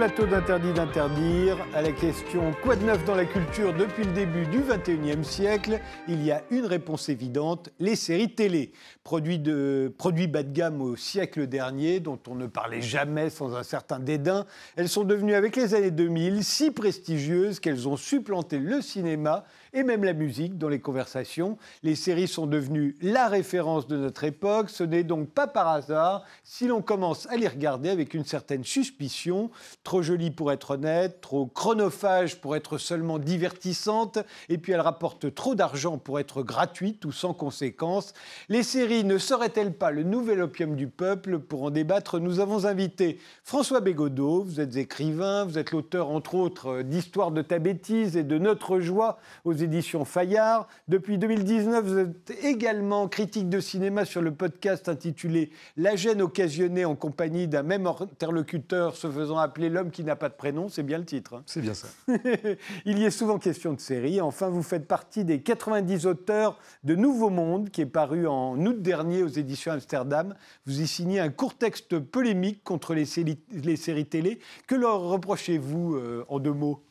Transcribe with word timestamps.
plateau 0.00 0.24
d'Interdit 0.24 0.72
d'interdire. 0.72 1.58
À 1.74 1.82
la 1.82 1.92
question 1.92 2.52
Quoi 2.62 2.74
de 2.76 2.86
neuf 2.86 3.04
dans 3.04 3.14
la 3.14 3.26
culture 3.26 3.74
depuis 3.74 4.04
le 4.04 4.12
début 4.12 4.46
du 4.46 4.60
21e 4.60 5.22
siècle? 5.22 5.78
Il 6.08 6.24
y 6.24 6.32
a 6.32 6.42
une 6.50 6.64
réponse 6.64 7.10
évidente 7.10 7.68
les 7.78 7.96
séries 7.96 8.34
télé. 8.34 8.72
Produits, 9.04 9.38
de, 9.38 9.92
produits 9.98 10.26
bas 10.26 10.42
de 10.42 10.54
gamme 10.54 10.80
au 10.80 10.96
siècle 10.96 11.46
dernier, 11.46 12.00
dont 12.00 12.18
on 12.28 12.34
ne 12.34 12.46
parlait 12.46 12.80
jamais 12.80 13.28
sans 13.28 13.54
un 13.54 13.62
certain 13.62 13.98
dédain, 13.98 14.46
elles 14.76 14.88
sont 14.88 15.04
devenues 15.04 15.34
avec 15.34 15.54
les 15.54 15.74
années 15.74 15.90
2000 15.90 16.44
si 16.44 16.70
prestigieuses 16.70 17.60
qu'elles 17.60 17.86
ont 17.86 17.98
supplanté 17.98 18.58
le 18.58 18.80
cinéma 18.80 19.44
et 19.72 19.82
même 19.82 20.04
la 20.04 20.12
musique 20.12 20.58
dans 20.58 20.68
les 20.68 20.80
conversations. 20.80 21.58
Les 21.82 21.94
séries 21.94 22.28
sont 22.28 22.46
devenues 22.46 22.96
la 23.02 23.28
référence 23.28 23.86
de 23.86 23.96
notre 23.96 24.24
époque. 24.24 24.70
Ce 24.70 24.84
n'est 24.84 25.04
donc 25.04 25.30
pas 25.30 25.46
par 25.46 25.68
hasard 25.68 26.24
si 26.44 26.66
l'on 26.66 26.82
commence 26.82 27.26
à 27.26 27.36
les 27.36 27.48
regarder 27.48 27.88
avec 27.90 28.14
une 28.14 28.24
certaine 28.24 28.64
suspicion. 28.64 29.50
Trop 29.84 30.02
jolie 30.02 30.30
pour 30.30 30.52
être 30.52 30.72
honnête, 30.72 31.20
trop 31.20 31.46
chronophage 31.46 32.40
pour 32.40 32.56
être 32.56 32.78
seulement 32.78 33.18
divertissante, 33.18 34.18
et 34.48 34.58
puis 34.58 34.72
elle 34.72 34.80
rapporte 34.80 35.34
trop 35.34 35.54
d'argent 35.54 35.98
pour 35.98 36.18
être 36.18 36.42
gratuite 36.42 37.04
ou 37.04 37.12
sans 37.12 37.34
conséquence. 37.34 38.14
Les 38.48 38.62
séries 38.62 39.04
ne 39.04 39.18
seraient-elles 39.18 39.74
pas 39.74 39.90
le 39.90 40.02
nouvel 40.02 40.42
opium 40.42 40.76
du 40.76 40.86
peuple? 40.86 41.38
Pour 41.38 41.64
en 41.64 41.70
débattre, 41.70 42.18
nous 42.18 42.40
avons 42.40 42.64
invité 42.64 43.18
François 43.44 43.80
Bégodeau. 43.80 44.42
Vous 44.42 44.60
êtes 44.60 44.76
écrivain, 44.76 45.44
vous 45.44 45.58
êtes 45.58 45.70
l'auteur 45.70 46.10
entre 46.10 46.34
autres 46.34 46.82
d'Histoire 46.82 47.30
de 47.30 47.42
ta 47.42 47.58
bêtise 47.58 48.16
et 48.16 48.22
de 48.22 48.38
Notre 48.38 48.80
joie 48.80 49.18
aux 49.44 49.52
éditions 49.62 50.04
Fayard. 50.04 50.68
Depuis 50.88 51.18
2019, 51.18 51.84
vous 51.84 51.98
êtes 51.98 52.44
également 52.44 53.08
critique 53.08 53.48
de 53.48 53.60
cinéma 53.60 54.04
sur 54.04 54.22
le 54.22 54.32
podcast 54.32 54.88
intitulé 54.88 55.50
La 55.76 55.96
gêne 55.96 56.22
occasionnée 56.22 56.84
en 56.84 56.96
compagnie 56.96 57.48
d'un 57.48 57.62
même 57.62 57.86
interlocuteur 57.86 58.96
se 58.96 59.10
faisant 59.10 59.38
appeler 59.38 59.68
l'homme 59.68 59.90
qui 59.90 60.04
n'a 60.04 60.16
pas 60.16 60.28
de 60.28 60.34
prénom. 60.34 60.68
C'est 60.68 60.82
bien 60.82 60.98
le 60.98 61.04
titre. 61.04 61.34
Hein. 61.34 61.42
C'est 61.46 61.60
bien 61.60 61.74
ça. 61.74 61.88
Il 62.84 62.98
y 62.98 63.04
est 63.04 63.10
souvent 63.10 63.38
question 63.38 63.72
de 63.72 63.80
série. 63.80 64.20
Enfin, 64.20 64.48
vous 64.48 64.62
faites 64.62 64.86
partie 64.86 65.24
des 65.24 65.40
90 65.40 66.06
auteurs 66.06 66.58
de 66.84 66.94
Nouveau 66.94 67.30
Monde 67.30 67.70
qui 67.70 67.80
est 67.80 67.86
paru 67.86 68.26
en 68.26 68.58
août 68.64 68.80
dernier 68.80 69.22
aux 69.22 69.28
éditions 69.28 69.72
Amsterdam. 69.72 70.34
Vous 70.66 70.80
y 70.80 70.86
signez 70.86 71.20
un 71.20 71.30
court 71.30 71.54
texte 71.54 71.98
polémique 71.98 72.64
contre 72.64 72.94
les 72.94 73.04
séries, 73.04 73.40
les 73.52 73.76
séries 73.76 74.06
télé. 74.06 74.40
Que 74.66 74.74
leur 74.74 75.00
reprochez-vous 75.00 75.94
euh, 75.94 76.24
en 76.28 76.38
deux 76.38 76.52
mots? 76.52 76.82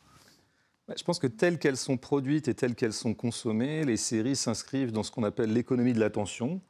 Je 0.96 1.04
pense 1.04 1.18
que 1.18 1.26
telles 1.26 1.58
qu'elles 1.58 1.76
sont 1.76 1.96
produites 1.96 2.48
et 2.48 2.54
telles 2.54 2.74
qu'elles 2.74 2.92
sont 2.92 3.14
consommées, 3.14 3.84
les 3.84 3.96
séries 3.96 4.36
s'inscrivent 4.36 4.92
dans 4.92 5.02
ce 5.02 5.10
qu'on 5.10 5.22
appelle 5.22 5.52
l'économie 5.52 5.92
de 5.92 6.00
l'attention, 6.00 6.60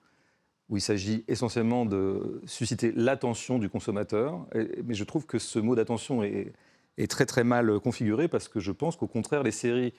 où 0.68 0.76
il 0.76 0.80
s'agit 0.80 1.24
essentiellement 1.28 1.84
de 1.84 2.40
susciter 2.46 2.92
l'attention 2.92 3.58
du 3.58 3.68
consommateur. 3.68 4.46
mais 4.84 4.94
je 4.94 5.04
trouve 5.04 5.26
que 5.26 5.38
ce 5.38 5.58
mot 5.58 5.74
d'attention 5.74 6.22
est, 6.22 6.52
très 7.08 7.24
très 7.24 7.44
mal 7.44 7.80
configuré 7.80 8.28
parce 8.28 8.46
que 8.48 8.60
je 8.60 8.72
pense 8.72 8.96
qu'au 8.96 9.06
contraire, 9.06 9.42
les 9.42 9.52
séries, 9.52 9.94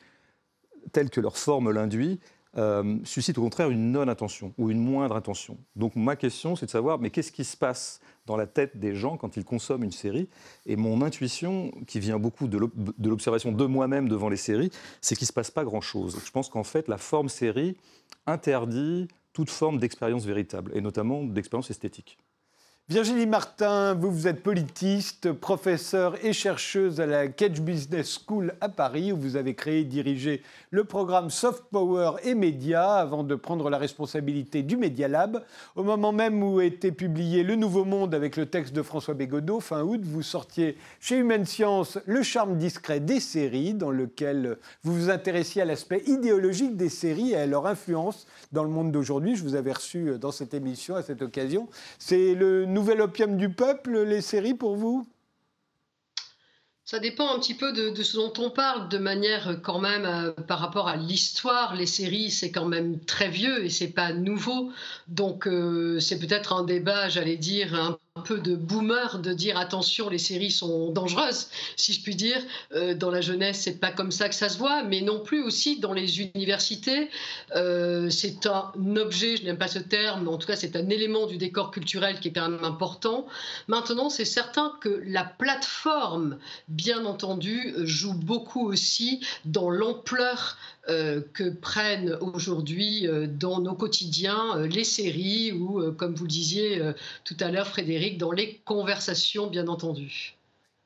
telles 0.92 1.10
que 1.10 1.20
leur 1.20 1.38
forme 1.38 1.72
l'induit, 1.72 2.20
euh, 2.58 2.98
suscitent 3.04 3.38
au 3.38 3.42
contraire 3.42 3.70
une 3.70 3.92
non-attention 3.92 4.54
ou 4.58 4.70
une 4.70 4.80
moindre 4.80 5.16
attention. 5.16 5.58
Donc 5.76 5.96
ma 5.96 6.16
question, 6.16 6.56
c'est 6.56 6.66
de 6.66 6.72
savoir, 6.72 7.00
mais 7.00 7.10
qu'est-ce 7.10 7.32
qui 7.32 7.44
se 7.44 7.56
passe 7.56 8.02
dans 8.26 8.36
la 8.36 8.46
tête 8.46 8.78
des 8.78 8.94
gens 8.94 9.18
quand 9.18 9.38
ils 9.38 9.46
consomment 9.46 9.84
une 9.84 9.92
série? 9.92 10.28
Et 10.66 10.76
mon 10.76 11.02
intuition, 11.02 11.72
qui 11.88 12.00
vient 12.00 12.20
beaucoup 12.20 12.48
de 12.48 12.58
l'observation 13.08 13.52
de 13.52 13.66
moi-même 13.66 14.10
devant 14.10 14.30
les 14.30 14.38
séries, 14.38 14.72
c'est 15.00 15.16
qu'il 15.16 15.26
ne 15.26 15.28
se 15.28 15.34
passe 15.34 15.52
pas 15.52 15.64
grand-chose. 15.64 16.20
Je 16.26 16.32
pense 16.32 16.50
qu'en 16.50 16.64
fait, 16.64 16.88
la 16.88 16.98
forme 16.98 17.30
série 17.30 17.78
interdit 18.28 19.08
toute 19.34 19.50
forme 19.50 19.78
d'expérience 19.78 20.26
véritable, 20.26 20.72
et 20.76 20.82
notamment 20.82 21.24
d'expérience 21.24 21.70
esthétique. 21.70 22.18
Virginie 22.90 23.26
Martin, 23.26 23.94
vous, 23.94 24.12
vous 24.12 24.28
êtes 24.28 24.44
politiste, 24.44 25.32
professeure 25.32 26.16
et 26.26 26.34
chercheuse 26.34 27.00
à 27.00 27.06
la 27.06 27.30
Cage 27.30 27.62
Business 27.62 28.20
School 28.20 28.54
à 28.60 28.68
Paris, 28.68 29.14
où 29.14 29.18
vous 29.18 29.38
avez 29.38 29.56
créé 29.56 29.80
et 29.80 29.86
dirigé 29.86 30.42
le 30.72 30.84
programme 30.84 31.30
Soft 31.30 31.64
Power 31.72 32.18
et 32.24 32.36
Média 32.36 32.96
avant 32.96 33.24
de 33.24 33.36
prendre 33.36 33.70
la 33.70 33.78
responsabilité 33.78 34.62
du 34.62 34.76
Media 34.76 35.08
Lab. 35.08 35.42
Au 35.78 35.84
moment 35.84 36.12
même 36.12 36.44
où 36.44 36.60
était 36.60 36.92
publié 36.92 37.44
Le 37.44 37.56
Nouveau 37.56 37.86
Monde 37.86 38.14
avec 38.14 38.36
le 38.36 38.48
texte 38.48 38.74
de 38.74 38.82
François 38.82 39.14
Bégodeau, 39.14 39.62
fin 39.62 39.84
août, 39.84 40.02
vous 40.04 40.24
sortiez 40.24 40.76
chez 41.00 41.16
Humaine 41.16 41.46
Science 41.46 41.98
Le 42.06 42.24
charme 42.24 42.58
discret 42.58 43.00
des 43.00 43.22
séries, 43.22 43.74
dans 43.74 43.92
lequel 43.92 44.58
vous 44.84 44.94
vous 44.94 45.10
intéressiez 45.10 45.62
à 45.62 45.66
l'aspect 45.66 46.04
idéologique 46.08 46.76
des 46.76 46.90
séries 46.90 47.32
et 47.32 47.38
à 47.38 47.46
leur 47.46 47.68
influence 47.68 48.28
dans 48.52 48.64
le 48.64 48.70
monde 48.70 48.92
d'aujourd'hui. 48.92 49.38
Je 49.38 49.44
vous 49.44 49.56
avais 49.56 49.72
reçu 49.72 50.18
dans 50.20 50.32
cette 50.32 50.54
émission 50.54 50.96
à 50.96 51.04
cette 51.04 51.22
occasion. 51.22 51.70
C'est 51.98 52.34
le 52.34 52.66
nouvel 52.74 53.02
opium 53.02 53.38
du 53.38 53.50
peuple, 53.50 54.04
les 54.04 54.22
séries 54.22 54.54
pour 54.54 54.76
vous? 54.76 55.08
Ça 56.92 57.00
dépend 57.00 57.34
un 57.34 57.40
petit 57.40 57.54
peu 57.54 57.72
de, 57.72 58.04
ce 58.04 58.18
dont 58.18 58.34
on 58.38 58.50
parle, 58.50 58.90
de 58.90 58.98
manière 58.98 59.62
quand 59.62 59.80
même 59.80 60.06
euh, 60.06 60.32
par 60.32 60.60
rapport 60.60 60.90
à 60.90 60.98
l'histoire. 60.98 61.74
Les 61.74 61.86
séries, 61.86 62.32
c'est 62.32 62.52
quand 62.52 62.66
même 62.66 63.00
très 63.06 63.30
vieux 63.30 63.64
et 63.64 63.70
c'est 63.70 63.94
pas 63.94 64.12
nouveau. 64.12 64.74
Donc 65.08 65.48
euh, 65.48 66.02
c'est 66.02 66.20
peut-être 66.20 66.52
un 66.52 66.66
débat, 66.66 67.08
j'allais 67.08 67.38
dire, 67.38 67.76
un 67.76 67.98
un 68.18 68.22
peu 68.24 68.40
de 68.40 68.58
boomer 68.58 69.20
de 69.20 69.32
dire 69.32 69.58
attention, 69.58 70.10
les 70.10 70.18
séries 70.18 70.52
sont 70.52 70.92
dangereuses, 70.92 71.48
si 71.78 71.94
je 71.94 72.04
puis 72.04 72.14
dire. 72.14 72.42
Euh, 72.74 72.94
dans 72.94 73.10
la 73.10 73.22
jeunesse, 73.22 73.62
c'est 73.62 73.80
pas 73.80 73.90
comme 73.90 74.12
ça 74.12 74.28
que 74.28 74.36
ça 74.36 74.50
se 74.50 74.58
voit, 74.58 74.84
mais 74.84 75.00
non 75.00 75.22
plus 75.22 75.42
aussi 75.42 75.80
dans 75.80 75.94
les 75.94 76.20
universités. 76.20 77.10
Euh, 77.56 78.10
c'est 78.10 78.46
un 78.48 78.74
objet, 78.98 79.38
je 79.38 79.44
n'aime 79.44 79.58
pas 79.58 79.70
ce 79.70 79.80
terme, 79.80 80.24
mais 80.26 80.30
en 80.30 80.38
tout 80.38 80.46
cas, 80.46 80.58
c'est 80.58 80.76
un 80.76 80.90
élément 80.90 81.26
du 81.26 81.38
décor 81.38 81.72
culturel 81.72 82.20
qui 82.20 82.28
est 82.28 82.34
quand 82.34 82.50
même 82.50 82.66
important. 82.66 83.28
Maintenant, 83.70 84.10
c'est 84.10 84.26
certain 84.26 84.74
que 84.82 85.02
la 85.06 85.24
plateforme, 85.24 86.38
bien 86.68 87.06
entendu, 87.06 87.74
joue 87.78 88.14
beaucoup 88.14 88.68
aussi 88.68 89.22
dans 89.46 89.70
l'ampleur 89.70 90.58
euh, 90.81 90.81
que 90.88 91.50
prennent 91.50 92.18
aujourd'hui 92.22 93.08
euh, 93.08 93.28
dans 93.28 93.60
nos 93.60 93.76
quotidiens 93.76 94.58
euh, 94.58 94.68
les 94.68 94.84
séries 94.84 95.52
ou, 95.52 95.92
comme 95.94 96.16
vous 96.16 96.24
le 96.24 96.30
disiez 96.30 96.82
tout 97.24 97.38
à 97.40 97.52
l'heure, 97.52 97.68
Frédéric, 97.68 98.18
dans 98.18 98.32
les 98.32 98.62
conversations, 98.66 99.48
bien 99.48 99.68
entendu. 99.68 100.36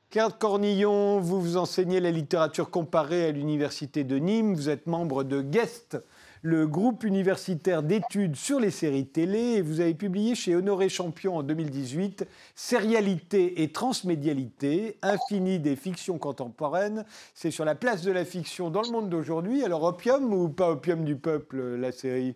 Carte 0.10 0.40
Cornillon, 0.40 1.20
vous 1.20 1.42
vous 1.42 1.58
enseignez 1.58 2.00
la 2.00 2.12
littérature 2.12 2.70
comparée 2.70 3.26
à 3.26 3.32
l'Université 3.32 4.04
de 4.04 4.18
Nîmes, 4.18 4.54
vous 4.54 4.70
êtes 4.70 4.88
membre 4.88 5.24
de 5.24 5.42
Guest 5.42 5.98
le 6.46 6.68
groupe 6.68 7.04
universitaire 7.04 7.82
d'études 7.82 8.36
sur 8.36 8.60
les 8.60 8.70
séries 8.70 9.08
télé 9.08 9.64
vous 9.64 9.80
avez 9.80 9.96
publié 9.96 10.36
chez 10.36 10.56
Honoré 10.56 10.90
Champion 10.90 11.38
en 11.38 11.42
2018 11.42 12.28
Sérialité 12.54 13.64
et 13.64 13.72
transmédialité, 13.72 15.00
infini 15.02 15.58
des 15.58 15.76
fictions 15.76 16.20
contemporaines. 16.20 17.04
C'est 17.34 17.50
sur 17.50 17.66
la 17.66 17.74
place 17.74 18.04
de 18.04 18.12
la 18.12 18.26
fiction 18.26 18.70
dans 18.70 18.84
le 18.84 18.92
monde 18.92 19.10
d'aujourd'hui. 19.10 19.64
Alors 19.64 19.84
opium 19.84 20.32
ou 20.36 20.48
pas 20.50 20.70
opium 20.70 21.04
du 21.04 21.16
peuple, 21.16 21.78
la 21.78 21.92
série? 21.92 22.36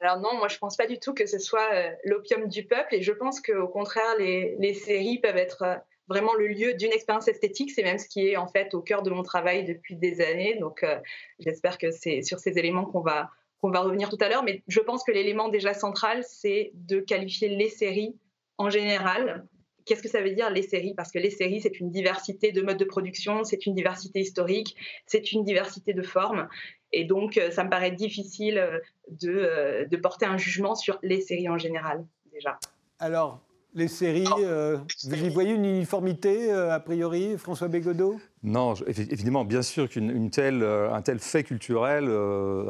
Alors 0.00 0.20
non, 0.20 0.36
moi 0.36 0.48
je 0.48 0.58
pense 0.58 0.76
pas 0.76 0.86
du 0.86 0.98
tout 0.98 1.14
que 1.14 1.24
ce 1.24 1.38
soit 1.38 1.72
euh, 1.72 1.90
l'opium 2.04 2.46
du 2.46 2.66
peuple 2.66 2.94
et 2.96 3.00
je 3.00 3.12
pense 3.12 3.40
qu'au 3.40 3.68
contraire 3.68 4.16
les, 4.18 4.54
les, 4.58 4.74
séries 4.74 5.18
peuvent 5.18 5.38
être 5.38 5.62
euh, 5.62 5.76
vraiment 6.08 6.34
le 6.34 6.48
lieu 6.48 6.74
d'une 6.74 6.92
expérience 6.92 7.28
esthétique. 7.28 7.70
C'est 7.70 7.82
même 7.82 7.98
ce 7.98 8.08
qui 8.08 8.28
est 8.28 8.36
en 8.36 8.46
fait 8.46 8.74
au 8.74 8.80
cœur 8.80 9.02
de 9.02 9.10
mon 9.10 9.22
travail 9.22 9.64
depuis 9.64 9.96
des 9.96 10.20
années. 10.20 10.56
Donc, 10.60 10.82
euh, 10.82 10.98
j'espère 11.38 11.78
que 11.78 11.90
c'est 11.90 12.22
sur 12.22 12.38
ces 12.38 12.58
éléments 12.58 12.84
qu'on 12.84 13.00
va 13.00 13.30
qu'on 13.60 13.70
va 13.70 13.80
revenir 13.80 14.10
tout 14.10 14.18
à 14.20 14.28
l'heure. 14.28 14.44
Mais 14.44 14.62
je 14.68 14.80
pense 14.80 15.04
que 15.04 15.12
l'élément 15.12 15.48
déjà 15.48 15.72
central, 15.72 16.22
c'est 16.28 16.72
de 16.74 17.00
qualifier 17.00 17.48
les 17.48 17.70
séries 17.70 18.14
en 18.58 18.68
général. 18.68 19.46
Qu'est-ce 19.86 20.02
que 20.02 20.08
ça 20.08 20.20
veut 20.20 20.32
dire 20.32 20.50
les 20.50 20.62
séries? 20.62 20.94
Parce 20.94 21.10
que 21.10 21.18
les 21.18 21.30
séries, 21.30 21.60
c'est 21.60 21.80
une 21.80 21.90
diversité 21.90 22.52
de 22.52 22.60
modes 22.60 22.78
de 22.78 22.84
production, 22.84 23.42
c'est 23.44 23.64
une 23.64 23.74
diversité 23.74 24.20
historique, 24.20 24.76
c'est 25.06 25.32
une 25.32 25.44
diversité 25.44 25.94
de 25.94 26.02
formes. 26.02 26.48
Et 26.92 27.04
donc, 27.04 27.38
euh, 27.38 27.50
ça 27.50 27.64
me 27.64 27.70
paraît 27.70 27.90
difficile 27.90 28.58
euh, 28.58 28.78
de, 29.08 29.86
de 29.90 29.96
porter 29.96 30.26
un 30.26 30.36
jugement 30.36 30.74
sur 30.74 30.98
les 31.02 31.20
séries 31.20 31.48
en 31.48 31.58
général, 31.58 32.06
déjà. 32.32 32.58
Alors, 32.98 33.40
les 33.74 33.88
séries, 33.88 34.24
euh, 34.38 34.78
vous 35.04 35.14
y 35.14 35.28
voyez 35.28 35.52
une 35.52 35.64
uniformité, 35.64 36.52
euh, 36.52 36.72
a 36.72 36.80
priori, 36.80 37.36
François 37.36 37.68
Bégodeau? 37.68 38.20
Non, 38.42 38.74
évidemment, 38.86 39.44
bien 39.44 39.62
sûr 39.62 39.88
qu'un 39.88 40.28
tel, 40.28 40.62
euh, 40.62 40.92
un 40.92 41.02
tel 41.02 41.18
fait 41.18 41.42
culturel 41.42 42.08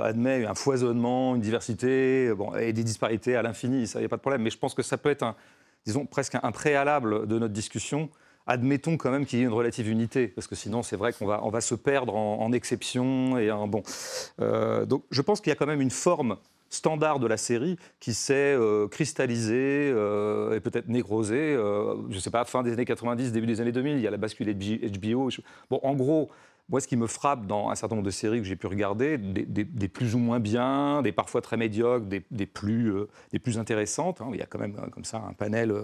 admet 0.00 0.46
un 0.46 0.54
foisonnement, 0.54 1.34
une 1.34 1.42
diversité 1.42 2.32
bon, 2.34 2.54
et 2.56 2.72
des 2.72 2.84
disparités 2.84 3.36
à 3.36 3.42
l'infini, 3.42 3.86
ça, 3.86 3.98
n'y 3.98 4.06
a 4.06 4.08
pas 4.08 4.16
de 4.16 4.22
problème. 4.22 4.42
Mais 4.42 4.50
je 4.50 4.58
pense 4.58 4.74
que 4.74 4.82
ça 4.82 4.96
peut 4.96 5.10
être, 5.10 5.22
un, 5.22 5.36
disons, 5.84 6.06
presque 6.06 6.36
un 6.42 6.52
préalable 6.52 7.26
de 7.26 7.38
notre 7.38 7.52
discussion. 7.52 8.08
Admettons 8.46 8.96
quand 8.96 9.10
même 9.10 9.26
qu'il 9.26 9.38
y 9.38 9.42
ait 9.42 9.46
une 9.46 9.52
relative 9.52 9.88
unité, 9.88 10.28
parce 10.28 10.46
que 10.46 10.54
sinon, 10.54 10.82
c'est 10.82 10.96
vrai 10.96 11.12
qu'on 11.12 11.26
va, 11.26 11.40
on 11.44 11.50
va 11.50 11.60
se 11.60 11.74
perdre 11.74 12.14
en, 12.14 12.40
en 12.40 12.52
exception. 12.52 13.38
Et 13.38 13.50
en, 13.50 13.68
bon. 13.68 13.82
donc, 14.86 15.04
je 15.10 15.22
pense 15.22 15.40
qu'il 15.40 15.50
y 15.50 15.52
a 15.52 15.56
quand 15.56 15.66
même 15.66 15.80
une 15.80 15.90
forme 15.90 16.36
standard 16.74 17.18
de 17.18 17.26
la 17.26 17.36
série 17.36 17.76
qui 18.00 18.14
s'est 18.14 18.34
euh, 18.34 18.88
cristallisé 18.88 19.90
euh, 19.94 20.56
et 20.56 20.60
peut-être 20.60 20.88
négrosé, 20.88 21.36
euh, 21.36 21.96
je 22.10 22.16
ne 22.16 22.20
sais 22.20 22.30
pas, 22.30 22.44
fin 22.44 22.62
des 22.62 22.72
années 22.72 22.84
90, 22.84 23.32
début 23.32 23.46
des 23.46 23.60
années 23.60 23.72
2000, 23.72 23.96
il 23.96 24.02
y 24.02 24.06
a 24.06 24.10
la 24.10 24.16
bascule 24.16 24.52
HBO. 24.54 25.30
Bon, 25.70 25.80
en 25.82 25.94
gros, 25.94 26.30
moi, 26.68 26.80
ce 26.80 26.88
qui 26.88 26.96
me 26.96 27.06
frappe 27.06 27.46
dans 27.46 27.68
un 27.68 27.74
certain 27.74 27.96
nombre 27.96 28.06
de 28.06 28.10
séries 28.10 28.38
que 28.38 28.44
j'ai 28.44 28.56
pu 28.56 28.66
regarder, 28.66 29.18
des, 29.18 29.88
plus 29.88 30.14
ou 30.14 30.18
moins 30.18 30.40
bien, 30.40 31.02
des 31.02 31.12
parfois 31.12 31.42
très 31.42 31.58
médiocres, 31.58 32.06
des, 32.06 32.46
plus, 32.46 32.90
euh, 32.94 33.08
plus 33.42 33.58
intéressantes, 33.58 34.22
hein, 34.22 34.30
il 34.32 34.38
y 34.38 34.42
a 34.42 34.46
quand 34.46 34.58
même 34.58 34.74
comme 34.90 35.04
ça 35.04 35.22
un 35.28 35.34
panel, 35.34 35.74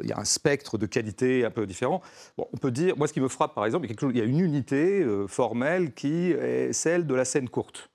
il 0.00 0.08
y 0.08 0.12
a 0.12 0.18
un 0.18 0.24
spectre 0.24 0.78
de 0.78 0.86
qualité 0.86 1.44
un 1.44 1.50
peu 1.50 1.66
différent. 1.66 2.00
On 2.38 2.56
peut 2.56 2.70
dire, 2.70 2.96
moi, 2.96 3.08
ce 3.08 3.12
qui 3.12 3.20
me 3.20 3.28
frappe, 3.28 3.54
par 3.54 3.66
exemple, 3.66 3.86
il 3.86 3.88
y 3.88 3.90
a, 3.90 3.94
quelque 3.94 4.00
chose, 4.00 4.12
il 4.14 4.18
y 4.18 4.22
a 4.22 4.24
une 4.24 4.40
unité 4.40 5.04
formelle 5.26 5.92
qui 5.92 6.30
est 6.30 6.72
celle 6.72 7.06
de 7.06 7.14
la 7.14 7.24
scène 7.24 7.48
courte. 7.48 7.90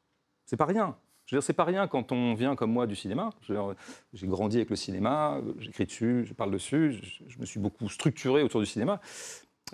C'est 0.45 0.57
pas 0.57 0.65
rien. 0.65 0.95
Je 1.29 1.35
veux 1.35 1.41
dire, 1.41 1.45
c'est 1.45 1.53
pas 1.53 1.63
rien 1.63 1.87
quand 1.87 2.11
on 2.11 2.33
vient 2.33 2.55
comme 2.55 2.71
moi 2.71 2.87
du 2.87 2.95
cinéma. 2.95 3.29
J'ai 4.13 4.27
grandi 4.27 4.57
avec 4.57 4.71
le 4.71 4.75
cinéma, 4.75 5.39
j'écris 5.59 5.85
dessus, 5.85 6.25
je 6.25 6.33
parle 6.33 6.49
dessus, 6.49 6.93
je, 6.93 7.23
je, 7.27 7.37
me 7.37 7.45
suis 7.45 7.59
beaucoup 7.59 7.87
structuré 7.87 8.41
autour 8.41 8.61
du 8.61 8.65
cinéma. 8.65 8.99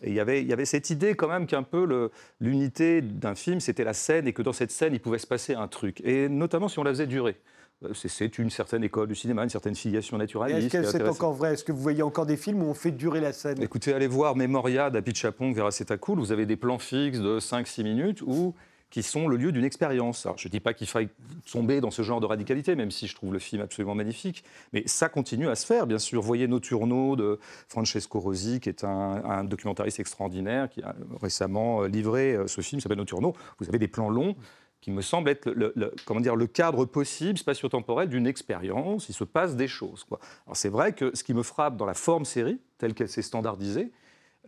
Et 0.04 0.10
il 0.10 0.13
y, 0.13 0.19
avait, 0.19 0.42
il 0.42 0.48
y 0.50 0.52
avait 0.52 0.66
cette 0.66 0.90
idée 0.90 1.16
quand 1.16 1.30
même 1.30 1.48
qu'un 1.48 1.63
peu 1.63 2.10
l'unité 2.42 3.02
d'un 3.02 3.36
film, 3.36 3.62
c'était 3.62 3.86
la 3.86 3.94
scène 3.94 4.28
et 4.28 4.34
que 4.34 4.42
dans 4.42 4.52
cette 4.52 4.72
scène, 4.72 4.94
il 4.94 5.00
pouvait 5.00 5.18
se 5.18 5.28
passer 5.28 5.54
un 5.54 5.69
truc. 5.69 6.02
Et 6.04 6.28
notamment 6.28 6.68
si 6.68 6.78
on 6.78 6.84
la 6.84 6.92
faisait 6.92 7.07
durer. 7.07 7.38
Euh, 7.86 7.94
c'est 7.94 8.38
une 8.38 8.50
certaine 8.50 8.84
école 8.84 9.08
du 9.08 9.16
cinéma, 9.16 9.44
une 9.44 9.50
certaine 9.50 9.75
filiation 9.75 10.18
naturaliste. 10.18 10.75
Est-ce 10.75 10.92
que 10.92 10.98
c'est 10.98 11.08
encore 11.08 11.36
vrai? 11.36 11.54
Est-ce 11.54 11.63
que 11.63 11.72
vous 11.72 11.81
voyez 11.81 12.04
encore 12.04 12.25
des 12.25 12.36
films 12.36 12.63
où 12.63 12.66
on 12.66 12.74
fait 12.74 12.92
durer 12.92 13.22
la 13.22 13.31
scène? 13.31 13.63
Écoutez, 13.63 13.94
allez 13.94 14.08
voir 14.08 14.36
Memoria 14.36 14.90
d'Apit 14.90 15.16
Chapong 15.16 15.56
vers 15.56 15.69
Cool. 16.01 16.19
Vous 16.19 16.34
avez 16.34 16.46
des 16.46 16.58
plans 16.58 16.80
fixes 16.80 17.19
de 17.19 17.40
5-6 17.40 17.84
minutes 17.84 18.22
où 18.24 18.54
qui 18.95 19.03
sont 19.03 19.27
le 19.27 19.36
lieu 19.36 19.51
d'une 19.51 19.65
expérience. 19.65 20.25
je 20.38 20.47
ne 20.47 20.51
dis 20.53 20.62
pas 20.62 20.74
qu'il 20.74 20.88
faille 20.88 21.09
tomber 21.51 21.81
dans 21.81 21.92
ce 21.92 22.01
genre 22.01 22.21
de 22.21 22.25
radicalité, 22.25 22.77
même 22.77 22.92
si 22.92 23.07
je 23.07 23.15
trouve 23.15 23.33
le 23.33 23.39
film 23.39 23.62
absolument 23.62 23.94
magnifique, 23.94 24.45
mais 24.71 24.83
ça 24.86 25.09
continue 25.09 25.50
à 25.50 25.56
se 25.56 25.65
faire, 25.65 25.86
bien 25.86 26.00
sûr. 26.00 26.21
Voyez 26.21 26.47
Notturno 26.47 27.18
de 27.18 27.38
Francesco 27.68 28.21
Rosi, 28.21 28.62
qui 28.62 28.69
est 28.69 28.86
un, 28.86 29.44
documentariste 29.44 30.00
extraordinaire, 30.00 30.69
qui 30.69 30.81
a 30.81 30.95
récemment 31.21 31.83
euh, 31.83 31.88
livré 31.89 32.36
euh, 32.36 32.47
ce 32.47 32.62
film, 32.62 32.80
s'appelle 32.80 32.97
Notturno. 32.97 33.33
Vous 33.59 33.68
avez 33.68 33.80
des 33.80 33.89
plans 33.89 34.09
longs 34.09 34.38
qui 34.80 34.92
me 34.92 35.01
semblent 35.01 35.27
être 35.30 35.51
le, 35.51 35.74
comment 36.06 36.21
dire, 36.21 36.38
le 36.38 36.48
cadre 36.48 36.86
possible, 36.86 37.38
spatio-temporel, 37.38 38.07
d'une 38.07 38.27
expérience. 38.27 39.09
Il 39.09 39.13
se 39.13 39.25
passe 39.25 39.57
des 39.57 39.68
choses. 39.68 40.06
Alors 40.45 40.56
c'est 40.56 40.69
vrai 40.69 40.94
que 40.94 41.13
ce 41.13 41.25
qui 41.25 41.33
me 41.33 41.44
frappe 41.44 41.75
dans 41.75 41.86
la 41.86 41.95
forme 41.95 42.24
série, 42.24 42.62
telle 42.77 42.94
qu'elle 42.94 43.09
s'est 43.09 43.21
standardisée, 43.21 43.91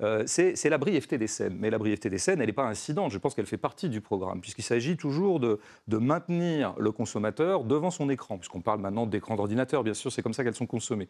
euh, 0.01 0.23
c'est 0.27 0.69
la 0.69 0.77
brièveté 0.77 1.17
des 1.17 1.27
scènes. 1.27 1.57
Mais 1.59 1.69
la 1.69 1.77
brièveté 1.77 2.09
des 2.09 2.17
scènes, 2.17 2.39
elle 2.39 2.47
n'est 2.47 2.53
pas 2.53 2.67
incidente. 2.67 3.11
Je 3.11 3.17
pense 3.17 3.33
qu'elle 3.33 3.45
fait 3.45 3.57
partie 3.57 3.89
du 3.89 4.01
programme, 4.01 4.41
puisqu'il 4.41 4.63
s'agit 4.63 4.97
toujours 4.97 5.39
de, 5.39 5.59
maintenir 5.87 6.75
le 6.77 6.91
consommateur 6.91 7.63
devant 7.63 7.91
son 7.91 8.09
écran, 8.09 8.37
puisqu'on 8.37 8.61
parle 8.61 8.79
maintenant 8.79 9.05
d'écran 9.05 9.35
d'ordinateur, 9.35 9.83
bien 9.83 9.93
sûr, 9.93 10.11
c'est 10.11 10.21
comme 10.21 10.33
ça 10.33 10.43
qu'elles 10.43 10.55
sont 10.55 10.67
consommées. 10.67 11.09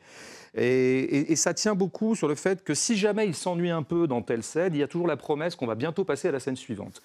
Et, 0.55 1.35
ça 1.35 1.53
tient 1.53 1.75
beaucoup 1.75 2.15
sur 2.15 2.27
le 2.27 2.35
fait 2.35 2.63
que 2.63 2.73
si 2.73 2.97
jamais 2.97 3.27
il 3.27 3.35
s'ennuie 3.35 3.69
un 3.69 3.83
peu 3.83 4.07
dans 4.07 4.21
telle 4.21 4.43
scène, 4.43 4.73
il 4.73 4.79
y 4.79 4.83
a 4.83 4.87
toujours 4.87 5.07
la 5.07 5.17
promesse 5.17 5.55
qu'on 5.55 5.67
va 5.67 5.75
bientôt 5.75 6.03
passer 6.03 6.29
à 6.29 6.31
la 6.31 6.39
scène 6.39 6.55
suivante. 6.55 7.01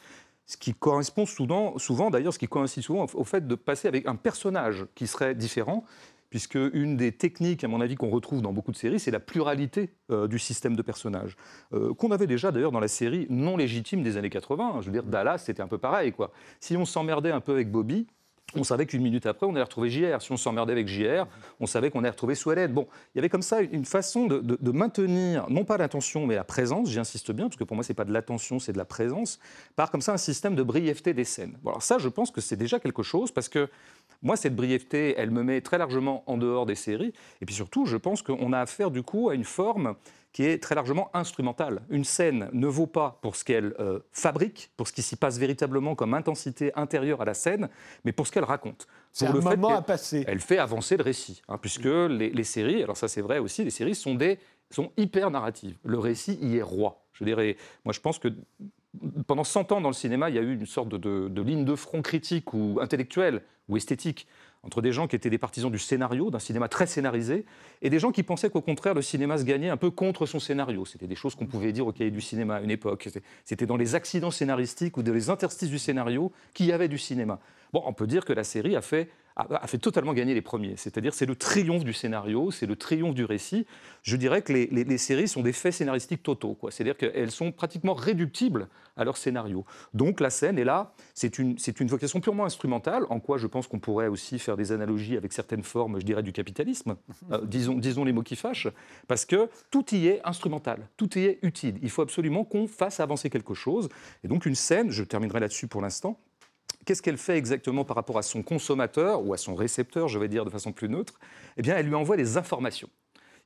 Ce 0.47 0.57
qui 0.57 0.75
correspond 0.75 1.27
souvent, 1.27 1.79
souvent 1.79 2.11
d'ailleurs, 2.11 2.33
ce 2.33 2.39
qui 2.39 2.49
coïncide 2.49 2.83
souvent 2.83 3.07
au 3.15 3.25
fait 3.25 3.47
de 3.47 3.55
passer 3.55 3.89
avec 3.89 4.07
un 4.07 4.17
personnage 4.17 4.87
qui 4.95 5.07
serait 5.07 5.35
différent, 5.35 5.85
puisque 6.33 6.55
une 6.55 6.97
des 6.97 7.13
techniques, 7.13 7.63
à 7.63 7.69
mon 7.69 7.83
avis, 7.83 7.95
qu'on 7.95 8.09
retrouve 8.09 8.41
dans 8.41 8.55
beaucoup 8.55 8.73
de 8.73 8.77
séries, 8.77 8.99
c'est 8.99 9.11
la 9.11 9.21
pluralité 9.21 9.91
euh, 10.11 10.27
du 10.27 10.39
système 10.39 10.77
de 10.77 10.81
personnages, 10.81 11.37
euh, 11.75 11.93
qu'on 11.93 12.11
avait 12.11 12.27
déjà 12.27 12.51
d'ailleurs 12.51 12.73
dans 12.73 12.81
la 12.81 12.89
série 12.89 13.27
non 13.29 13.59
légitime 13.59 14.03
des 14.03 14.17
années 14.17 14.31
80. 14.31 14.79
Je 14.81 14.87
veux 14.87 14.93
dire, 14.93 15.03
Dallas, 15.03 15.37
c'était 15.45 15.61
un 15.61 15.69
peu 15.69 15.77
pareil. 15.77 16.11
Quoi. 16.11 16.33
Si 16.59 16.75
on 16.75 16.87
s'emmerdait 16.87 17.33
un 17.33 17.43
peu 17.43 17.53
avec 17.53 17.71
Bobby, 17.71 18.07
on 18.57 18.65
savait 18.65 18.87
qu'une 18.87 19.03
minute 19.03 19.27
après, 19.27 19.47
on 19.47 19.51
allait 19.51 19.63
retrouver 19.63 19.91
JR. 19.91 20.21
Si 20.21 20.33
on 20.33 20.37
s'emmerdait 20.37 20.73
avec 20.73 20.89
JR, 20.89 21.27
on 21.61 21.67
savait 21.67 21.91
qu'on 21.91 22.01
allait 22.01 22.11
retrouver 22.11 22.35
Swelled. 22.35 22.73
Bon, 22.73 22.87
il 23.15 23.19
y 23.19 23.21
avait 23.21 23.29
comme 23.29 23.43
ça 23.43 23.61
une 23.61 23.85
façon 23.85 24.27
de, 24.27 24.73
maintenir, 24.73 25.47
non 25.49 25.65
pas 25.65 25.77
l'attention, 25.77 26.27
mais 26.27 26.35
la 26.35 26.45
présence, 26.45 26.91
j'insiste 26.91 27.33
bien, 27.33 27.47
parce 27.47 27.57
que 27.57 27.65
pour 27.65 27.77
moi, 27.77 27.85
ce 27.85 27.93
n'est 27.93 27.97
pas 27.97 28.05
de 28.05 28.13
l'attention, 28.13 28.59
c'est 28.59 28.73
de 28.73 28.79
la 28.79 28.85
présence, 28.85 29.39
par 29.77 29.91
comme 29.91 30.01
ça 30.01 30.13
un 30.13 30.19
système 30.19 30.55
de 30.55 30.63
brièveté 30.63 31.15
des 31.15 31.25
scènes. 31.25 31.59
Bon, 31.63 31.71
alors 31.71 31.83
ça, 31.83 31.99
je 31.99 32.09
pense 32.09 32.31
que 32.31 32.41
c'est 32.41 32.57
déjà 32.57 32.79
quelque 32.79 33.03
chose, 33.03 33.31
parce 33.31 33.49
que 33.49 33.69
moi, 34.23 34.37
cette 34.37 34.55
brièveté, 34.55 35.15
elle 35.17 35.31
me 35.31 35.43
met 35.43 35.61
très 35.61 35.79
largement 35.79 36.23
en 36.27 36.37
dehors 36.37 36.67
des 36.67 36.77
séries. 36.77 37.13
Et 37.41 37.47
puis 37.47 37.55
surtout, 37.55 37.87
je 37.87 37.97
pense 37.97 38.23
qu'on 38.23 38.53
a 38.53 38.61
affaire 38.61 38.91
du 38.91 39.03
coup 39.03 39.29
à 39.29 39.35
une 39.35 39.45
forme 39.45 39.95
qui 40.33 40.45
est 40.45 40.63
très 40.63 40.75
largement 40.75 41.11
instrumentale. 41.15 41.83
Une 41.91 42.05
scène 42.05 42.49
ne 42.53 42.67
vaut 42.67 42.87
pas 42.87 43.19
pour 43.23 43.37
ce 43.37 43.45
qu'elle 43.45 43.75
euh, 43.79 44.01
fabrique, 44.13 44.71
pour 44.77 44.89
ce 44.89 44.93
qui 44.93 45.03
s'y 45.03 45.17
passe 45.17 45.39
véritablement 45.39 45.95
comme 45.95 46.15
intensité 46.15 46.73
intérieure 46.75 47.21
à 47.21 47.25
la 47.25 47.35
scène, 47.35 47.69
mais 48.05 48.13
pour 48.13 48.27
ce 48.27 48.33
qu'elle 48.33 48.45
raconte. 48.45 48.87
C'est 49.13 49.27
un 49.27 49.33
le 49.33 49.41
moment 49.41 49.77
à 49.77 49.83
passer. 49.83 50.25
Elle 50.27 50.41
fait 50.41 50.59
avancer 50.59 50.97
le 50.97 51.03
récit, 51.03 51.43
hein, 51.49 51.59
puisque 51.59 51.85
les, 51.85 52.45
séries, 52.45 52.83
alors 52.83 52.97
ça 52.97 53.09
c'est 53.09 53.21
vrai 53.21 53.39
aussi, 53.39 53.63
les 53.63 53.71
séries 53.71 53.95
sont, 53.95 54.15
des, 54.15 54.39
sont 54.71 54.91
hyper 54.97 55.31
narratives. 55.31 55.77
Le 55.85 55.99
récit 55.99 56.39
y 56.41 56.57
est 56.57 56.63
roi. 56.63 57.05
Je 57.13 57.25
dirais, 57.25 57.57
moi 57.85 57.93
je 57.93 58.01
pense 58.01 58.19
que 58.19 58.29
pendant 59.27 59.45
100 59.45 59.73
ans 59.73 59.81
dans 59.81 59.89
le 59.89 59.95
cinéma, 59.95 60.31
il 60.31 60.37
y 60.37 60.39
a 60.39 60.43
eu 60.43 60.55
une 60.55 60.67
sorte 60.67 60.89
de, 60.89 61.43
ligne 61.43 61.65
de 61.65 61.75
front 61.75 62.03
critique 62.03 62.55
ou 62.55 62.79
intellectuelle 62.81 63.43
ou 63.69 63.77
esthétique 63.77 64.27
entre 64.65 64.81
des 64.81 64.93
gens 64.93 65.09
qui 65.09 65.17
étaient 65.17 65.31
des 65.31 65.39
partisans 65.39 65.71
du 65.71 65.79
scénario, 65.79 66.31
d'un 66.31 66.39
cinéma 66.39 66.69
très 66.69 66.87
scénarisé, 66.87 67.45
et 67.83 67.91
des 67.91 67.99
gens 67.99 68.13
qui 68.13 68.23
pensaient 68.23 68.49
qu'au 68.49 68.61
contraire, 68.61 68.95
le 68.95 69.03
cinéma 69.03 69.37
se 69.39 69.45
gagnait 69.45 69.71
un 69.71 69.77
peu 69.77 69.91
contre 69.91 70.25
son 70.25 70.39
scénario. 70.39 70.85
C'était 70.85 71.09
des 71.09 71.17
choses 71.17 71.35
qu'on 71.35 71.47
pouvait 71.47 71.73
dire 71.73 71.87
au 71.87 71.93
cahier 71.93 72.13
du 72.13 72.21
cinéma 72.21 72.57
à 72.57 72.61
une 72.61 72.71
époque. 72.71 73.09
C'était 73.45 73.67
dans 73.67 73.77
les 73.77 73.97
accidents 73.97 74.31
scénaristiques 74.31 74.97
ou 74.97 75.03
dans 75.03 75.13
les 75.13 75.31
interstices 75.31 75.71
du 75.71 75.81
scénario 75.81 76.31
qu'il 76.55 76.67
y 76.67 76.73
avait 76.73 76.89
du 76.89 76.99
cinéma. 76.99 77.41
Bon, 77.73 77.83
on 77.87 77.93
peut 77.93 78.07
dire 78.07 78.25
que 78.25 78.33
la 78.33 78.45
série 78.45 78.77
a 78.77 78.83
fait 78.83 79.09
a, 79.37 79.67
fait 79.67 79.79
totalement 79.79 80.13
gagner 80.13 80.35
les 80.35 80.43
premiers. 80.43 80.77
C'est-à-dire 80.77 81.15
c'est 81.15 81.27
le 81.27 81.37
triomphe 81.37 81.85
du 81.85 81.93
scénario, 81.93 82.51
c'est 82.51 82.67
le 82.67 82.77
triomphe 82.77 83.15
du 83.15 83.25
récit. 83.25 83.67
Je 84.03 84.17
dirais 84.17 84.43
que 84.43 84.53
les, 84.53 84.99
séries 84.99 85.29
sont 85.29 85.43
des 85.43 85.53
faits 85.53 85.75
scénaristiques 85.75 86.23
totaux. 86.23 86.59
C'est-à-dire 86.71 86.97
qu'elles 86.97 87.31
sont 87.31 87.53
pratiquement 87.53 87.95
réductibles 87.95 88.69
à 88.97 89.05
leur 89.05 89.17
scénario. 89.17 89.65
Donc 89.95 90.21
la 90.21 90.31
scène 90.31 90.59
est 90.59 90.65
là, 90.65 90.93
c'est 91.15 91.39
une, 91.39 91.57
une 91.81 91.89
vocation 91.89 92.21
purement 92.21 92.45
instrumentale, 92.45 93.05
en 93.09 93.21
quoi 93.21 93.39
je 93.39 93.47
pense 93.47 93.67
qu'on 93.67 93.79
pourrait 93.79 94.09
aussi 94.09 94.39
faire 94.39 94.57
des 94.57 94.73
analogies 94.73 95.17
avec 95.17 95.33
certaines 95.33 95.63
formes, 95.63 95.99
je 95.99 96.05
dirais, 96.05 96.23
du 96.23 96.33
capitalisme, 96.33 96.97
euh, 97.31 97.41
disons, 97.47 97.75
disons 97.75 98.05
les 98.05 98.13
mots 98.13 98.23
qui 98.23 98.37
fâchent, 98.37 98.69
parce 99.09 99.25
que 99.25 99.49
tout 99.71 99.95
y 99.95 100.09
est 100.09 100.21
instrumental, 100.25 100.87
tout 100.97 101.19
y 101.19 101.25
est 101.25 101.39
utile. 101.43 101.79
Il 101.83 101.91
faut 101.91 102.03
absolument 102.03 102.45
qu'on 102.45 102.67
fasse 102.67 103.01
avancer 103.01 103.31
quelque 103.31 103.55
chose. 103.55 103.89
Et 104.25 104.29
donc 104.29 104.47
une 104.47 104.55
scène, 104.55 104.91
je 104.91 105.05
terminerai 105.05 105.41
là-dessus 105.41 105.69
pour 105.69 105.81
l'instant, 105.81 106.19
Qu'est-ce 106.85 107.03
qu'elle 107.03 107.19
fait 107.19 107.37
exactement 107.37 107.85
par 107.85 107.97
rapport 107.97 108.19
à 108.19 108.23
son 108.23 108.43
consommateur 108.43 109.25
ou 109.25 109.33
à 109.33 109.37
son 109.37 109.55
récepteur, 109.55 110.09
je 110.09 110.19
vais 110.19 110.29
dire 110.29 110.45
de 110.45 110.51
façon 110.51 110.73
plus 110.73 110.89
neutre? 110.89 111.21
Eh 111.57 111.63
bien, 111.63 111.77
elle 111.77 111.87
lui 111.87 111.95
envoie 111.95 112.17
des 112.17 112.37
informations. 112.37 112.89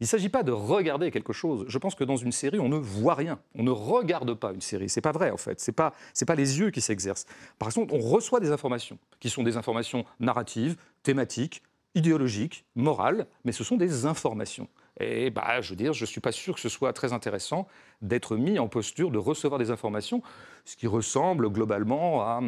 Il 0.01 0.05
ne 0.05 0.09
s'agit 0.09 0.29
pas 0.29 0.43
de 0.43 0.53
regarder 0.53 1.11
quelque 1.11 1.33
chose. 1.33 1.65
Je 1.69 1.79
pense 1.79 1.95
que 1.95 2.05
dans 2.05 2.17
une 2.17 2.33
série, 2.33 2.59
on 2.59 2.69
ne 2.69 2.77
voit 2.77 3.15
rien. 3.15 3.39
On 3.55 3.63
ne 3.63 3.71
regarde 3.71 4.35
pas 4.35 4.53
une 4.53 4.61
série. 4.61 4.91
C'est 4.91 5.01
pas 5.01 5.13
vrai 5.13 5.31
en 5.31 5.39
fait. 5.39 5.59
C'est 5.59 5.73
pas 5.73 5.95
c'est 6.13 6.27
pas 6.27 6.35
les 6.35 6.59
yeux 6.59 6.71
qui 6.71 6.83
s'exercent. 6.83 7.25
Par 7.59 7.73
contre, 7.73 7.95
on 7.95 7.99
reçoit 7.99 8.41
des 8.41 8.51
informations 8.51 8.99
qui 9.21 9.31
sont 9.31 9.43
des 9.43 9.57
informations 9.57 10.05
narratives, 10.21 10.77
thématiques, 11.03 11.63
idéologiques, 11.95 12.67
morales, 12.75 13.27
mais 13.45 13.53
ce 13.53 13.65
sont 13.65 13.79
des 13.79 14.05
informations. 14.05 14.69
Et 15.01 15.31
bah, 15.31 15.63
je 15.63 15.71
veux 15.71 15.77
dire, 15.77 15.95
je 15.95 16.03
ne 16.03 16.07
suis 16.07 16.21
pas 16.21 16.33
sûr 16.33 16.55
que 16.55 16.61
ce 16.61 16.69
soit 16.69 16.93
très 16.93 17.15
intéressant 17.15 17.67
d'être 18.03 18.37
mis 18.37 18.59
en 18.59 18.69
posture 18.69 19.11
de 19.11 19.19
recevoir 19.19 19.59
des 19.59 19.71
informations, 19.71 20.23
ce 20.67 20.77
qui 20.77 20.87
ressemble 20.87 21.51
globalement 21.51 22.23
à 22.23 22.43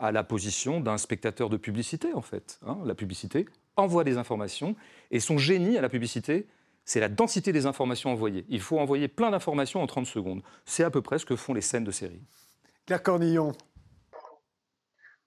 à 0.00 0.12
la 0.12 0.24
position 0.24 0.80
d'un 0.80 0.98
spectateur 0.98 1.50
de 1.50 1.56
publicité, 1.56 2.12
en 2.14 2.22
fait. 2.22 2.58
Hein. 2.66 2.78
la 2.84 2.94
publicité 2.94 3.46
envoie 3.76 4.04
des 4.04 4.16
informations, 4.16 4.74
et 5.10 5.20
son 5.20 5.38
génie 5.38 5.78
à 5.78 5.80
la 5.80 5.88
publicité, 5.88 6.46
c'est 6.84 7.00
la 7.00 7.08
densité 7.08 7.52
des 7.52 7.66
informations 7.66 8.10
envoyées. 8.10 8.44
Il 8.48 8.60
faut 8.60 8.78
envoyer 8.78 9.08
plein 9.08 9.30
d'informations 9.30 9.82
en 9.82 9.86
30 9.86 10.06
secondes. 10.06 10.42
C'est 10.64 10.84
à 10.84 10.90
peu 10.90 11.02
près 11.02 11.18
ce 11.18 11.26
que 11.26 11.36
font 11.36 11.54
les 11.54 11.60
scènes 11.60 11.84
de 11.84 11.90
série. 11.90 12.20
Claire 12.86 13.02
Cornillon. 13.02 13.52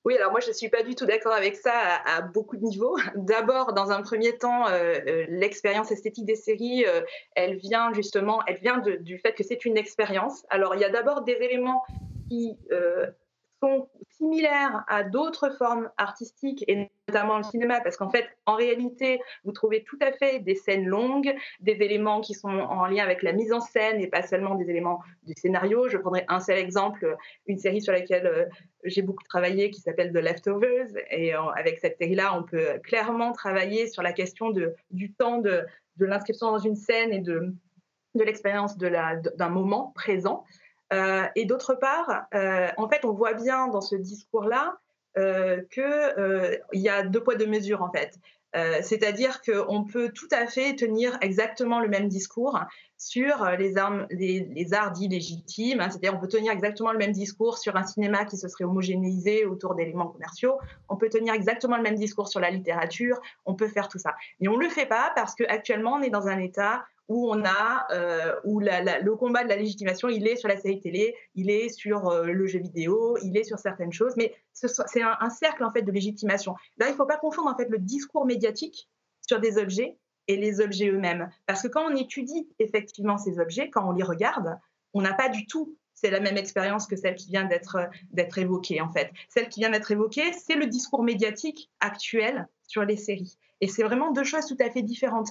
Oui, 0.06 0.18
alors 0.18 0.32
moi 0.32 0.42
je 0.42 0.50
ne 0.50 0.54
suis 0.54 0.68
pas 0.68 0.84
du 0.84 0.96
tout 0.96 1.06
d'accord 1.06 1.32
avec 1.32 1.56
ça 1.56 1.72
à, 2.06 2.22
beaucoup 2.22 2.58
de 2.58 2.64
niveaux. 2.64 2.98
D'abord, 3.16 3.74
dans 3.74 3.92
un 3.92 4.02
premier 4.02 4.38
temps, 4.38 4.68
euh, 4.68 4.96
euh, 5.08 5.26
l'expérience 5.30 5.92
esthétique 5.92 6.26
des 6.26 6.36
séries, 6.36 6.86
euh, 6.86 7.02
elle 7.36 7.56
vient 7.56 7.94
justement, 7.94 8.42
elle 8.46 8.58
vient 8.58 8.80
du 8.80 9.18
fait 9.18 9.34
que 9.34 9.44
c'est 9.44 9.64
une 9.64 9.78
expérience. 9.78 10.46
Alors 10.50 10.76
il 10.76 10.82
y 10.82 10.84
a 10.84 10.90
d'abord 10.90 11.24
des 11.24 11.34
éléments 11.34 11.84
qui 12.30 12.58
similaires 14.12 14.84
à 14.88 15.04
d'autres 15.04 15.50
formes 15.58 15.90
artistiques 15.98 16.64
et 16.68 16.90
notamment 17.08 17.38
le 17.38 17.44
cinéma 17.44 17.82
parce 17.82 17.98
qu'en 17.98 18.10
fait 18.10 18.26
en 18.46 18.56
réalité 18.56 19.20
vous 19.44 19.52
trouvez 19.52 19.84
tout 19.84 19.98
à 20.02 20.12
fait 20.12 20.40
des 20.40 20.56
scènes 20.56 20.86
longues 20.86 21.34
des 21.60 21.74
éléments 21.82 22.22
qui 22.22 22.34
sont 22.34 22.50
en 22.50 22.86
lien 22.86 23.04
avec 23.04 23.24
la 23.24 23.34
mise 23.34 23.52
en 23.52 23.60
scène 23.60 24.00
et 24.00 24.08
pas 24.08 24.22
seulement 24.22 24.56
des 24.56 24.70
éléments 24.70 25.00
du 25.24 25.34
scénario. 25.36 25.90
Je 25.90 25.98
prendrai 25.98 26.26
un 26.28 26.40
seul 26.40 26.58
exemple 26.58 27.16
une 27.48 27.58
série 27.58 27.82
sur 27.82 27.94
laquelle 27.94 28.28
euh, 28.28 28.46
j'ai 28.84 29.02
beaucoup 29.02 29.24
travaillé 29.24 29.72
qui 29.72 29.82
s'appelle 29.82 30.12
The 30.12 30.18
Leftovers 30.18 30.90
et 31.10 31.34
avec 31.34 31.80
cette 31.80 31.98
série 31.98 32.16
là 32.16 32.38
on 32.38 32.44
peut 32.44 32.80
clairement 32.84 33.32
travailler 33.32 33.88
sur 33.88 34.04
la 34.04 34.14
question 34.14 34.52
de, 34.52 34.76
du 34.92 35.12
temps 35.14 35.40
de, 35.40 35.66
de 35.98 36.06
l'inscription 36.06 36.52
dans 36.52 36.60
une 36.60 36.76
scène 36.76 37.12
et 37.14 37.20
de 37.20 37.54
de 38.16 38.24
l'expérience 38.24 38.78
d'un 38.78 39.50
moment 39.50 39.92
présent 39.96 40.44
et 41.36 41.46
d'autre 41.46 41.76
part, 41.76 42.26
euh, 42.34 42.68
en 42.78 42.88
fait, 42.88 43.06
on 43.06 43.14
voit 43.14 43.34
bien 43.34 43.68
dans 43.68 43.82
ce 43.82 43.96
discours-là 43.96 44.78
qu'il 45.16 46.62
y 46.74 46.90
a 46.90 47.04
deux 47.04 47.24
poids 47.24 47.36
deux 47.36 47.46
mesures 47.46 47.84
en 47.84 47.92
fait. 47.92 48.18
C'est-à-dire 48.82 49.42
qu'on 49.42 49.84
peut 49.84 50.10
tout 50.10 50.28
à 50.32 50.46
fait 50.46 50.76
tenir 50.76 51.18
exactement 51.22 51.80
le 51.80 51.88
même 51.88 52.08
discours 52.08 52.60
sur 52.98 53.46
les, 53.58 53.78
armes, 53.78 54.06
les, 54.12 54.74
arts 54.74 54.92
dits 54.92 55.08
légitimes. 55.08 55.82
Hein. 55.82 55.90
C'est-à-dire 55.90 56.16
on 56.16 56.20
peut 56.20 56.28
tenir 56.28 56.52
exactement 56.52 56.92
le 56.92 57.00
même 57.00 57.12
discours 57.12 57.58
sur 57.58 57.76
un 57.76 57.84
cinéma 57.84 58.26
qui 58.26 58.38
se 58.38 58.48
serait 58.48 58.64
homogénéisé 58.64 59.46
autour 59.46 59.74
d'éléments 59.74 60.08
commerciaux. 60.08 60.60
On 60.88 60.98
peut 60.98 61.10
tenir 61.10 61.34
exactement 61.34 61.78
le 61.78 61.84
même 61.84 61.96
discours 61.96 62.28
sur 62.28 62.40
la 62.40 62.52
littérature. 62.52 63.20
On 63.46 63.56
peut 63.56 63.68
faire 63.68 63.88
tout 63.88 64.00
ça. 64.00 64.14
Mais 64.40 64.48
on 64.48 64.58
ne 64.58 64.64
le 64.64 64.70
fait 64.70 64.86
pas 64.86 65.12
parce 65.16 65.34
qu'actuellement, 65.34 65.94
on 65.94 66.02
est 66.02 66.12
dans 66.12 66.28
un 66.28 66.40
état 66.40 66.86
où 67.10 67.30
on 67.32 67.44
a 67.44 67.86
euh, 67.92 68.36
où 68.44 68.60
le 68.60 69.16
combat 69.16 69.44
de 69.44 69.50
la 69.50 69.56
légitimation, 69.56 70.10
il 70.10 70.28
est 70.28 70.36
sur 70.36 70.48
la 70.48 70.58
série 70.58 70.80
télé, 70.80 71.16
il 71.36 71.50
est 71.50 71.70
sur 71.70 72.08
euh, 72.10 72.26
le 72.26 72.48
jeu 72.48 72.60
vidéo, 72.60 73.18
il 73.24 73.38
est 73.38 73.44
sur 73.44 73.60
certaines 73.60 73.92
choses, 73.92 74.14
mais 74.16 74.34
c'est 74.54 75.02
un, 75.02 75.30
cercle 75.30 75.64
en 75.64 75.72
fait 75.72 75.82
de 75.82 75.92
légitimation. 75.92 76.56
Là, 76.78 76.88
il 76.88 76.92
ne 76.92 76.96
faut 76.96 77.06
pas 77.06 77.18
confondre 77.18 77.50
en 77.50 77.58
fait 77.58 77.70
le 77.70 77.80
discours 77.80 78.26
médiatique 78.26 78.90
sur 79.22 79.40
des 79.40 79.58
objets 79.58 79.98
et 80.28 80.38
les 80.38 80.62
objets 80.62 80.90
eux-mêmes, 80.90 81.30
parce 81.46 81.62
que 81.62 81.68
quand 81.68 81.86
on 81.86 81.96
étudie 81.96 82.48
effectivement 82.60 83.18
ces 83.18 83.40
objets, 83.40 83.70
quand 83.70 83.88
on 83.88 83.92
les 83.92 84.04
regarde, 84.04 84.58
on 84.94 85.02
n'a 85.02 85.14
pas 85.14 85.30
du 85.30 85.46
tout 85.46 85.76
c'est 85.96 86.10
la 86.10 86.20
même 86.20 86.38
expérience 86.38 86.88
que 86.88 86.96
celle 86.96 87.16
qui 87.16 87.30
vient 87.30 87.46
d'être 87.46 87.78
d'être 88.12 88.38
évoquée 88.38 88.82
en 88.82 88.92
fait. 88.92 89.12
Celle 89.30 89.48
qui 89.48 89.62
vient 89.62 89.70
d'être 89.70 89.92
évoquée, 89.92 90.34
c'est 90.34 90.56
le 90.56 90.66
discours 90.66 91.04
médiatique 91.04 91.70
actuel 91.80 92.48
sur 92.68 92.84
les 92.84 92.98
séries. 92.98 93.38
Et 93.62 93.68
c'est 93.68 93.84
vraiment 93.84 94.12
deux 94.12 94.26
choses 94.26 94.46
tout 94.46 94.58
à 94.60 94.70
fait 94.70 94.82
différentes. 94.82 95.30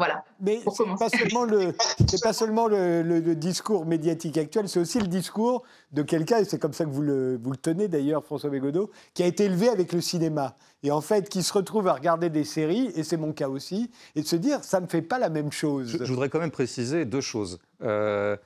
Voilà. 0.00 0.24
Mais 0.40 0.60
c'est 0.74 0.98
pas 0.98 1.10
seulement 1.10 1.44
le, 1.44 1.74
c'est 2.08 2.22
pas 2.22 2.32
seulement 2.32 2.68
le, 2.68 3.34
discours 3.34 3.84
médiatique 3.84 4.38
actuel, 4.38 4.66
c'est 4.66 4.80
aussi 4.80 4.98
le 4.98 5.08
discours 5.08 5.62
de 5.92 6.00
quelqu'un, 6.00 6.38
et 6.38 6.46
c'est 6.46 6.58
comme 6.58 6.72
ça 6.72 6.86
que 6.86 6.90
vous 6.90 7.02
le, 7.02 7.38
vous 7.42 7.50
le 7.50 7.58
tenez 7.58 7.86
d'ailleurs, 7.86 8.24
François 8.24 8.48
Bégodeau, 8.48 8.90
qui 9.12 9.22
a 9.22 9.26
été 9.26 9.44
élevé 9.44 9.68
avec 9.68 9.92
le 9.92 10.00
cinéma. 10.00 10.56
Et 10.82 10.90
en 10.90 11.02
fait, 11.02 11.28
qui 11.28 11.42
se 11.42 11.52
retrouve 11.52 11.86
à 11.86 11.92
regarder 11.92 12.30
des 12.30 12.44
séries, 12.44 12.90
et 12.94 13.02
c'est 13.02 13.18
mon 13.18 13.34
cas 13.34 13.50
aussi, 13.50 13.90
et 14.16 14.22
de 14.22 14.26
se 14.26 14.36
dire, 14.36 14.64
ça 14.64 14.80
ne 14.80 14.86
me 14.86 14.90
fait 14.90 15.02
pas 15.02 15.18
la 15.18 15.28
même 15.28 15.52
chose. 15.52 15.98
Je, 16.00 16.10
voudrais 16.10 16.30
quand 16.30 16.40
même 16.40 16.50
préciser 16.50 17.04
deux 17.04 17.20
choses. 17.20 17.58
Euh, 17.82 18.38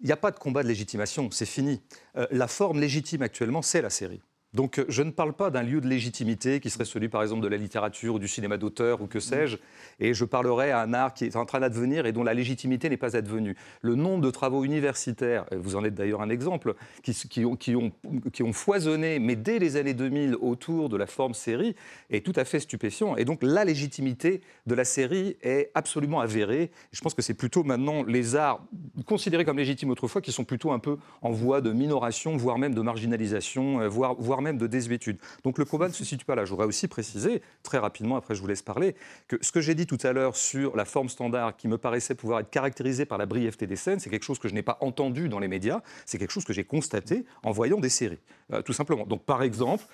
il 0.00 0.06
n'y 0.06 0.12
a 0.12 0.16
pas 0.16 0.30
de 0.30 0.38
combat 0.38 0.62
de 0.62 0.68
légitimation, 0.68 1.28
c'est 1.30 1.44
fini. 1.44 1.82
Euh, 2.16 2.26
la 2.30 2.48
forme 2.48 2.80
légitime 2.80 3.20
actuellement, 3.20 3.60
c'est 3.60 3.82
la 3.82 3.90
série. 3.90 4.22
Donc 4.54 4.84
je 4.88 5.02
ne 5.02 5.10
parle 5.10 5.32
pas 5.32 5.50
d'un 5.50 5.64
lieu 5.64 5.80
de 5.80 5.88
légitimité 5.88 6.60
qui 6.60 6.70
serait 6.70 6.84
celui 6.84 7.08
par 7.08 7.22
exemple 7.22 7.42
de 7.42 7.48
la 7.48 7.56
littérature 7.56 8.14
ou 8.14 8.18
du 8.20 8.28
cinéma 8.28 8.56
d'auteur 8.56 9.02
ou 9.02 9.08
que 9.08 9.18
sais-je, 9.18 9.56
et 9.98 10.14
je 10.14 10.24
parlerai 10.24 10.70
à 10.70 10.80
un 10.80 10.94
art 10.94 11.12
qui 11.12 11.24
est 11.24 11.34
en 11.34 11.44
train 11.44 11.58
d'advenir 11.58 12.06
et 12.06 12.12
dont 12.12 12.22
la 12.22 12.34
légitimité 12.34 12.88
n'est 12.88 12.96
pas 12.96 13.16
advenue. 13.16 13.56
Le 13.82 13.96
nombre 13.96 14.22
de 14.22 14.30
travaux 14.30 14.64
universitaires, 14.64 15.44
vous 15.52 15.74
en 15.74 15.84
êtes 15.84 15.94
d'ailleurs 15.94 16.22
un 16.22 16.30
exemple, 16.30 16.74
qui, 17.02 17.44
ont, 17.44 17.56
qui, 17.56 17.74
ont, 17.74 17.90
qui, 18.32 18.42
ont, 18.44 18.52
foisonné, 18.52 19.18
mais 19.18 19.34
dès 19.34 19.58
les 19.58 19.76
années 19.76 19.94
2000 19.94 20.36
autour 20.40 20.88
de 20.88 20.96
la 20.96 21.06
forme 21.06 21.34
série, 21.34 21.74
est 22.10 22.24
tout 22.24 22.32
à 22.36 22.44
fait 22.44 22.60
stupéfiant. 22.60 23.16
Et 23.16 23.24
donc 23.24 23.40
la 23.42 23.64
légitimité 23.64 24.40
de 24.66 24.74
la 24.74 24.84
série 24.84 25.36
est 25.42 25.72
absolument 25.74 26.20
avérée. 26.20 26.70
Je 26.92 27.00
pense 27.00 27.14
que 27.14 27.22
c'est 27.22 27.34
plutôt 27.34 27.64
maintenant 27.64 28.04
les 28.04 28.36
arts 28.36 28.64
considérés 29.04 29.44
comme 29.44 29.58
légitimes 29.58 29.90
autrefois 29.90 30.20
qui 30.20 30.30
sont 30.30 30.44
plutôt 30.44 30.70
un 30.70 30.78
peu 30.78 30.96
en 31.22 31.32
voie 31.32 31.60
de 31.60 31.72
minoration, 31.72 32.36
voire 32.36 32.58
même 32.58 32.74
de 32.74 32.80
marginalisation, 32.80 33.80
euh, 33.80 33.88
voire, 33.88 34.14
voire 34.14 34.42
même 34.44 34.58
de 34.58 34.68
désuétude. 34.68 35.18
Donc 35.42 35.58
le 35.58 35.64
combat 35.64 35.88
ne 35.88 35.92
se 35.92 36.04
situe 36.04 36.24
pas 36.24 36.36
là. 36.36 36.44
Je 36.44 36.50
voudrais 36.50 36.66
aussi 36.66 36.86
préciser, 36.86 37.42
très 37.62 37.78
rapidement, 37.78 38.16
après 38.16 38.34
je 38.34 38.40
vous 38.40 38.46
laisse 38.46 38.62
parler, 38.62 38.94
que 39.26 39.36
ce 39.40 39.50
que 39.50 39.60
j'ai 39.60 39.74
dit 39.74 39.86
tout 39.86 39.98
à 40.04 40.12
l'heure 40.12 40.36
sur 40.36 40.76
la 40.76 40.84
forme 40.84 41.08
standard 41.08 41.56
qui 41.56 41.66
me 41.66 41.78
paraissait 41.78 42.14
pouvoir 42.14 42.40
être 42.40 42.50
caractérisée 42.50 43.06
par 43.06 43.18
la 43.18 43.26
brièveté 43.26 43.66
des 43.66 43.76
scènes, 43.76 43.98
c'est 43.98 44.10
quelque 44.10 44.24
chose 44.24 44.38
que 44.38 44.48
je 44.48 44.54
n'ai 44.54 44.62
pas 44.62 44.78
entendu 44.80 45.28
dans 45.28 45.40
les 45.40 45.48
médias, 45.48 45.80
c'est 46.06 46.18
quelque 46.18 46.30
chose 46.30 46.44
que 46.44 46.52
j'ai 46.52 46.64
constaté 46.64 47.24
en 47.42 47.50
voyant 47.50 47.80
des 47.80 47.88
séries, 47.88 48.20
euh, 48.52 48.62
tout 48.62 48.72
simplement. 48.72 49.06
Donc 49.06 49.24
par 49.24 49.42
exemple, 49.42 49.84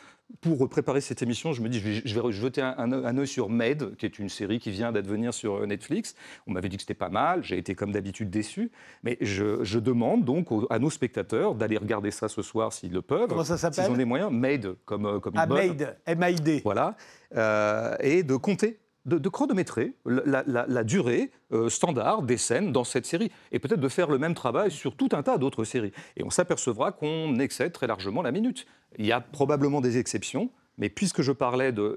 pour 0.41 0.69
préparer 0.69 1.01
cette 1.01 1.23
émission, 1.23 1.53
je 1.53 1.63
me 1.63 1.69
dis, 1.69 1.81
je 1.81 2.21
vais, 2.21 2.33
jeter 2.33 2.63
un, 2.63 2.75
un, 2.79 3.19
œil 3.19 3.27
sur 3.27 3.49
Made, 3.49 3.97
qui 3.97 4.07
est 4.07 4.19
une 4.19 4.29
série 4.29 4.59
qui 4.59 4.71
vient 4.71 4.93
d'advenir 4.93 5.35
sur 5.35 5.57
euh, 5.57 5.67
Netflix. 5.67 6.15
On 6.47 6.53
m'avait 6.53 6.69
dit 6.69 6.77
que 6.77 6.83
c'était 6.83 6.95
pas 6.95 7.09
mal, 7.09 7.43
j'ai 7.43 7.59
été 7.59 7.75
comme 7.75 7.93
d'habitude 7.93 8.31
déçu. 8.31 8.71
Mais 9.03 9.19
je, 9.21 9.79
demande 9.79 10.25
donc 10.25 10.49
à 10.69 10.79
nos 10.79 10.91
spectateurs 10.91 11.55
d'aller 11.55 11.79
regarder 11.79 12.11
ça 12.11 12.29
ce 12.29 12.43
soir 12.43 12.73
s'ils 12.73 12.93
le 12.93 13.03
peuvent. 13.03 13.29
Comment 13.29 13.45
ça 13.45 13.57
s'appelle 13.57 13.85
S'ils 13.85 13.93
ont 13.93 13.97
les 13.97 14.05
moyens. 14.05 14.31
Made, 14.31 14.77
comme, 14.85 15.07
euh, 15.07 15.21
comme 15.21 15.35
ah, 15.37 15.47
Made, 15.47 15.97
M-A-I-D. 16.07 16.61
Voilà. 16.65 16.97
Euh, 17.37 17.97
et 18.01 18.23
de 18.23 18.37
compter 18.37 18.79
de, 19.07 19.29
chronométrer 19.29 19.95
la, 20.05 20.85
durée 20.85 21.31
euh, 21.53 21.69
standard 21.69 22.23
des 22.23 22.37
scènes 22.37 22.73
dans 22.73 22.85
cette 22.85 23.07
série 23.07 23.31
et 23.51 23.59
peut-être 23.59 23.81
de 23.81 23.89
faire 23.89 24.09
le 24.09 24.19
même 24.19 24.35
travail 24.35 24.71
sur 24.71 24.95
tout 24.95 25.09
un 25.13 25.23
tas 25.23 25.39
d'autres 25.39 25.65
séries. 25.65 25.93
Et 26.17 26.25
on 26.25 26.31
s'apercevra 26.31 26.93
qu'on 26.93 27.39
excède 27.39 27.73
très 27.73 27.87
largement 27.87 28.23
la 28.23 28.33
minute. 28.33 28.67
Il 28.99 29.07
y 29.07 29.13
a 29.13 29.21
probablement 29.21 29.81
des 29.81 29.99
exceptions, 29.99 30.51
mais 30.79 30.89
puisque 30.89 31.23
je 31.23 31.33
parlais 31.33 31.73
de, 31.73 31.97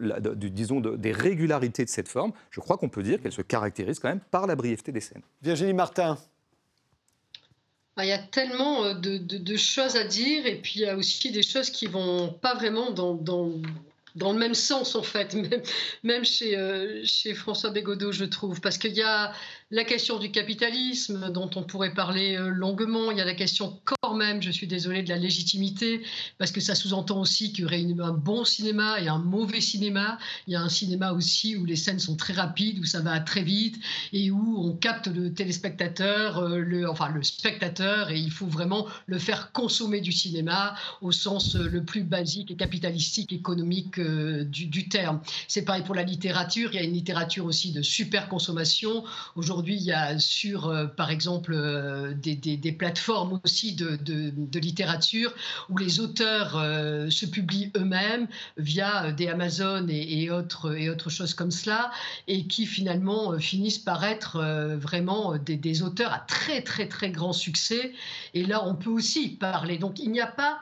disons 0.50 0.80
des 0.80 1.12
régularités 1.12 1.86
de 1.86 1.90
cette 1.90 2.10
forme, 2.10 2.34
je 2.52 2.60
crois 2.60 2.78
qu'on 2.78 2.90
peut 2.90 3.04
dire 3.04 3.22
qu'elle 3.22 3.32
se 3.32 3.42
caractérise 3.42 4.00
quand 4.00 4.10
même 4.10 4.22
par 4.32 4.46
la 4.46 4.56
brièveté 4.56 4.92
des 4.92 5.02
scènes. 5.02 5.24
Virginie 5.42 5.74
Martin. 5.74 6.18
Ah, 7.96 8.06
il 8.06 8.10
y 8.10 8.12
a 8.14 8.18
tellement 8.18 8.86
euh, 8.86 8.94
de, 8.96 9.56
choses 9.56 9.96
à 9.96 10.04
dire 10.04 10.48
et 10.48 10.60
puis 10.60 10.74
il 10.78 10.82
y 10.82 10.86
a 10.88 10.98
aussi 10.98 11.32
des 11.32 11.44
choses 11.44 11.70
qui 11.70 11.86
vont 11.86 12.34
pas 12.34 12.56
vraiment 12.56 12.90
dans, 12.90 13.14
dans 14.16 14.34
le 14.34 14.40
même 14.40 14.54
sens 14.54 14.96
en 14.96 15.04
fait, 15.04 15.34
même, 15.34 15.62
même 16.04 16.26
chez, 16.26 16.58
euh, 16.58 17.02
chez 17.04 17.34
François 17.34 17.72
Bégodeau, 17.72 18.12
je 18.12 18.26
trouve, 18.26 18.62
parce 18.62 18.78
qu'il 18.78 18.94
y 18.94 19.02
a 19.02 19.34
la 19.74 19.84
question 19.86 20.20
du 20.20 20.30
capitalisme 20.30 21.32
dont 21.32 21.50
on 21.56 21.64
pourrait 21.64 21.96
parler 21.96 22.38
euh, 22.38 22.50
longuement, 22.50 23.10
il 23.10 23.18
y 23.18 23.22
a 23.22 23.26
la 23.26 23.34
question 23.34 23.82
quand 23.86 24.14
même, 24.14 24.40
je 24.40 24.52
suis 24.52 24.68
désolée, 24.68 25.02
de 25.02 25.10
la 25.10 25.18
légitimité, 25.18 26.04
parce 26.38 26.52
que 26.52 26.62
ça 26.62 26.76
sous-entend 26.76 27.20
aussi 27.20 27.52
qu'il 27.52 27.64
y 27.64 27.66
aurait 27.66 27.84
un 28.00 28.14
bon 28.14 28.46
cinéma 28.46 29.02
et 29.02 29.08
un 29.08 29.18
mauvais 29.18 29.62
cinéma. 29.62 30.20
Il 30.46 30.54
y 30.54 30.56
a 30.56 30.62
un 30.62 30.70
cinéma 30.70 31.12
aussi 31.14 31.58
où 31.58 31.66
les 31.66 31.76
scènes 31.76 31.98
sont 31.98 32.16
très 32.16 32.34
rapides, 32.34 32.78
où 32.78 32.86
ça 32.86 33.02
va 33.02 33.20
très 33.20 33.42
vite 33.42 33.84
et 34.14 34.30
où 34.30 34.64
on 34.64 34.74
capte 34.74 35.08
le 35.08 35.34
téléspectateur, 35.34 36.38
euh, 36.38 36.86
enfin 36.88 37.10
le 37.10 37.24
spectateur, 37.24 38.12
et 38.12 38.20
il 38.20 38.30
faut 38.30 38.46
vraiment 38.46 38.86
le 39.08 39.18
faire 39.18 39.52
consommer 39.54 40.02
du 40.02 40.12
cinéma 40.12 40.76
au 41.02 41.12
sens 41.12 41.56
le 41.56 41.84
plus 41.84 42.04
basique 42.04 42.52
et 42.52 42.56
capitalistique, 42.56 43.34
économique 43.34 44.00
du, 44.00 44.88
terme. 44.88 45.20
C'est 45.48 45.66
pareil 45.66 45.82
pour 45.82 45.96
la 45.96 46.04
littérature. 46.04 46.70
Il 46.74 46.76
y 46.76 46.80
a 46.80 46.84
une 46.84 46.94
littérature 46.94 47.46
aussi 47.46 47.72
de 47.72 47.82
super 47.82 48.30
consommation. 48.30 49.04
Aujourd'hui, 49.36 49.63
il 49.68 49.82
y 49.82 49.92
a 49.92 50.20
sur, 50.20 50.68
euh, 50.68 50.86
par 50.86 51.10
exemple, 51.10 51.54
euh, 51.54 52.14
des, 52.14 52.72
plateformes 52.72 53.40
aussi 53.44 53.74
de, 53.74 54.60
littérature 54.60 55.34
où 55.70 55.78
les 55.78 56.00
auteurs 56.00 56.58
euh, 56.58 57.10
se 57.10 57.26
publient 57.26 57.72
eux-mêmes 57.78 58.28
via 58.58 59.12
des 59.12 59.28
Amazon 59.28 59.88
et, 59.90 60.30
autres, 60.30 60.76
et 60.76 60.90
choses 61.10 61.34
comme 61.34 61.52
cela, 61.52 61.92
et 62.28 62.48
qui 62.48 62.66
finalement 62.66 63.38
finissent 63.40 63.80
par 63.80 64.04
être 64.04 64.42
vraiment 64.76 65.38
des, 65.38 65.58
des 65.58 65.84
auteurs 65.84 66.14
à 66.14 66.20
très 66.20 66.62
très 66.62 66.88
très 66.88 67.12
grand 67.12 67.34
succès. 67.34 67.94
Et 68.34 68.46
là, 68.46 68.66
on 68.66 68.76
peut 68.76 68.90
aussi 68.90 69.30
parler. 69.30 69.78
Donc, 69.78 70.00
il 70.00 70.12
n'y 70.12 70.22
a 70.22 70.28
pas 70.28 70.62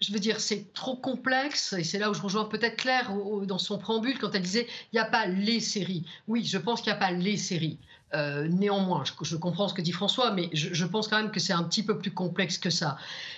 je 0.00 0.12
veux 0.12 0.18
dire, 0.18 0.40
c'est 0.40 0.72
trop 0.74 0.96
complexe, 0.96 1.72
et 1.72 1.84
c'est 1.84 1.98
là 1.98 2.10
où 2.10 2.14
je 2.14 2.20
rejoins 2.20 2.44
peut-être 2.44 2.76
Claire 2.76 3.10
dans 3.44 3.58
son 3.58 3.78
préambule 3.78 4.18
quand 4.18 4.34
elle 4.34 4.42
disait 4.42 4.66
il 4.92 4.96
n'y 4.96 5.00
a 5.00 5.06
pas 5.06 5.26
les 5.26 5.60
séries. 5.60 6.04
Oui, 6.28 6.44
je 6.44 6.58
pense 6.58 6.82
qu'il 6.82 6.92
n'y 6.92 6.96
a 6.96 7.00
pas 7.00 7.12
les 7.12 7.36
séries. 7.36 7.78
Euh, 8.14 8.46
néanmoins, 8.48 9.02
je, 9.04 9.36
comprends 9.36 9.66
ce 9.66 9.74
que 9.74 9.82
dit 9.82 9.90
François, 9.90 10.30
mais 10.30 10.48
je, 10.52 10.84
pense 10.84 11.08
quand 11.08 11.16
même 11.16 11.32
que 11.32 11.40
c'est 11.40 11.52
un 11.52 11.64
petit 11.64 11.82
peu 11.82 11.98
plus 11.98 12.12
complexe 12.12 12.56
que 12.56 12.70
ça. 12.70 12.96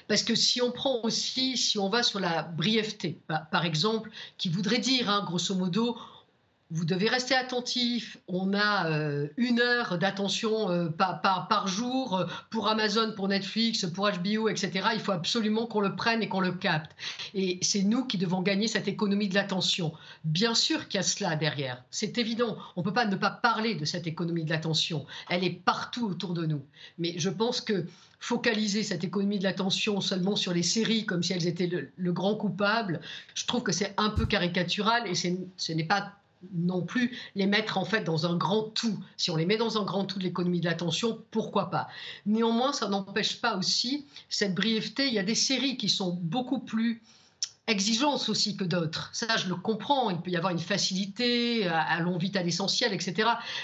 Parce 0.09 0.23
que 0.23 0.35
si 0.35 0.61
on 0.61 0.71
prend 0.71 1.01
aussi, 1.05 1.57
si 1.57 1.79
on 1.79 1.89
va 1.89 2.03
sur 2.03 2.21
la 2.21 2.43
brièveté, 2.43 3.19
par, 3.51 3.65
exemple, 3.65 4.11
qui 4.37 4.51
voudrait 4.51 4.79
dire, 4.79 5.09
hein, 5.09 5.25
grosso 5.25 5.55
modo, 5.55 5.97
vous 6.71 6.85
devez 6.85 7.09
rester 7.09 7.35
attentif. 7.35 8.19
On 8.29 8.53
a 8.53 8.91
euh, 8.91 9.29
une 9.39 9.61
heure 9.61 9.99
d'attention 9.99 10.71
euh, 10.71 10.89
par, 10.91 11.67
jour 11.67 12.19
euh, 12.19 12.27
pour 12.51 12.69
Amazon, 12.69 13.13
pour 13.17 13.29
Netflix, 13.29 13.87
pour 13.87 14.11
HBO, 14.11 14.49
etc. 14.49 14.89
Il 14.93 15.01
faut 15.01 15.13
absolument 15.13 15.67
qu'on 15.67 15.81
le 15.81 15.97
prenne 15.97 16.23
et 16.23 16.29
qu'on 16.29 16.41
le 16.41 16.53
capte. 16.53 16.93
Et 17.33 17.59
c'est 17.63 17.83
nous 17.83 18.05
qui 18.05 18.19
devons 18.19 18.43
gagner 18.43 18.69
cette 18.69 18.87
économie 18.87 19.29
de 19.29 19.35
l'attention. 19.35 19.95
Bien 20.25 20.55
sûr 20.55 20.89
qu'il 20.89 20.99
y 20.99 21.01
a 21.01 21.03
cela 21.03 21.37
derrière. 21.37 21.83
C'est 21.91 22.19
évident. 22.19 22.59
On 22.77 22.83
ne 22.83 22.85
peut 22.85 22.93
pas 22.93 23.07
ne 23.07 23.17
pas 23.17 23.31
parler 23.31 23.75
de 23.75 23.87
cette 23.87 24.07
économie 24.07 24.45
de 24.45 24.51
l'attention. 24.51 25.07
Elle 25.31 25.45
est 25.45 25.51
partout 25.65 26.07
autour 26.07 26.35
de 26.35 26.45
nous. 26.45 26.63
Mais 26.99 27.15
je 27.17 27.31
pense 27.31 27.63
que 27.63 27.87
focaliser 28.21 28.83
cette 28.83 29.05
économie 29.05 29.39
de 29.39 29.45
l'attention 29.45 30.01
seulement 30.03 30.37
sur 30.37 30.53
les 30.53 30.65
séries 30.65 31.07
comme 31.07 31.23
si 31.23 31.33
elles 31.33 31.47
étaient 31.47 31.71
le 31.97 32.13
grand 32.13 32.35
coupable, 32.35 33.01
je 33.35 33.47
trouve 33.47 33.63
que 33.63 33.71
c'est 33.71 33.95
un 33.97 34.11
peu 34.11 34.27
caricatural 34.27 35.07
et 35.07 35.15
ce 35.15 35.73
n'est 35.73 35.85
pas 35.85 36.13
non 36.53 36.83
plus 36.83 37.17
les 37.35 37.47
mettre 37.47 37.79
en 37.79 37.85
fait 37.85 38.03
dans 38.05 38.27
un 38.27 38.37
grand 38.37 38.65
tout. 38.65 38.99
Si 39.17 39.31
on 39.31 39.37
les 39.37 39.47
met 39.47 39.57
dans 39.57 39.79
un 39.81 39.85
grand 39.85 40.05
tout 40.05 40.19
de 40.19 40.25
l'économie 40.25 40.61
de 40.61 40.67
l'attention, 40.67 41.23
pourquoi 41.31 41.71
pas? 41.71 41.89
Néanmoins, 42.27 42.73
ça 42.73 42.89
n'empêche 42.89 43.41
pas 43.41 43.57
aussi 43.57 44.07
cette 44.29 44.55
brièveté. 44.55 45.09
Il 45.09 45.15
y 45.15 45.19
a 45.19 45.25
des 45.25 45.35
séries 45.35 45.77
qui 45.77 45.89
sont 45.89 46.19
beaucoup 46.21 46.61
plus 46.61 47.03
exigence 47.69 48.29
aussi 48.29 48.57
que 48.57 48.65
d'autres. 48.65 49.11
Ça, 49.13 49.37
je 49.37 49.49
le 49.49 49.55
comprends. 49.55 50.11
Il 50.11 50.19
peut 50.19 50.31
y 50.31 50.37
avoir 50.37 50.53
une 50.53 50.59
facilité, 50.59 51.67
allons 51.67 52.17
vite 52.19 52.37
à 52.37 52.43
l'essentiel, 52.43 52.93
etc. 52.93 53.15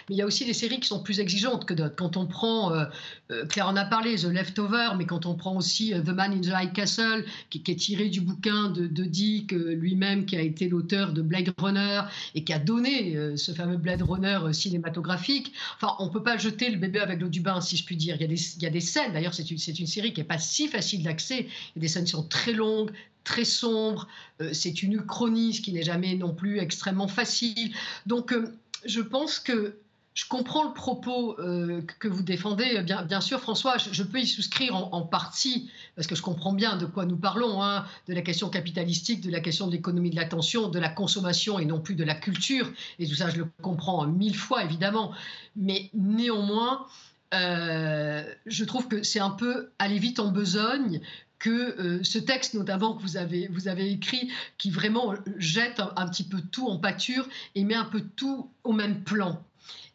Mais 0.08 0.14
il 0.14 0.16
y 0.16 0.22
a 0.22 0.26
aussi 0.26 0.44
des 0.44 0.52
séries 0.52 0.78
qui 0.80 0.88
sont 0.88 1.02
plus 1.02 1.20
exigeantes 1.20 1.64
que 1.64 1.74
d'autres. 1.74 1.96
Quand 1.96 2.16
on 2.16 2.26
prend, 2.26 2.72
euh, 2.72 2.84
euh, 3.30 3.46
Claire 3.46 3.68
en 3.68 3.76
a 3.76 3.84
parlé, 3.84 4.16
The 4.16 4.24
Leftover, 4.24 4.90
mais 4.96 5.06
quand 5.06 5.26
on 5.26 5.34
prend 5.34 5.56
aussi 5.56 5.94
euh, 5.94 6.00
The 6.00 6.10
Man 6.10 6.32
in 6.32 6.40
the 6.40 6.52
High 6.54 6.72
Castle, 6.72 7.24
qui, 7.50 7.62
est 7.66 7.76
tiré 7.76 8.08
du 8.08 8.20
bouquin 8.20 8.70
de, 8.70 8.86
de 8.86 9.04
Dick 9.04 9.52
lui-même, 9.52 10.26
qui 10.26 10.36
a 10.36 10.42
été 10.42 10.68
l'auteur 10.68 11.12
de 11.12 11.22
Blade 11.22 11.52
Runner 11.58 12.02
et 12.34 12.44
qui 12.44 12.52
a 12.52 12.58
donné 12.58 13.16
ce 13.36 13.52
fameux 13.52 13.76
Blade 13.76 14.02
Runner 14.02 14.38
cinématographique. 14.52 15.52
Enfin, 15.76 15.94
on 15.98 16.08
peut 16.08 16.22
pas 16.22 16.36
jeter 16.36 16.70
le 16.70 16.76
bébé 16.76 17.00
avec 17.00 17.20
l'eau 17.20 17.28
du 17.28 17.40
bain, 17.40 17.60
si 17.60 17.76
je 17.76 17.84
puis 17.84 17.96
dire. 17.96 18.16
Il 18.16 18.22
y 18.22 18.24
a 18.24 18.28
des, 18.28 18.56
il 18.56 18.62
y 18.62 18.66
a 18.66 18.70
des 18.70 18.80
scènes, 18.80 19.12
d'ailleurs, 19.12 19.34
c'est 19.34 19.50
une, 19.50 19.58
une 19.78 19.86
série 19.86 20.12
qui 20.12 20.20
n'est 20.20 20.26
pas 20.26 20.38
si 20.38 20.68
facile 20.68 21.02
d'accès. 21.02 21.40
Il 21.40 21.76
y 21.76 21.78
a 21.78 21.80
des 21.80 21.88
scènes 21.88 22.04
qui 22.04 22.10
sont 22.10 22.28
très 22.28 22.52
longues, 22.52 22.90
très 23.24 23.44
sombre, 23.44 24.06
euh, 24.40 24.50
c'est 24.52 24.82
une 24.82 24.92
uchronie, 24.92 25.54
ce 25.54 25.60
qui 25.60 25.72
n'est 25.72 25.82
jamais 25.82 26.14
non 26.14 26.32
plus 26.32 26.58
extrêmement 26.58 27.08
facile. 27.08 27.74
Donc 28.06 28.32
euh, 28.32 28.56
je 28.84 29.00
pense 29.00 29.38
que 29.38 29.78
je 30.12 30.28
comprends 30.28 30.62
le 30.62 30.72
propos 30.72 31.36
euh, 31.40 31.82
que 31.98 32.06
vous 32.06 32.22
défendez, 32.22 32.82
bien, 32.82 33.20
sûr, 33.20 33.40
François. 33.40 33.78
Je, 33.78 34.02
peux 34.04 34.20
y 34.20 34.28
souscrire 34.28 34.76
en, 34.76 35.02
partie, 35.02 35.68
parce 35.96 36.06
que 36.06 36.14
je 36.14 36.22
comprends 36.22 36.52
bien 36.52 36.76
de 36.76 36.86
quoi 36.86 37.04
nous 37.04 37.16
parlons, 37.16 37.64
hein, 37.64 37.84
de 38.06 38.14
la 38.14 38.22
question 38.22 38.48
capitalistique, 38.48 39.22
de 39.22 39.30
la 39.32 39.40
question 39.40 39.66
de 39.66 39.72
l'économie 39.72 40.10
de 40.10 40.16
l'attention, 40.16 40.68
de 40.68 40.78
la 40.78 40.88
consommation 40.88 41.58
et 41.58 41.64
non 41.64 41.80
plus 41.80 41.96
de 41.96 42.04
la 42.04 42.14
culture. 42.14 42.70
Et 43.00 43.08
tout 43.08 43.16
ça, 43.16 43.28
je 43.28 43.38
le 43.38 43.48
comprends 43.60 44.06
mille 44.06 44.36
fois, 44.36 44.62
évidemment. 44.62 45.10
Mais 45.56 45.90
néanmoins, 45.94 46.86
je 47.32 48.64
trouve 48.64 48.86
que 48.86 49.02
c'est 49.02 49.18
un 49.18 49.30
peu 49.30 49.70
aller 49.80 49.98
vite 49.98 50.20
en 50.20 50.30
besogne 50.30 51.00
que 51.44 51.78
euh, 51.78 52.02
ce 52.02 52.18
texte, 52.18 52.54
notamment 52.54 52.94
que 52.94 53.02
vous 53.02 53.18
avez, 53.18 53.48
vous 53.48 53.68
avez 53.68 53.92
écrit, 53.92 54.32
qui 54.56 54.70
vraiment 54.70 55.12
jette 55.36 55.78
un, 55.78 56.08
petit 56.08 56.24
peu 56.24 56.40
tout 56.40 56.66
en 56.68 56.78
pâture 56.78 57.28
et 57.54 57.64
met 57.64 57.74
un 57.74 57.84
peu 57.84 58.00
tout 58.00 58.50
au 58.64 58.72
même 58.72 59.04
plan. 59.04 59.44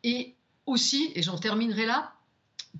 Et 0.03 0.35
aussi, 0.67 1.11
et 1.15 1.23
j'en 1.23 1.39
terminerai 1.39 1.87
là, 1.87 2.13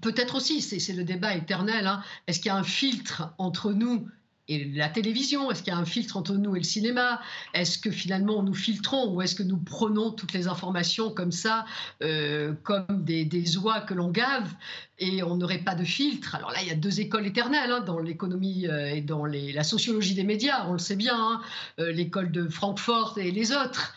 peut-être 0.01 0.35
aussi, 0.35 0.61
c'est 0.61 0.93
le 0.93 1.03
débat 1.03 1.35
éternel, 1.35 1.88
hein, 1.88 2.03
est-ce 2.27 2.41
qu'il 2.41 2.49
y 2.49 2.51
a 2.51 2.57
un 2.57 2.63
filtre 2.63 3.33
entre 3.39 3.73
nous 3.73 4.07
et 4.50 4.65
la 4.65 4.89
télévision 4.89 5.51
Est-ce 5.51 5.63
qu'il 5.63 5.72
y 5.72 5.75
a 5.75 5.79
un 5.79 5.86
filtre 5.86 6.18
entre 6.18 6.34
nous 6.34 6.56
et 6.56 6.60
le 6.60 6.65
cinéma? 6.65 7.22
Est-ce 7.53 7.77
que 7.77 7.91
finalement 7.91 8.44
nous 8.44 8.56
filtrons 8.56 9.13
ou 9.13 9.22
est-ce 9.22 9.36
que 9.36 9.44
nous 9.44 9.58
prenons 9.58 10.12
toutes 10.12 10.34
les 10.34 10.48
informations 10.48 11.12
comme 11.12 11.32
ça, 11.32 11.65
euh, 12.01 12.53
comme 12.63 13.03
des, 13.06 13.58
oies 13.58 13.82
que 13.82 13.94
l'on 13.94 14.10
gave 14.10 14.51
et 14.98 15.24
on 15.24 15.38
n'aurait 15.38 15.60
pas 15.60 15.75
de 15.75 15.84
filtre? 15.84 16.36
Alors 16.36 16.51
là, 16.51 16.58
il 16.63 16.68
y 16.68 16.72
a 16.72 16.75
deux 16.75 17.00
écoles 17.00 17.27
éternelles 17.27 17.72
hein, 17.72 17.82
dans 17.82 18.00
l'économie 18.00 18.68
euh, 18.68 18.96
et 18.96 19.01
dans 19.01 19.25
la 19.25 19.63
sociologie 19.63 20.15
des 20.15 20.24
médias, 20.24 20.65
on 20.68 20.74
le 20.74 20.79
sait 20.79 20.96
bien, 20.96 21.15
hein, 21.15 21.41
euh, 21.79 21.91
l'école 21.91 22.32
de 22.32 22.50
Francfort 22.50 23.18
et 23.18 23.32
les 23.32 23.51
autres. 23.51 23.94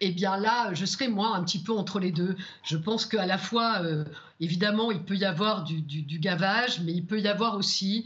eh 0.00 0.10
bien 0.10 0.36
là, 0.36 0.74
je 0.74 0.84
serais 0.84 1.08
moi 1.08 1.34
un 1.34 1.42
petit 1.42 1.62
peu 1.62 1.72
entre 1.72 1.98
les 1.98 2.12
deux. 2.12 2.36
Je 2.62 2.76
pense 2.76 3.06
qu'à 3.06 3.24
la 3.24 3.38
fois, 3.38 3.80
évidemment, 4.40 4.90
il 4.90 5.02
peut 5.02 5.16
y 5.16 5.24
avoir 5.24 5.64
du, 5.64 6.18
gavage, 6.18 6.80
mais 6.80 6.92
il 6.92 7.06
peut 7.06 7.18
y 7.18 7.28
avoir 7.28 7.56
aussi 7.56 8.04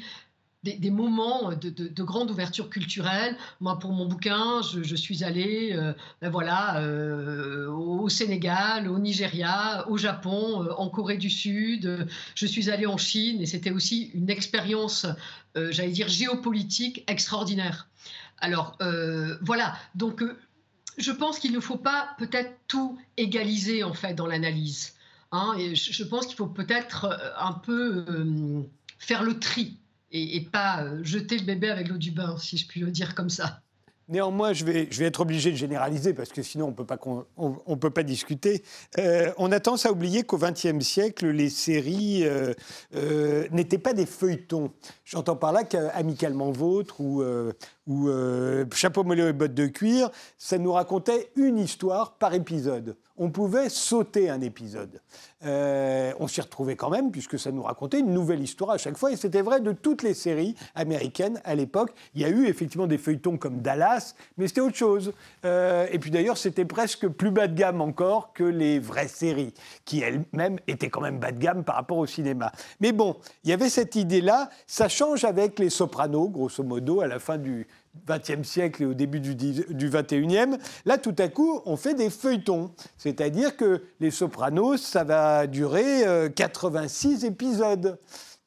des, 0.63 0.91
moments 0.91 1.53
de, 1.53 2.03
grande 2.03 2.31
ouverture 2.31 2.71
culturelle. 2.71 3.37
Moi, 3.61 3.79
pour 3.79 3.93
mon 3.93 4.07
bouquin, 4.07 4.63
je, 4.63 4.95
suis 4.95 5.25
allée 5.25 5.73
euh, 5.73 5.93
ben 6.21 6.31
voilà, 6.31 6.81
euh, 6.81 7.69
au 7.69 8.09
Sénégal, 8.09 8.89
au 8.89 8.99
Nigeria, 8.99 9.85
au 9.89 9.99
Japon, 9.99 10.63
euh, 10.63 10.73
en 10.77 10.89
Corée 10.89 11.17
du 11.17 11.31
Sud. 11.31 12.07
Je 12.37 12.47
suis 12.47 12.71
allée 12.71 12.87
en 12.87 12.97
Chine 12.97 13.41
et 13.41 13.47
c'était 13.47 13.73
aussi 13.73 14.11
une 14.15 14.31
expérience, 14.31 15.07
j'allais 15.57 15.91
dire, 15.91 16.09
géopolitique 16.09 17.05
extraordinaire. 17.09 17.89
Alors, 18.39 18.79
voilà. 19.43 19.75
Donc, 19.95 20.23
je 20.99 21.11
pense 21.11 21.39
qu'il 21.39 21.53
ne 21.53 21.61
faut 21.61 21.79
pas 21.79 22.11
peut-être 22.19 22.53
tout 22.69 22.99
égaliser, 23.17 23.83
en 23.83 23.95
fait, 23.95 24.15
dans 24.15 24.27
l'analyse. 24.27 24.95
Hein, 25.33 25.55
et 25.59 25.75
je, 25.75 26.05
pense 26.05 26.27
qu'il 26.27 26.37
faut 26.37 26.47
peut-être 26.47 27.19
un 27.39 27.53
peu 27.53 28.05
faire 28.99 29.23
le 29.23 29.39
tri 29.39 29.79
et, 30.13 30.41
pas 30.41 30.83
euh, 30.83 31.03
jeter 31.03 31.39
le 31.39 31.45
bébé 31.45 31.71
avec 31.71 31.89
l'eau 31.89 31.97
du 31.97 32.11
bain, 32.11 32.37
si 32.39 32.57
je 32.57 32.67
puis 32.67 32.81
le 32.81 32.91
dire 32.91 33.15
comme 33.15 33.31
ça. 33.31 33.61
Néanmoins, 34.09 34.53
je 34.53 34.65
vais, 34.65 34.89
je 34.91 34.99
vais, 34.99 35.07
être 35.07 35.21
obligé 35.21 35.53
de 35.53 35.57
généraliser 35.57 36.13
parce 36.13 36.31
que 36.31 36.43
sinon 36.43 36.75
on 36.77 37.49
ne 37.49 37.55
on, 37.67 37.77
peut 37.77 37.91
pas 37.91 38.03
discuter. 38.03 38.63
Euh, 38.99 39.33
on 39.39 39.51
a 39.53 39.61
tendance 39.61 39.87
à 39.87 39.93
oublier 39.93 40.25
qu'au 40.25 40.39
XXe 40.39 40.81
siècle, 40.81 41.29
les 41.29 41.49
séries 41.49 42.25
euh, 42.25 42.53
n'étaient 43.53 43.79
pas 43.79 43.95
des 43.95 44.05
feuilletons. 44.05 44.73
J'entends 45.05 45.37
par 45.37 45.53
là 45.53 45.65
qu'Amicalement 45.65 46.51
Vôtre 46.51 47.01
ou, 47.01 47.23
ou 47.87 48.11
Chapeau 48.75 49.05
mollet 49.05 49.31
et 49.31 49.33
bottes 49.33 49.55
de 49.55 49.69
cuir, 49.69 50.11
ça 50.37 50.59
nous 50.59 50.73
racontait 50.73 51.31
une 51.37 51.59
histoire 51.59 52.19
par 52.19 52.35
épisode 52.35 52.97
on 53.17 53.31
pouvait 53.31 53.69
sauter 53.69 54.31
un 54.31 54.41
épisode. 54.41 55.01
Euh, 55.45 56.13
on 56.21 56.29
s'y 56.29 56.41
retrouvait 56.41 56.77
quand 56.77 56.91
même, 56.91 57.11
puisque 57.11 57.39
ça 57.39 57.51
nous 57.51 57.63
racontait 57.63 58.01
une 58.01 58.13
nouvelle 58.13 58.41
histoire 58.41 58.71
à 58.71 58.79
chaque 58.79 58.97
fois. 58.97 59.13
Et 59.13 59.17
c'était 59.17 59.43
vrai 59.43 59.61
de 59.61 59.73
toutes 59.73 60.03
les 60.03 60.15
séries 60.15 60.55
américaines 60.75 61.41
à 61.45 61.55
l'époque. 61.55 61.93
Il 62.15 62.23
y 62.23 62.25
a 62.25 62.29
eu 62.29 62.47
effectivement 62.47 62.87
des 62.87 62.99
feuilletons 62.99 63.37
comme 63.37 63.61
Dallas, 63.61 64.15
mais 64.37 64.49
c'était 64.49 64.61
autre 64.61 64.77
chose. 64.77 65.13
Euh, 65.45 65.87
et 65.91 65.99
puis 65.99 66.11
d'ailleurs, 66.11 66.39
c'était 66.39 66.65
presque 66.65 67.09
plus 67.09 67.31
bas 67.31 67.49
de 67.49 67.55
gamme 67.55 67.81
encore 67.81 68.33
que 68.33 68.45
les 68.45 68.79
vraies 68.79 69.09
séries, 69.09 69.53
qui 69.85 70.01
elles-mêmes 70.01 70.59
étaient 70.67 70.91
quand 70.91 71.01
même 71.01 71.19
bas 71.19 71.33
de 71.33 71.39
gamme 71.39 71.65
par 71.65 71.77
rapport 71.77 71.99
au 71.99 72.07
cinéma. 72.07 72.53
Mais 72.81 72.93
bon, 72.93 73.17
il 73.45 73.51
y 73.51 73.53
avait 73.53 73.69
cette 73.69 73.97
idée-là. 73.97 74.49
Ça 74.67 74.89
change 74.89 75.25
avec 75.25 75.59
les 75.59 75.71
sopranos, 75.71 76.29
grosso 76.29 76.63
modo, 76.63 77.01
à 77.01 77.07
la 77.07 77.19
fin 77.19 77.39
du, 77.39 77.67
20e 78.07 78.45
siècle 78.45 78.83
et 78.83 78.87
au 78.87 78.95
début 78.95 79.21
du, 79.21 79.35
du 79.35 79.91
21e, 79.91 80.59
là 80.87 80.99
tout 80.99 81.15
à 81.19 81.29
coup 81.29 81.61
on 81.67 81.77
fait 81.77 81.95
des 81.95 82.11
feuilletons. 82.11 82.73
C'est-à-dire 82.97 83.57
que 83.57 83.83
les 84.01 84.11
Sopranos, 84.11 84.79
ça 84.79 85.05
va 85.05 85.47
durer 85.47 86.05
86 86.35 87.25
euh, 87.25 87.29
épisodes. 87.29 87.99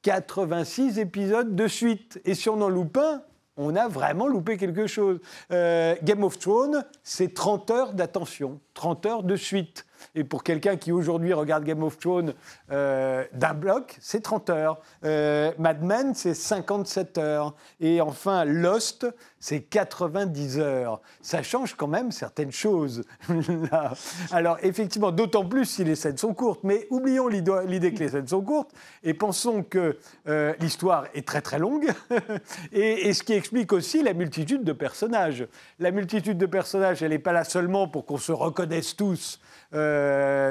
86 0.02 1.00
épisodes 1.00 1.56
de 1.56 1.68
suite. 1.68 2.22
Et 2.26 2.36
si 2.36 2.48
on 2.48 2.62
en 2.62 2.70
loupe 2.70 2.98
un, 2.98 3.24
on 3.58 3.76
a 3.76 3.88
vraiment 3.88 4.28
loupé 4.28 4.58
quelque 4.58 4.88
chose. 4.88 5.20
Euh, 5.52 5.96
Game 6.04 6.24
of 6.24 6.38
Thrones, 6.38 6.84
c'est 7.04 7.34
30 7.34 7.72
heures 7.72 7.94
d'attention, 7.94 8.60
30 8.74 9.06
heures 9.06 9.24
de 9.24 9.36
suite. 9.36 9.86
Et 10.14 10.24
pour 10.24 10.44
quelqu'un 10.44 10.78
qui 10.78 10.92
aujourd'hui 10.92 11.34
regarde 11.34 11.64
Game 11.64 11.84
of 11.84 11.98
Thrones 11.98 12.34
euh, 12.72 13.24
d'un 13.34 13.54
bloc, 13.54 13.98
c'est 14.00 14.22
30 14.22 14.50
heures. 14.50 14.80
Euh, 15.04 15.52
Mad 15.58 15.84
Men, 15.84 16.14
c'est 16.14 16.34
57 16.34 17.18
heures. 17.18 17.56
Et 17.80 18.02
enfin, 18.02 18.46
Lost, 18.46 19.08
c'est 19.40 19.62
90 19.62 20.60
heures. 20.60 21.02
Ça 21.22 21.44
change 21.44 21.76
quand 21.76 21.88
même 21.88 22.12
certaines 22.12 22.52
choses. 22.52 23.04
Alors, 24.32 24.58
effectivement, 24.62 25.12
d'autant 25.12 25.46
plus 25.46 25.66
si 25.66 25.84
les 25.84 25.96
scènes 25.96 26.18
sont 26.18 26.34
courtes. 26.34 26.62
Mais 26.64 26.88
oublions 26.90 27.28
l'idée 27.28 27.94
que 27.94 28.00
les 28.00 28.10
scènes 28.10 28.28
sont 28.28 28.42
courtes 28.42 28.72
et 29.04 29.14
pensons 29.14 29.64
que 29.64 29.98
euh, 30.28 30.54
l'histoire 30.60 31.06
est 31.14 31.28
très 31.28 31.42
très 31.42 31.60
longue. 31.60 31.88
et, 32.72 33.14
ce 33.14 33.24
qui 33.24 33.34
explique 33.34 33.72
aussi 33.72 34.02
la 34.04 34.14
multitude 34.14 34.64
de 34.64 34.74
personnages. 34.74 35.48
La 35.80 35.92
multitude 35.92 36.38
de 36.38 36.46
personnages, 36.46 37.04
elle 37.04 37.12
n'est 37.12 37.20
pas 37.20 37.32
là 37.32 37.44
seulement 37.44 37.88
pour 37.88 38.06
qu'on 38.06 38.18
se 38.18 38.32
reconnaisse 38.32 38.96
tous 38.96 39.40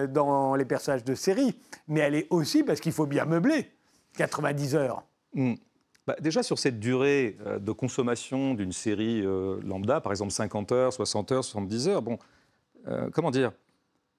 dans 0.08 0.54
les 0.54 0.64
personnages 0.64 1.04
de 1.04 1.14
série, 1.14 1.58
mais 1.88 2.00
elle 2.00 2.14
est 2.14 2.26
aussi 2.30 2.62
parce 2.62 2.80
qu'il 2.80 2.92
faut 2.92 3.06
bien 3.06 3.24
meubler 3.24 3.70
90 4.16 4.74
heures. 4.76 5.02
Hmm. 5.34 5.54
Bah, 6.06 6.16
déjà 6.20 6.42
sur 6.42 6.58
cette 6.58 6.78
durée 6.78 7.36
euh, 7.46 7.58
de 7.58 7.72
consommation 7.72 8.54
d'une 8.54 8.72
série 8.72 9.22
euh, 9.24 9.58
lambda, 9.64 10.00
par 10.00 10.12
exemple 10.12 10.32
50 10.32 10.72
heures, 10.72 10.92
60 10.92 11.32
heures, 11.32 11.44
70 11.44 11.88
heures, 11.88 12.02
bon, 12.02 12.18
comment 13.14 13.30
dire? 13.30 13.52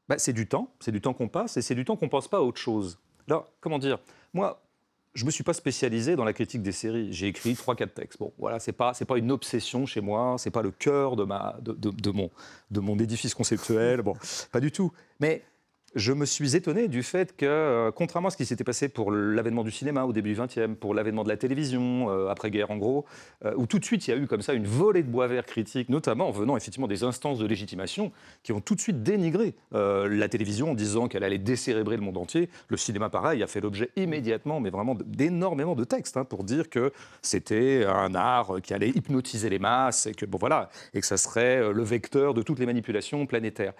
Bah, 0.09 0.17
C'est 0.17 0.33
du 0.33 0.47
temps, 0.47 0.73
c'est 0.79 0.91
du 0.91 1.01
temps 1.01 1.13
qu'on 1.13 1.27
passe 1.27 1.57
et 1.57 1.61
c'est 1.61 1.75
du 1.75 1.85
temps 1.85 1.95
qu'on 1.95 2.05
ne 2.05 2.11
pense 2.11 2.27
pas 2.27 2.37
à 2.37 2.41
autre 2.41 2.59
chose. 2.59 2.99
Alors, 3.27 3.51
comment 3.59 3.79
dire? 3.79 3.99
Moi, 4.33 4.59
je 5.15 5.23
ne 5.23 5.27
me 5.27 5.31
suis 5.31 5.43
pas 5.43 5.53
spécialisé 5.53 6.15
dans 6.15 6.25
la 6.25 6.33
critique 6.33 6.61
des 6.61 6.73
séries. 6.73 7.11
J'ai 7.11 7.27
écrit 7.27 7.53
3-4 7.53 7.87
textes. 7.93 8.19
Bon, 8.19 8.33
voilà, 8.37 8.59
ce 8.59 8.69
n'est 8.69 8.75
pas, 8.75 8.91
pas 8.93 9.17
une 9.17 9.31
obsession 9.31 9.85
chez 9.85 10.01
moi, 10.01 10.35
ce 10.37 10.47
n'est 10.47 10.51
pas 10.51 10.61
le 10.61 10.71
cœur 10.71 11.15
de, 11.15 11.23
ma, 11.23 11.57
de, 11.61 11.73
de, 11.73 12.11
mon, 12.11 12.29
de 12.69 12.79
mon 12.81 12.99
édifice 12.99 13.33
conceptuel. 13.33 14.01
Bon, 14.01 14.13
pas 14.51 14.59
du 14.59 14.71
tout. 14.71 14.91
Mais 15.21 15.41
je 15.95 16.11
me 16.11 16.25
suis 16.25 16.57
étonné 16.57 16.89
du 16.89 17.03
fait 17.03 17.35
que, 17.35 17.45
euh, 17.45 17.91
contrairement 17.91 18.27
à 18.27 18.31
ce 18.31 18.37
qui 18.37 18.45
s'était 18.45 18.65
passé 18.65 18.89
pour 18.89 19.11
l'avènement 19.11 19.63
du 19.63 19.71
cinéma 19.71 20.03
au 20.03 20.11
début 20.11 20.33
du 20.33 20.39
XXe, 20.39 20.75
pour 20.79 20.93
l'avènement 20.93 21.23
de 21.23 21.29
la 21.29 21.37
télévision, 21.37 22.09
euh, 22.09 22.27
après-guerre 22.27 22.69
en 22.69 22.77
gros, 22.77 23.05
euh, 23.45 23.53
où 23.55 23.65
tout 23.65 23.79
de 23.79 23.85
suite 23.85 24.05
il 24.07 24.11
y 24.11 24.13
a 24.13 24.17
eu 24.17 24.27
comme 24.27 24.41
ça 24.41 24.53
une 24.53 24.67
volée 24.67 25.03
de 25.03 25.07
bois 25.07 25.27
vert 25.27 25.45
critique, 25.45 25.87
notamment 25.87 26.27
en 26.27 26.31
venant 26.31 26.57
effectivement 26.57 26.87
des 26.87 27.03
instances 27.03 27.39
de 27.39 27.45
légitimation 27.45 28.11
qui 28.43 28.51
ont 28.51 28.59
tout 28.59 28.75
de 28.75 28.81
suite 28.81 29.03
dénigré 29.03 29.55
la 29.71 30.27
télévision 30.29 30.71
en 30.71 30.73
disant 30.73 31.07
qu'elle 31.07 31.23
allait 31.23 31.37
décérébrer 31.37 31.95
le 31.95 32.01
monde 32.01 32.17
entier. 32.17 32.49
Le 32.69 32.77
cinéma, 32.77 33.09
pareil, 33.09 33.43
a 33.43 33.47
fait 33.47 33.61
l'objet 33.61 33.89
immédiatement, 33.95 34.59
mais 34.59 34.69
vraiment 34.69 34.95
d'énormément 35.05 35.75
de 35.75 35.83
textes 35.83 36.17
hein, 36.17 36.25
pour 36.25 36.43
dire 36.43 36.69
que 36.69 36.91
c'était 37.21 37.85
un 37.85 38.15
art 38.15 38.61
qui 38.63 38.73
allait 38.73 38.89
hypnotiser 38.89 39.49
les 39.49 39.59
masses 39.59 40.07
et 40.07 40.13
que, 40.13 40.25
bon 40.25 40.37
voilà, 40.37 40.69
et 40.93 41.01
que 41.01 41.05
ça 41.05 41.17
serait 41.17 41.71
le 41.71 41.83
vecteur 41.83 42.33
de 42.33 42.41
toutes 42.41 42.59
les 42.59 42.65
manipulations 42.65 43.25
planétaires 43.25 43.73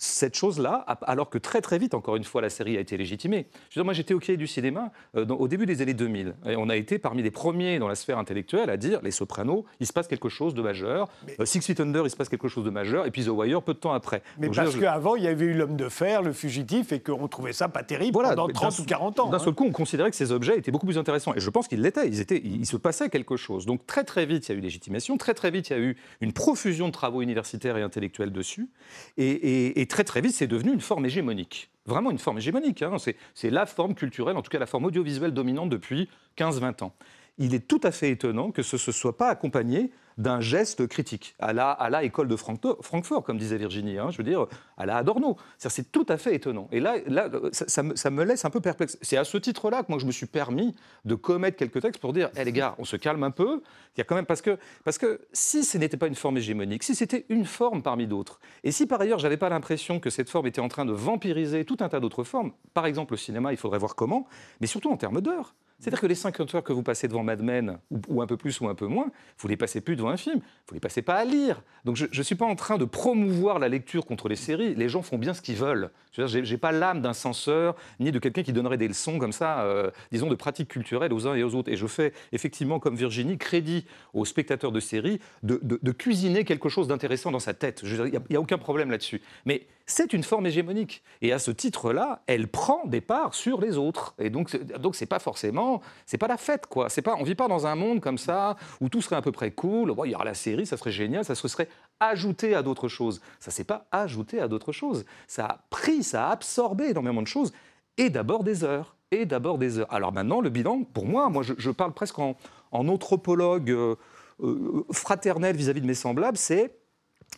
cette 0.00 0.34
chose-là, 0.34 0.86
alors 1.02 1.28
que 1.28 1.36
très 1.36 1.60
très 1.60 1.78
vite, 1.78 1.92
encore 1.92 2.16
une 2.16 2.24
fois, 2.24 2.40
la 2.40 2.48
série 2.48 2.78
a 2.78 2.80
été 2.80 2.96
légitimée. 2.96 3.46
Je 3.68 3.82
moi, 3.82 3.92
j'étais 3.92 4.14
au 4.14 4.18
quai 4.18 4.38
du 4.38 4.46
cinéma 4.46 4.92
euh, 5.14 5.26
au 5.26 5.46
début 5.46 5.66
des 5.66 5.82
années 5.82 5.94
2000, 5.94 6.34
et 6.46 6.56
on 6.56 6.70
a 6.70 6.76
été 6.76 6.98
parmi 6.98 7.22
les 7.22 7.30
premiers 7.30 7.78
dans 7.78 7.86
la 7.86 7.94
sphère 7.94 8.18
intellectuelle 8.18 8.70
à 8.70 8.78
dire 8.78 9.00
les 9.02 9.10
Sopranos, 9.10 9.66
il 9.78 9.86
se 9.86 9.92
passe 9.92 10.08
quelque 10.08 10.30
chose 10.30 10.54
de 10.54 10.62
majeur. 10.62 11.08
Euh, 11.38 11.44
Six 11.44 11.60
Feet 11.60 11.80
Under, 11.80 12.06
il 12.06 12.10
se 12.10 12.16
passe 12.16 12.30
quelque 12.30 12.48
chose 12.48 12.64
de 12.64 12.70
majeur, 12.70 13.04
et 13.04 13.10
puis 13.10 13.24
The 13.24 13.28
Wire 13.28 13.62
peu 13.62 13.74
de 13.74 13.78
temps 13.78 13.92
après. 13.92 14.22
Mais 14.38 14.48
parce 14.48 14.74
qu'avant, 14.74 15.16
il 15.16 15.24
y 15.24 15.28
avait 15.28 15.44
eu 15.44 15.52
l'homme 15.52 15.76
de 15.76 15.90
fer, 15.90 16.22
le 16.22 16.32
fugitif, 16.32 16.92
et 16.92 17.00
qu'on 17.00 17.28
trouvait 17.28 17.52
ça 17.52 17.68
pas 17.68 17.82
terrible 17.82 18.22
pendant 18.22 18.48
30 18.48 18.78
ou 18.78 18.84
40 18.84 19.20
ans. 19.20 19.28
D'un 19.28 19.38
seul 19.38 19.50
hein. 19.50 19.52
coup, 19.52 19.64
on 19.66 19.72
considérait 19.72 20.10
que 20.10 20.16
ces 20.16 20.32
objets 20.32 20.56
étaient 20.56 20.70
beaucoup 20.70 20.86
plus 20.86 20.98
intéressants, 20.98 21.34
et 21.34 21.40
je 21.40 21.50
pense 21.50 21.68
qu'ils 21.68 21.82
l'étaient. 21.82 22.08
Ils 22.08 22.20
étaient, 22.20 22.40
il 22.42 22.64
se 22.64 22.78
passait 22.78 23.10
quelque 23.10 23.36
chose. 23.36 23.66
Donc 23.66 23.86
très 23.86 24.04
très 24.04 24.24
vite, 24.24 24.48
il 24.48 24.52
y 24.52 24.54
a 24.54 24.58
eu 24.58 24.62
légitimation. 24.62 25.18
Très 25.18 25.34
très 25.34 25.50
vite, 25.50 25.68
il 25.68 25.72
y 25.74 25.76
a 25.76 25.80
eu 25.80 25.96
une 26.22 26.32
profusion 26.32 26.86
de 26.86 26.92
travaux 26.92 27.20
universitaires 27.20 27.76
et 27.76 27.82
intellectuels 27.82 28.32
dessus, 28.32 28.70
et, 29.18 29.80
et 29.80 29.86
très 29.90 30.04
très 30.04 30.20
vite, 30.22 30.34
c'est 30.34 30.46
devenu 30.46 30.72
une 30.72 30.80
forme 30.80 31.04
hégémonique. 31.04 31.70
Vraiment 31.84 32.10
une 32.10 32.18
forme 32.18 32.38
hégémonique. 32.38 32.82
Hein. 32.82 32.96
C'est 33.34 33.50
la 33.50 33.66
forme 33.66 33.94
culturelle, 33.94 34.36
en 34.36 34.42
tout 34.42 34.50
cas 34.50 34.58
la 34.58 34.66
forme 34.66 34.86
audiovisuelle 34.86 35.32
dominante 35.32 35.68
depuis 35.68 36.08
15-20 36.38 36.84
ans. 36.84 36.94
Il 37.36 37.54
est 37.54 37.66
tout 37.66 37.80
à 37.82 37.90
fait 37.90 38.10
étonnant 38.10 38.50
que 38.50 38.62
ce 38.62 38.76
ne 38.76 38.92
soit 38.92 39.16
pas 39.16 39.28
accompagné 39.28 39.90
d'un 40.20 40.40
geste 40.40 40.86
critique, 40.86 41.34
à 41.38 41.54
la, 41.54 42.04
école 42.04 42.28
de 42.28 42.36
Francfort, 42.36 43.24
comme 43.24 43.38
disait 43.38 43.56
Virginie, 43.56 43.98
hein, 43.98 44.10
je 44.10 44.18
veux 44.18 44.22
dire, 44.22 44.46
à 44.76 44.84
la 44.84 44.98
Adorno. 44.98 45.36
C'est 45.56 45.90
tout 45.90 46.04
à 46.10 46.18
fait 46.18 46.34
étonnant. 46.34 46.68
Et 46.72 46.80
là, 46.80 46.96
là 47.06 47.30
ça, 47.52 47.82
me, 47.82 48.24
laisse 48.24 48.44
un 48.44 48.50
peu 48.50 48.60
perplexe. 48.60 48.98
C'est 49.00 49.16
à 49.16 49.24
ce 49.24 49.38
titre-là 49.38 49.82
que 49.82 49.86
moi, 49.88 49.98
je 49.98 50.04
me 50.04 50.12
suis 50.12 50.26
permis 50.26 50.74
de 51.06 51.14
commettre 51.14 51.56
quelques 51.56 51.80
textes 51.80 52.02
pour 52.02 52.12
dire, 52.12 52.28
hé 52.36 52.44
les 52.44 52.52
gars, 52.52 52.74
on 52.78 52.84
se 52.84 52.96
calme 52.96 53.22
un 53.22 53.30
peu. 53.30 53.62
Il 53.96 53.98
y 53.98 54.00
a 54.02 54.04
quand 54.04 54.14
même, 54.14 54.26
parce 54.26 54.42
que, 54.42 54.58
parce 54.84 54.98
que 54.98 55.22
si 55.32 55.64
ce 55.64 55.78
n'était 55.78 55.96
pas 55.96 56.06
une 56.06 56.14
forme 56.14 56.36
hégémonique, 56.36 56.82
si 56.82 56.94
c'était 56.94 57.24
une 57.30 57.46
forme 57.46 57.82
parmi 57.82 58.06
d'autres, 58.06 58.40
et 58.62 58.72
si 58.72 58.86
par 58.86 59.00
ailleurs, 59.00 59.18
j'avais 59.18 59.38
pas 59.38 59.48
l'impression 59.48 60.00
que 60.00 60.10
cette 60.10 60.28
forme 60.28 60.46
était 60.46 60.60
en 60.60 60.68
train 60.68 60.84
de 60.84 60.92
vampiriser 60.92 61.64
tout 61.64 61.78
un 61.80 61.88
tas 61.88 61.98
d'autres 61.98 62.24
formes, 62.24 62.52
par 62.74 62.84
exemple, 62.84 63.14
le 63.14 63.18
cinéma, 63.18 63.52
il 63.52 63.56
faudrait 63.56 63.78
voir 63.78 63.94
comment, 63.94 64.26
mais 64.60 64.66
surtout 64.66 64.90
en 64.90 64.98
termes 64.98 65.22
d'heures. 65.22 65.54
C'est-à-dire 65.80 66.00
que 66.00 66.06
les 66.06 66.14
50 66.14 66.54
heures 66.54 66.62
que 66.62 66.74
vous 66.74 66.82
passez 66.82 67.08
devant 67.08 67.22
Mad 67.24 67.42
Men, 67.42 67.78
ou, 68.08 68.20
un 68.20 68.26
peu 68.26 68.36
plus 68.36 68.60
ou 68.60 68.68
un 68.68 68.74
peu 68.74 68.86
moins, 68.86 69.10
vous 69.38 69.48
les 69.48 69.56
passez 69.56 69.80
plus 69.80 69.96
devant 69.96 70.10
un 70.10 70.18
film, 70.18 70.40
vous 70.68 70.74
les 70.74 70.80
passez 70.80 71.00
pas 71.00 71.14
à 71.14 71.24
lire. 71.24 71.62
Donc 71.86 71.96
je 71.96 72.06
ne 72.14 72.22
suis 72.22 72.34
pas 72.34 72.44
en 72.44 72.54
train 72.54 72.76
de 72.76 72.84
promouvoir 72.84 73.58
la 73.58 73.68
lecture 73.68 74.04
contre 74.04 74.28
les 74.28 74.36
séries. 74.36 74.74
Les 74.74 74.90
gens 74.90 75.00
font 75.00 75.16
bien 75.16 75.32
ce 75.32 75.40
qu'ils 75.40 75.56
veulent. 75.56 75.90
Je 76.12 76.38
n'ai 76.38 76.58
pas 76.58 76.72
l'âme 76.72 77.00
d'un 77.00 77.14
censeur, 77.14 77.76
ni 77.98 78.12
de 78.12 78.18
quelqu'un 78.18 78.42
qui 78.42 78.52
donnerait 78.52 78.76
des 78.76 78.88
leçons 78.88 79.18
comme 79.18 79.32
ça, 79.32 79.62
euh, 79.62 79.90
disons, 80.12 80.28
de 80.28 80.34
pratiques 80.34 80.68
culturelles 80.68 81.12
aux 81.12 81.26
uns 81.26 81.34
et 81.34 81.42
aux 81.42 81.54
autres. 81.54 81.72
Et 81.72 81.76
je 81.76 81.86
fais 81.86 82.12
effectivement, 82.32 82.78
comme 82.78 82.96
Virginie, 82.96 83.38
crédit 83.38 83.86
aux 84.12 84.26
spectateurs 84.26 84.72
de 84.72 84.80
séries 84.80 85.18
de, 85.42 85.92
cuisiner 85.92 86.44
quelque 86.44 86.68
chose 86.68 86.88
d'intéressant 86.88 87.30
dans 87.30 87.40
sa 87.40 87.54
tête. 87.54 87.80
Il 87.84 88.02
n'y 88.02 88.16
a, 88.16 88.20
a, 88.38 88.40
aucun 88.40 88.58
problème 88.58 88.90
là-dessus. 88.90 89.20
Mais 89.44 89.66
c'est 89.90 90.12
une 90.12 90.22
forme 90.22 90.46
hégémonique. 90.46 91.02
Et 91.20 91.32
à 91.32 91.38
ce 91.38 91.50
titre-là, 91.50 92.22
elle 92.26 92.48
prend 92.48 92.86
des 92.86 93.00
parts 93.00 93.34
sur 93.34 93.60
les 93.60 93.76
autres. 93.76 94.14
Et 94.18 94.30
donc, 94.30 94.56
donc 94.78 94.94
c'est 94.94 95.06
pas 95.06 95.18
forcément, 95.18 95.82
c'est 96.06 96.18
pas 96.18 96.28
la 96.28 96.36
fête, 96.36 96.66
quoi. 96.66 96.88
C'est 96.88 97.02
pas, 97.02 97.16
on 97.18 97.24
vit 97.24 97.34
pas 97.34 97.48
dans 97.48 97.66
un 97.66 97.74
monde 97.74 98.00
comme 98.00 98.18
ça 98.18 98.56
où 98.80 98.88
tout 98.88 99.02
serait 99.02 99.16
à 99.16 99.22
peu 99.22 99.32
près 99.32 99.50
cool. 99.50 99.94
il 100.04 100.10
y 100.10 100.14
aura 100.14 100.24
la 100.24 100.34
série, 100.34 100.64
ça 100.64 100.76
serait 100.76 100.92
génial, 100.92 101.24
ça 101.24 101.34
se 101.34 101.48
serait 101.48 101.68
ajouté 101.98 102.54
à 102.54 102.62
d'autres 102.62 102.88
choses. 102.88 103.20
Ça 103.40 103.50
s'est 103.50 103.64
pas 103.64 103.86
ajouté 103.90 104.40
à 104.40 104.48
d'autres 104.48 104.72
choses. 104.72 105.04
Ça 105.26 105.46
a 105.46 105.58
pris, 105.70 106.02
ça 106.02 106.28
a 106.28 106.30
absorbé 106.30 106.90
énormément 106.90 107.22
de 107.22 107.26
choses. 107.26 107.52
Et 107.96 108.10
d'abord 108.10 108.44
des 108.44 108.64
heures. 108.64 108.94
Et 109.10 109.26
d'abord 109.26 109.58
des 109.58 109.80
heures. 109.80 109.92
Alors 109.92 110.12
maintenant, 110.12 110.40
le 110.40 110.50
bilan, 110.50 110.84
pour 110.84 111.04
moi, 111.04 111.28
moi, 111.30 111.42
je, 111.42 111.70
parle 111.70 111.92
presque 111.92 112.20
en, 112.20 112.36
anthropologue 112.70 113.70
euh, 113.70 113.96
euh, 114.40 114.84
fraternel 114.92 115.56
vis-à-vis 115.56 115.80
-vis 115.80 115.82
de 115.82 115.88
mes 115.88 115.94
semblables, 115.94 116.38
c'est 116.38 116.79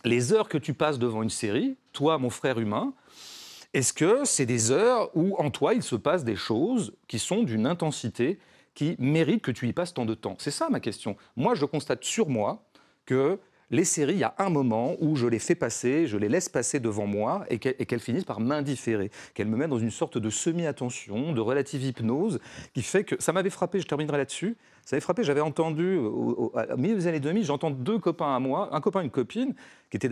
les 0.05 0.33
heures 0.33 0.49
que 0.49 0.57
tu 0.57 0.73
passes 0.73 0.99
devant 0.99 1.23
une 1.23 1.29
série, 1.29 1.77
toi, 1.93 2.17
mon 2.17 2.29
frère 2.29 2.59
humain, 2.59 2.93
est-ce 3.73 3.93
que 3.93 4.25
c'est 4.25 4.45
des 4.45 4.71
heures 4.71 5.09
où 5.15 5.35
en 5.37 5.49
toi, 5.49 5.73
il 5.73 5.81
se 5.81 5.95
passe 5.95 6.23
des 6.23 6.35
choses 6.35 6.93
qui 7.07 7.19
sont 7.19 7.43
d'une 7.43 7.65
intensité 7.65 8.37
qui 8.75 8.95
méritent 8.99 9.41
que 9.41 9.51
tu 9.51 9.67
y 9.67 9.73
passes 9.73 9.93
tant 9.93 10.05
de 10.05 10.13
temps? 10.13 10.35
C'est 10.39 10.51
ça 10.51 10.69
ma 10.69 10.79
question. 10.79 11.15
Moi, 11.35 11.55
je 11.55 11.65
constate 11.65 12.03
sur 12.03 12.29
moi 12.29 12.63
que 13.05 13.39
les 13.71 13.85
séries, 13.85 14.13
il 14.13 14.19
y 14.19 14.23
a 14.23 14.35
un 14.37 14.49
moment 14.49 14.95
où 14.99 15.15
je 15.15 15.25
les 15.25 15.39
fais 15.39 15.55
passer, 15.55 16.05
je 16.05 16.17
les 16.17 16.29
laisse 16.29 16.49
passer 16.49 16.79
devant 16.79 17.07
moi 17.07 17.45
et 17.49 17.57
qu'elles 17.57 17.99
finissent 17.99 18.23
par 18.23 18.39
m'indifférer, 18.39 19.09
qu'elles 19.33 19.47
me 19.47 19.57
mettent 19.57 19.71
dans 19.71 19.79
une 19.79 19.89
sorte 19.89 20.19
de 20.19 20.29
semi-attention, 20.29 21.33
de 21.33 21.41
relative 21.41 21.83
hypnose, 21.83 22.39
qui 22.75 22.83
fait 22.83 23.03
que 23.03 23.15
ça 23.19 23.33
m'avait 23.33 23.49
frappé, 23.49 23.79
je 23.79 23.87
terminerai 23.87 24.17
là-dessus, 24.17 24.57
ça 24.85 24.95
m'avait 24.95 25.01
frappé, 25.01 25.23
j'avais 25.23 25.41
entendu, 25.41 25.97
au, 25.97 26.51
milieu 26.77 26.95
des 26.95 27.07
années 27.07 27.19
2000, 27.19 27.45
j'entends 27.45 27.71
deux 27.71 27.99
copains 27.99 28.35
à 28.35 28.39
moi, 28.39 28.69
un 28.73 28.81
copain 28.81 29.01
et 29.01 29.05
une 29.05 29.11
copine, 29.11 29.53
qui 29.89 29.97
étaient 29.97 30.09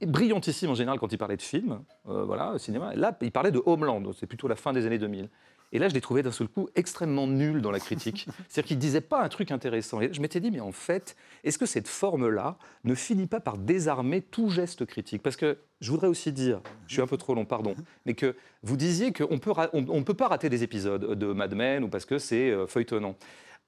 brillantissimes 0.00 0.70
en 0.70 0.74
général 0.74 0.98
quand 0.98 1.12
ils 1.12 1.18
parlaient 1.18 1.36
de 1.36 1.42
films, 1.42 1.80
euh, 2.08 2.24
voilà, 2.24 2.58
cinéma. 2.58 2.94
Là, 2.94 3.16
ils 3.20 3.32
parlaient 3.32 3.50
de 3.50 3.62
Homeland, 3.66 4.12
c'est 4.12 4.26
plutôt 4.26 4.46
la 4.46 4.56
fin 4.56 4.72
des 4.72 4.86
années 4.86 4.98
2000. 4.98 5.28
Et 5.72 5.78
là, 5.78 5.88
je 5.88 5.94
l'ai 5.94 6.00
trouvé 6.02 6.22
d'un 6.22 6.32
seul 6.32 6.48
coup 6.48 6.68
extrêmement 6.74 7.26
nul 7.26 7.62
dans 7.62 7.70
la 7.70 7.80
critique. 7.80 8.26
C'est-à-dire 8.48 8.68
qu'il 8.68 8.76
ne 8.76 8.82
disait 8.82 9.00
pas 9.00 9.22
un 9.22 9.28
truc 9.28 9.50
intéressant. 9.50 10.02
Et 10.02 10.12
je 10.12 10.20
m'étais 10.20 10.38
dit, 10.38 10.50
mais 10.50 10.60
en 10.60 10.72
fait, 10.72 11.16
est-ce 11.44 11.58
que 11.58 11.64
cette 11.64 11.88
forme-là 11.88 12.58
ne 12.84 12.94
finit 12.94 13.26
pas 13.26 13.40
par 13.40 13.56
désarmer 13.56 14.20
tout 14.20 14.50
geste 14.50 14.84
critique? 14.84 15.22
Parce 15.22 15.36
que 15.36 15.56
je 15.80 15.90
voudrais 15.90 16.08
aussi 16.08 16.30
dire, 16.30 16.60
je 16.86 16.92
suis 16.92 17.02
un 17.02 17.06
peu 17.06 17.16
trop 17.16 17.34
long, 17.34 17.46
pardon, 17.46 17.74
mais 18.04 18.12
que 18.12 18.36
vous 18.62 18.76
disiez 18.76 19.12
qu'on 19.12 19.34
ne 19.34 20.02
peut 20.02 20.14
pas 20.14 20.28
rater 20.28 20.50
des 20.50 20.62
épisodes 20.62 21.18
de 21.18 21.32
Mad 21.32 21.54
Men 21.54 21.84
ou 21.84 21.88
parce 21.88 22.04
que 22.04 22.18
c'est 22.18 22.50
euh, 22.50 22.66
feuilletonnant. 22.66 23.16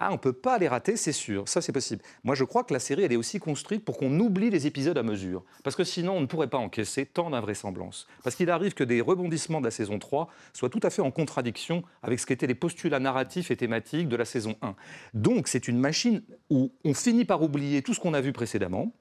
Ah, 0.01 0.09
on 0.11 0.15
ne 0.15 0.19
peut 0.19 0.33
pas 0.33 0.59
les 0.59 0.67
rater, 0.67 0.97
c'est 0.97 1.13
sûr, 1.13 1.49
ça 1.49 1.63
c'est 1.63 1.71
possible. 1.71 2.03
Moi 2.25 2.35
je 2.35 2.43
crois 2.43 2.65
que 2.65 2.73
la 2.73 2.81
série, 2.81 3.05
elle 3.05 3.13
est 3.13 3.17
aussi 3.17 3.39
construite 3.39 3.85
pour 3.85 3.97
qu'on 3.97 4.19
oublie 4.19 4.51
les 4.51 4.67
épisodes 4.67 4.99
à 4.99 5.05
mesure. 5.05 5.45
Parce 5.63 5.77
que 5.77 5.85
sinon, 5.85 6.17
on 6.17 6.21
ne 6.21 6.27
pourrait 6.27 6.49
pas 6.49 6.59
encaisser 6.59 7.07
tant 7.07 7.31
d'invraisemblance. 7.31 8.09
Parce 8.25 8.35
qu'il 8.35 8.51
arrive 8.51 8.75
que 8.75 8.83
des 8.83 9.01
rebondissements 9.01 9.61
de 9.61 9.67
la 9.67 9.71
saison 9.71 10.01
3 10.01 10.29
soient 10.53 10.69
tout 10.69 10.81
à 10.83 10.91
fait 10.91 11.01
en 11.01 11.13
contradiction 11.13 11.85
avec 12.03 12.19
ce 12.19 12.27
qu'étaient 12.27 12.49
les 12.49 12.57
postulats 12.57 12.99
narratifs 12.99 13.53
et 13.53 13.57
thématiques 13.57 14.09
de 14.09 14.17
la 14.17 14.25
saison 14.25 14.57
1. 14.63 14.75
Donc 15.15 15.47
c'est 15.47 15.69
une 15.69 15.79
machine 15.79 16.23
où 16.51 16.73
on 16.85 16.93
finit 16.93 17.25
par 17.25 17.43
oublier 17.43 17.83
tout 17.83 17.95
ce 17.95 18.01
qu'on 18.01 18.15
a 18.15 18.21
vu 18.21 18.33
précédemment. 18.33 18.93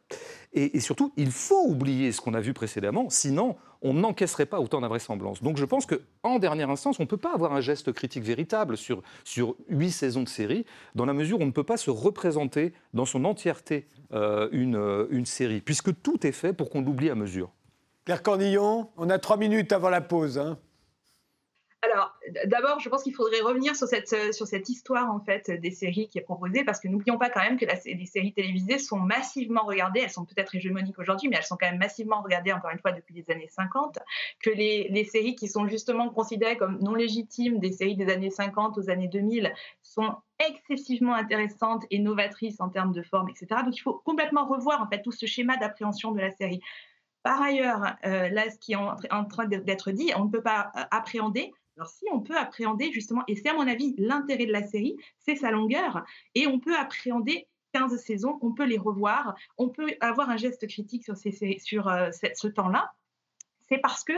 Et, 0.55 0.79
surtout, 0.79 1.11
il 1.17 1.31
faut 1.31 1.65
oublier 1.65 2.11
ce 2.11 2.21
qu'on 2.21 2.35
a 2.35 2.39
vu 2.39 2.53
précédemment, 2.53 3.09
sinon 3.09 3.55
on 3.81 3.95
n'encaisserait 3.95 4.45
pas 4.45 4.59
autant 4.59 4.81
d'invraisemblance. 4.81 5.41
Donc 5.41 5.57
je 5.57 5.65
pense 5.65 5.87
qu'en 5.87 6.37
dernière 6.37 6.69
instance, 6.69 6.99
on 6.99 7.03
ne 7.03 7.07
peut 7.07 7.17
pas 7.17 7.33
avoir 7.33 7.53
un 7.53 7.59
geste 7.59 7.91
critique 7.91 8.23
véritable 8.23 8.77
sur, 8.77 9.01
sur 9.23 9.55
huit 9.67 9.91
saisons 9.91 10.21
de 10.21 10.29
série, 10.29 10.65
dans 10.93 11.05
la 11.05 11.13
mesure 11.13 11.39
où 11.39 11.43
on 11.43 11.47
ne 11.47 11.51
peut 11.51 11.63
pas 11.63 11.77
se 11.77 11.89
représenter 11.89 12.73
dans 12.93 13.05
son 13.05 13.25
entièreté 13.25 13.87
euh, 14.13 14.47
une, 14.51 14.75
euh, 14.75 15.07
une 15.09 15.25
série, 15.25 15.59
puisque 15.59 16.01
tout 16.01 16.25
est 16.25 16.31
fait 16.31 16.53
pour 16.53 16.69
qu'on 16.69 16.81
l'oublie 16.81 17.09
à 17.09 17.15
mesure. 17.15 17.51
Claire 18.05 18.21
Cornillon, 18.21 18.89
on 18.95 19.09
a 19.09 19.17
trois 19.17 19.37
minutes 19.37 19.71
avant 19.71 19.89
la 19.89 20.01
pause. 20.01 20.37
Hein. 20.37 20.59
Alors, 21.83 22.13
d'abord, 22.45 22.79
je 22.79 22.87
pense 22.87 23.03
qu'il 23.03 23.13
faudrait 23.13 23.41
revenir 23.41 23.75
sur 23.75 23.87
cette, 23.87 24.13
euh, 24.13 24.31
sur 24.31 24.47
cette 24.47 24.69
histoire 24.69 25.11
en 25.11 25.19
fait 25.19 25.51
des 25.51 25.71
séries 25.71 26.07
qui 26.07 26.17
est 26.17 26.21
proposée, 26.21 26.63
parce 26.63 26.79
que 26.79 26.87
n'oublions 26.87 27.17
pas 27.17 27.29
quand 27.29 27.41
même 27.41 27.57
que 27.57 27.65
les 27.65 28.05
séries 28.05 28.33
télévisées 28.33 28.79
sont 28.79 28.99
massivement 28.99 29.65
regardées. 29.65 29.99
Elles 29.99 30.09
sont 30.09 30.23
peut-être 30.23 30.55
hégémoniques 30.55 30.97
aujourd'hui, 30.97 31.27
mais 31.27 31.35
elles 31.35 31.43
sont 31.43 31.57
quand 31.59 31.69
même 31.69 31.79
massivement 31.79 32.21
regardées 32.21 32.53
encore 32.53 32.71
une 32.71 32.79
fois 32.79 32.93
depuis 32.93 33.13
les 33.13 33.29
années 33.29 33.49
50. 33.49 33.99
Que 34.41 34.49
les, 34.49 34.87
les, 34.91 35.03
séries 35.03 35.35
qui 35.35 35.49
sont 35.49 35.67
justement 35.67 36.09
considérées 36.09 36.55
comme 36.55 36.79
non 36.79 36.95
légitimes, 36.95 37.59
des 37.59 37.73
séries 37.73 37.97
des 37.97 38.09
années 38.09 38.31
50 38.31 38.77
aux 38.77 38.89
années 38.89 39.09
2000, 39.09 39.53
sont 39.81 40.15
excessivement 40.39 41.15
intéressantes 41.15 41.83
et 41.91 41.99
novatrices 41.99 42.61
en 42.61 42.69
termes 42.69 42.93
de 42.93 43.01
forme, 43.01 43.27
etc. 43.29 43.61
Donc, 43.65 43.75
il 43.75 43.81
faut 43.81 44.01
complètement 44.05 44.45
revoir 44.47 44.81
en 44.81 44.87
fait 44.87 45.01
tout 45.01 45.11
ce 45.11 45.25
schéma 45.25 45.57
d'appréhension 45.57 46.13
de 46.13 46.21
la 46.21 46.31
série. 46.31 46.61
Par 47.23 47.41
ailleurs, 47.41 47.95
euh, 48.05 48.29
là, 48.29 48.49
ce 48.49 48.57
qui 48.57 48.73
est 48.73 48.75
en, 48.75 49.25
train 49.25 49.45
d'être 49.45 49.91
dit, 49.91 50.11
on 50.15 50.25
ne 50.25 50.29
peut 50.29 50.41
pas 50.41 50.71
euh, 50.75 50.81
appréhender 50.91 51.53
alors 51.77 51.89
si 51.89 52.05
on 52.11 52.19
peut 52.19 52.37
appréhender 52.37 52.91
justement, 52.91 53.23
et 53.27 53.35
c'est 53.35 53.49
à 53.49 53.53
mon 53.53 53.67
avis 53.67 53.95
l'intérêt 53.97 54.45
de 54.45 54.51
la 54.51 54.63
série, 54.63 54.95
c'est 55.19 55.35
sa 55.35 55.51
longueur, 55.51 56.03
et 56.35 56.47
on 56.47 56.59
peut 56.59 56.75
appréhender 56.77 57.47
15 57.73 57.95
saisons, 57.97 58.37
on 58.41 58.53
peut 58.53 58.65
les 58.65 58.77
revoir, 58.77 59.35
on 59.57 59.69
peut 59.69 59.95
avoir 59.99 60.29
un 60.29 60.37
geste 60.37 60.67
critique 60.67 61.03
sur, 61.03 61.87
euh, 61.87 62.11
ce 62.11 62.47
temps-là, 62.47 62.91
c'est 63.67 63.79
parce 63.79 64.03
que 64.03 64.13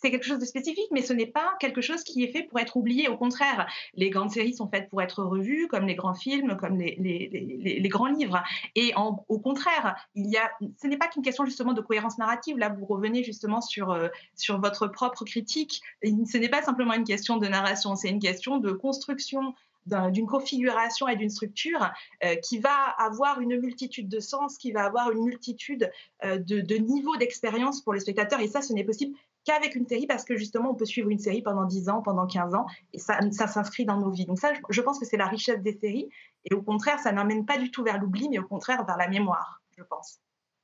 c'est 0.00 0.10
quelque 0.10 0.26
chose 0.26 0.38
de 0.38 0.44
spécifique, 0.44 0.88
mais 0.90 1.02
ce 1.02 1.12
n'est 1.12 1.26
pas 1.26 1.54
quelque 1.60 1.80
chose 1.80 2.02
qui 2.02 2.24
est 2.24 2.32
fait 2.32 2.42
pour 2.42 2.58
être 2.58 2.76
oublié. 2.76 3.08
Au 3.08 3.16
contraire, 3.16 3.66
les 3.94 4.10
grandes 4.10 4.30
séries 4.30 4.54
sont 4.54 4.68
faites 4.68 4.88
pour 4.88 5.02
être 5.02 5.22
revues, 5.22 5.68
comme 5.68 5.86
les 5.86 5.94
grands 5.94 6.14
films, 6.14 6.56
comme 6.56 6.78
les, 6.78 7.88
grands 7.88 8.06
livres. 8.06 8.42
Et 8.74 8.92
au 8.96 9.38
contraire, 9.38 9.96
il 10.14 10.30
y 10.30 10.36
a, 10.36 10.50
ce 10.80 10.86
n'est 10.86 10.96
pas 10.96 11.08
qu'une 11.08 11.22
question 11.22 11.44
justement 11.44 11.72
de 11.72 11.80
cohérence 11.80 12.18
narrative. 12.18 12.56
Là, 12.58 12.70
vous 12.70 12.86
revenez 12.86 13.24
justement 13.24 13.60
sur, 13.60 13.90
euh, 13.90 14.08
sur 14.36 14.60
votre 14.60 14.86
propre 14.86 15.24
critique. 15.24 15.82
Ce 16.02 16.38
n'est 16.38 16.48
pas 16.48 16.62
simplement 16.62 16.94
une 16.94 17.04
question 17.04 17.36
de 17.36 17.46
narration, 17.46 17.94
c'est 17.96 18.08
une 18.08 18.20
question 18.20 18.58
de 18.58 18.72
construction 18.72 19.54
d'une 19.86 20.26
configuration 20.26 21.08
et 21.08 21.16
d'une 21.16 21.30
structure 21.30 21.90
euh, 22.22 22.36
qui 22.36 22.58
va 22.58 22.74
avoir 22.98 23.40
une 23.40 23.58
multitude 23.58 24.08
de 24.08 24.20
sens, 24.20 24.58
qui 24.58 24.72
va 24.72 24.84
avoir 24.84 25.10
une 25.10 25.24
multitude 25.24 25.90
euh, 26.22 26.38
de, 26.38 26.60
de 26.60 26.76
niveaux 26.76 27.16
d'expérience 27.16 27.80
pour 27.80 27.94
les 27.94 28.00
spectateurs. 28.00 28.40
Et 28.40 28.46
ça, 28.46 28.62
ce 28.62 28.72
n'est 28.72 28.84
possible 28.84 29.16
qu'avec 29.44 29.74
une 29.74 29.86
série 29.86 30.06
parce 30.06 30.24
que 30.24 30.36
justement 30.36 30.70
on 30.70 30.74
peut 30.74 30.84
suivre 30.84 31.08
une 31.08 31.18
série 31.18 31.42
pendant 31.42 31.64
10 31.64 31.88
ans, 31.88 32.02
pendant 32.02 32.26
15 32.26 32.54
ans 32.54 32.66
et 32.92 32.98
ça, 32.98 33.18
ça 33.32 33.46
s'inscrit 33.46 33.84
dans 33.84 33.98
nos 33.98 34.10
vies. 34.10 34.26
Donc 34.26 34.38
ça, 34.38 34.52
je 34.68 34.80
pense 34.80 34.98
que 34.98 35.06
c'est 35.06 35.16
la 35.16 35.26
richesse 35.26 35.60
des 35.62 35.78
séries 35.78 36.08
et 36.44 36.54
au 36.54 36.62
contraire, 36.62 36.98
ça 36.98 37.12
n'emmène 37.12 37.46
pas 37.46 37.58
du 37.58 37.70
tout 37.70 37.82
vers 37.82 37.98
l'oubli, 37.98 38.28
mais 38.28 38.38
au 38.38 38.46
contraire 38.46 38.84
vers 38.84 38.96
la 38.96 39.08
mémoire, 39.08 39.62
je 39.76 39.82
pense. 39.82 40.20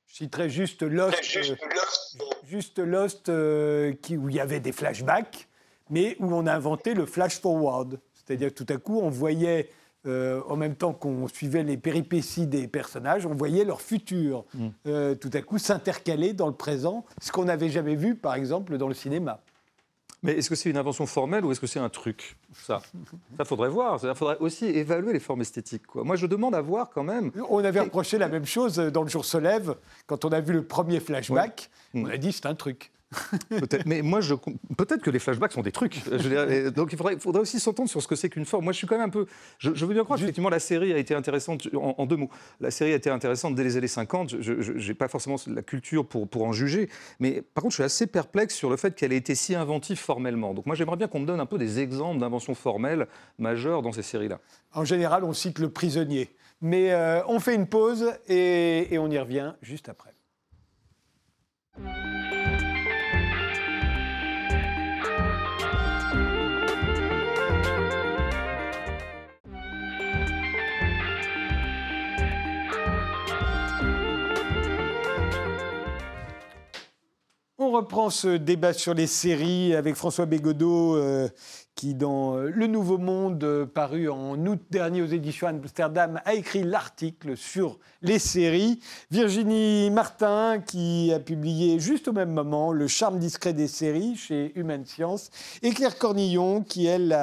Je 0.07 0.15
citerai 0.15 0.49
juste 0.49 0.83
Lost. 0.83 1.21
Juste 2.45 2.79
Lost, 2.79 3.25
qui, 4.01 4.17
où 4.17 4.29
il 4.29 4.35
y 4.35 4.39
avait 4.39 4.61
des 4.61 4.71
flashbacks, 4.71 5.49
mais 5.89 6.15
où 6.19 6.33
on 6.33 6.45
a 6.47 6.53
inventé 6.53 6.93
le 6.93 7.05
flash 7.05 7.39
forward. 7.39 7.99
C'est-à-dire 8.13 8.53
que 8.53 8.63
tout 8.63 8.73
à 8.73 8.77
coup, 8.77 8.99
on 8.99 9.09
voyait 9.09 9.69
euh, 10.07 10.41
en 10.47 10.55
même 10.55 10.75
temps 10.75 10.93
qu'on 10.93 11.27
suivait 11.27 11.63
les 11.63 11.77
péripéties 11.77 12.47
des 12.47 12.67
personnages, 12.67 13.25
on 13.25 13.35
voyait 13.35 13.65
leur 13.65 13.81
futur 13.81 14.45
mm. 14.53 14.67
euh, 14.87 15.15
tout 15.15 15.31
à 15.33 15.41
coup 15.41 15.57
s'intercaler 15.57 16.33
dans 16.33 16.47
le 16.47 16.53
présent, 16.53 17.05
ce 17.21 17.31
qu'on 17.31 17.45
n'avait 17.45 17.69
jamais 17.69 17.95
vu, 17.95 18.15
par 18.15 18.35
exemple, 18.35 18.77
dans 18.77 18.87
le 18.87 18.93
cinéma. 18.93 19.41
Mais 20.23 20.33
est-ce 20.33 20.49
que 20.49 20.55
c'est 20.55 20.69
une 20.69 20.77
invention 20.77 21.05
formelle 21.05 21.45
ou 21.45 21.51
est-ce 21.51 21.59
que 21.59 21.67
c'est 21.67 21.79
un 21.79 21.89
truc 21.89 22.37
Ça, 22.53 22.81
ça 23.37 23.45
faudrait 23.45 23.69
voir. 23.69 23.99
Il 24.03 24.15
faudrait 24.15 24.37
aussi 24.39 24.65
évaluer 24.65 25.13
les 25.13 25.19
formes 25.19 25.41
esthétiques. 25.41 25.85
Quoi. 25.85 26.03
Moi, 26.03 26.15
je 26.15 26.25
demande 26.25 26.55
à 26.55 26.61
voir 26.61 26.89
quand 26.89 27.03
même. 27.03 27.31
On 27.49 27.63
avait 27.63 27.81
reproché 27.81 28.17
la 28.17 28.27
même 28.27 28.45
chose 28.45 28.77
dans 28.77 29.03
Le 29.03 29.09
Jour 29.09 29.25
se 29.25 29.37
lève, 29.37 29.75
quand 30.07 30.25
on 30.25 30.29
a 30.29 30.39
vu 30.39 30.53
le 30.53 30.63
premier 30.63 30.99
flashback. 30.99 31.69
On 31.93 32.05
a 32.05 32.17
dit 32.17 32.31
c'est 32.31 32.47
un 32.47 32.55
truc 32.55 32.91
mais 33.85 34.01
moi, 34.01 34.19
je, 34.19 34.33
peut-être 34.77 35.01
que 35.01 35.09
les 35.09 35.19
flashbacks 35.19 35.53
sont 35.53 35.61
des 35.61 35.71
trucs. 35.71 36.03
donc, 36.75 36.91
il 36.91 36.97
faudrait, 36.97 37.17
faudrait 37.17 37.41
aussi 37.41 37.59
s'entendre 37.59 37.89
sur 37.89 38.01
ce 38.01 38.07
que 38.07 38.15
c'est 38.15 38.29
qu'une 38.29 38.45
forme. 38.45 38.65
Moi, 38.65 38.73
je 38.73 38.77
suis 38.77 38.87
quand 38.87 38.97
même 38.97 39.07
un 39.07 39.09
peu. 39.09 39.27
Je, 39.59 39.69
veux 39.69 39.93
bien 39.93 40.03
croire 40.03 40.19
qu'effectivement, 40.19 40.49
la 40.49 40.59
série 40.59 40.91
a 40.91 40.97
été 40.97 41.15
intéressante, 41.15 41.67
en, 41.73 42.05
deux 42.05 42.17
mots. 42.17 42.29
La 42.59 42.69
série 42.69 42.91
a 42.91 42.95
été 42.95 43.09
intéressante 43.09 43.55
dès 43.55 43.63
les 43.63 43.77
années 43.77 43.87
50. 43.87 44.41
Je 44.41 44.87
n'ai 44.87 44.93
pas 44.93 45.07
forcément 45.07 45.37
la 45.47 45.61
culture 45.61 46.05
pour, 46.05 46.27
pour 46.27 46.43
en 46.43 46.51
juger. 46.51 46.89
Mais 47.19 47.41
par 47.41 47.63
contre, 47.63 47.71
je 47.71 47.77
suis 47.77 47.83
assez 47.83 48.07
perplexe 48.07 48.55
sur 48.55 48.69
le 48.69 48.75
fait 48.75 48.93
qu'elle 48.93 49.13
ait 49.13 49.17
été 49.17 49.35
si 49.35 49.55
inventive 49.55 49.97
formellement. 49.97 50.53
Donc, 50.53 50.65
moi, 50.65 50.75
j'aimerais 50.75 50.97
bien 50.97 51.07
qu'on 51.07 51.19
me 51.19 51.25
donne 51.25 51.39
un 51.39 51.45
peu 51.45 51.57
des 51.57 51.79
exemples 51.79 52.19
d'inventions 52.19 52.55
formelles 52.55 53.07
majeures 53.39 53.81
dans 53.81 53.93
ces 53.93 54.03
séries-là. 54.03 54.39
En 54.73 54.83
général, 54.83 55.23
on 55.23 55.33
cite 55.33 55.59
le 55.59 55.69
prisonnier. 55.69 56.29
Mais 56.59 56.91
euh, 56.91 57.21
on 57.27 57.39
fait 57.39 57.55
une 57.55 57.67
pause 57.67 58.11
et, 58.27 58.93
et 58.93 58.97
on 58.97 59.09
y 59.09 59.19
revient 59.19 59.53
juste 59.61 59.89
après. 59.89 60.13
On 77.59 77.71
reprend 77.71 78.11
ce 78.11 78.37
débat 78.37 78.71
sur 78.71 78.93
les 78.93 79.07
séries 79.07 79.73
avec 79.73 79.95
François 79.95 80.27
Bégodeau, 80.27 80.95
euh, 80.95 81.27
qui, 81.73 81.95
dans 81.95 82.35
Le 82.37 82.67
Nouveau 82.67 82.99
Monde, 82.99 83.43
euh, 83.43 83.65
paru 83.65 84.09
en 84.09 84.37
août 84.45 84.61
dernier 84.69 85.01
aux 85.01 85.07
éditions 85.07 85.47
Amsterdam, 85.47 86.21
a 86.23 86.35
écrit 86.35 86.61
l'article 86.61 87.35
sur 87.35 87.79
les 88.03 88.19
séries. 88.19 88.79
Virginie 89.09 89.89
Martin, 89.89 90.59
qui 90.59 91.11
a 91.11 91.19
publié 91.19 91.79
juste 91.79 92.07
au 92.07 92.13
même 92.13 92.29
moment 92.29 92.71
Le 92.71 92.87
charme 92.87 93.17
discret 93.17 93.53
des 93.53 93.67
séries 93.67 94.15
chez 94.15 94.51
Human 94.53 94.85
Science. 94.85 95.31
Et 95.63 95.71
Claire 95.71 95.97
Cornillon, 95.97 96.61
qui, 96.61 96.85
elle, 96.85 97.17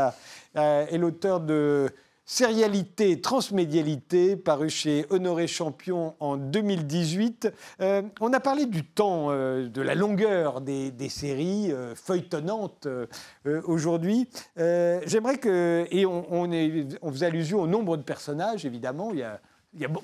est 0.57 0.99
l'auteur 0.99 1.39
de 1.39 1.93
Sérialité, 2.27 3.21
transmédialité, 3.21 4.37
paru 4.37 4.71
chez 4.71 5.05
Honoré 5.11 5.47
Champion 5.47 6.15
en 6.21 6.39
2018. 6.39 7.53
Euh, 7.83 8.01
on 8.19 8.33
a 8.33 8.41
parlé 8.41 8.65
du 8.65 8.83
temps, 8.83 9.27
euh, 9.31 9.69
de 9.69 9.83
la 9.83 9.95
longueur 9.95 10.63
des, 10.63 10.91
séries 11.11 11.71
euh, 11.71 11.95
feuilletonnantes 11.95 12.89
aujourd'hui. 13.67 14.27
J'aimerais 14.57 15.37
que, 15.37 15.87
et 15.91 16.07
on, 16.07 16.25
on, 17.03 17.13
faisait 17.13 17.27
allusion 17.27 17.61
au 17.61 17.67
nombre 17.67 17.99
de 17.99 18.03
personnages, 18.03 18.65
évidemment, 18.65 19.11
il 19.13 19.19
y 19.19 19.23
a 19.23 19.39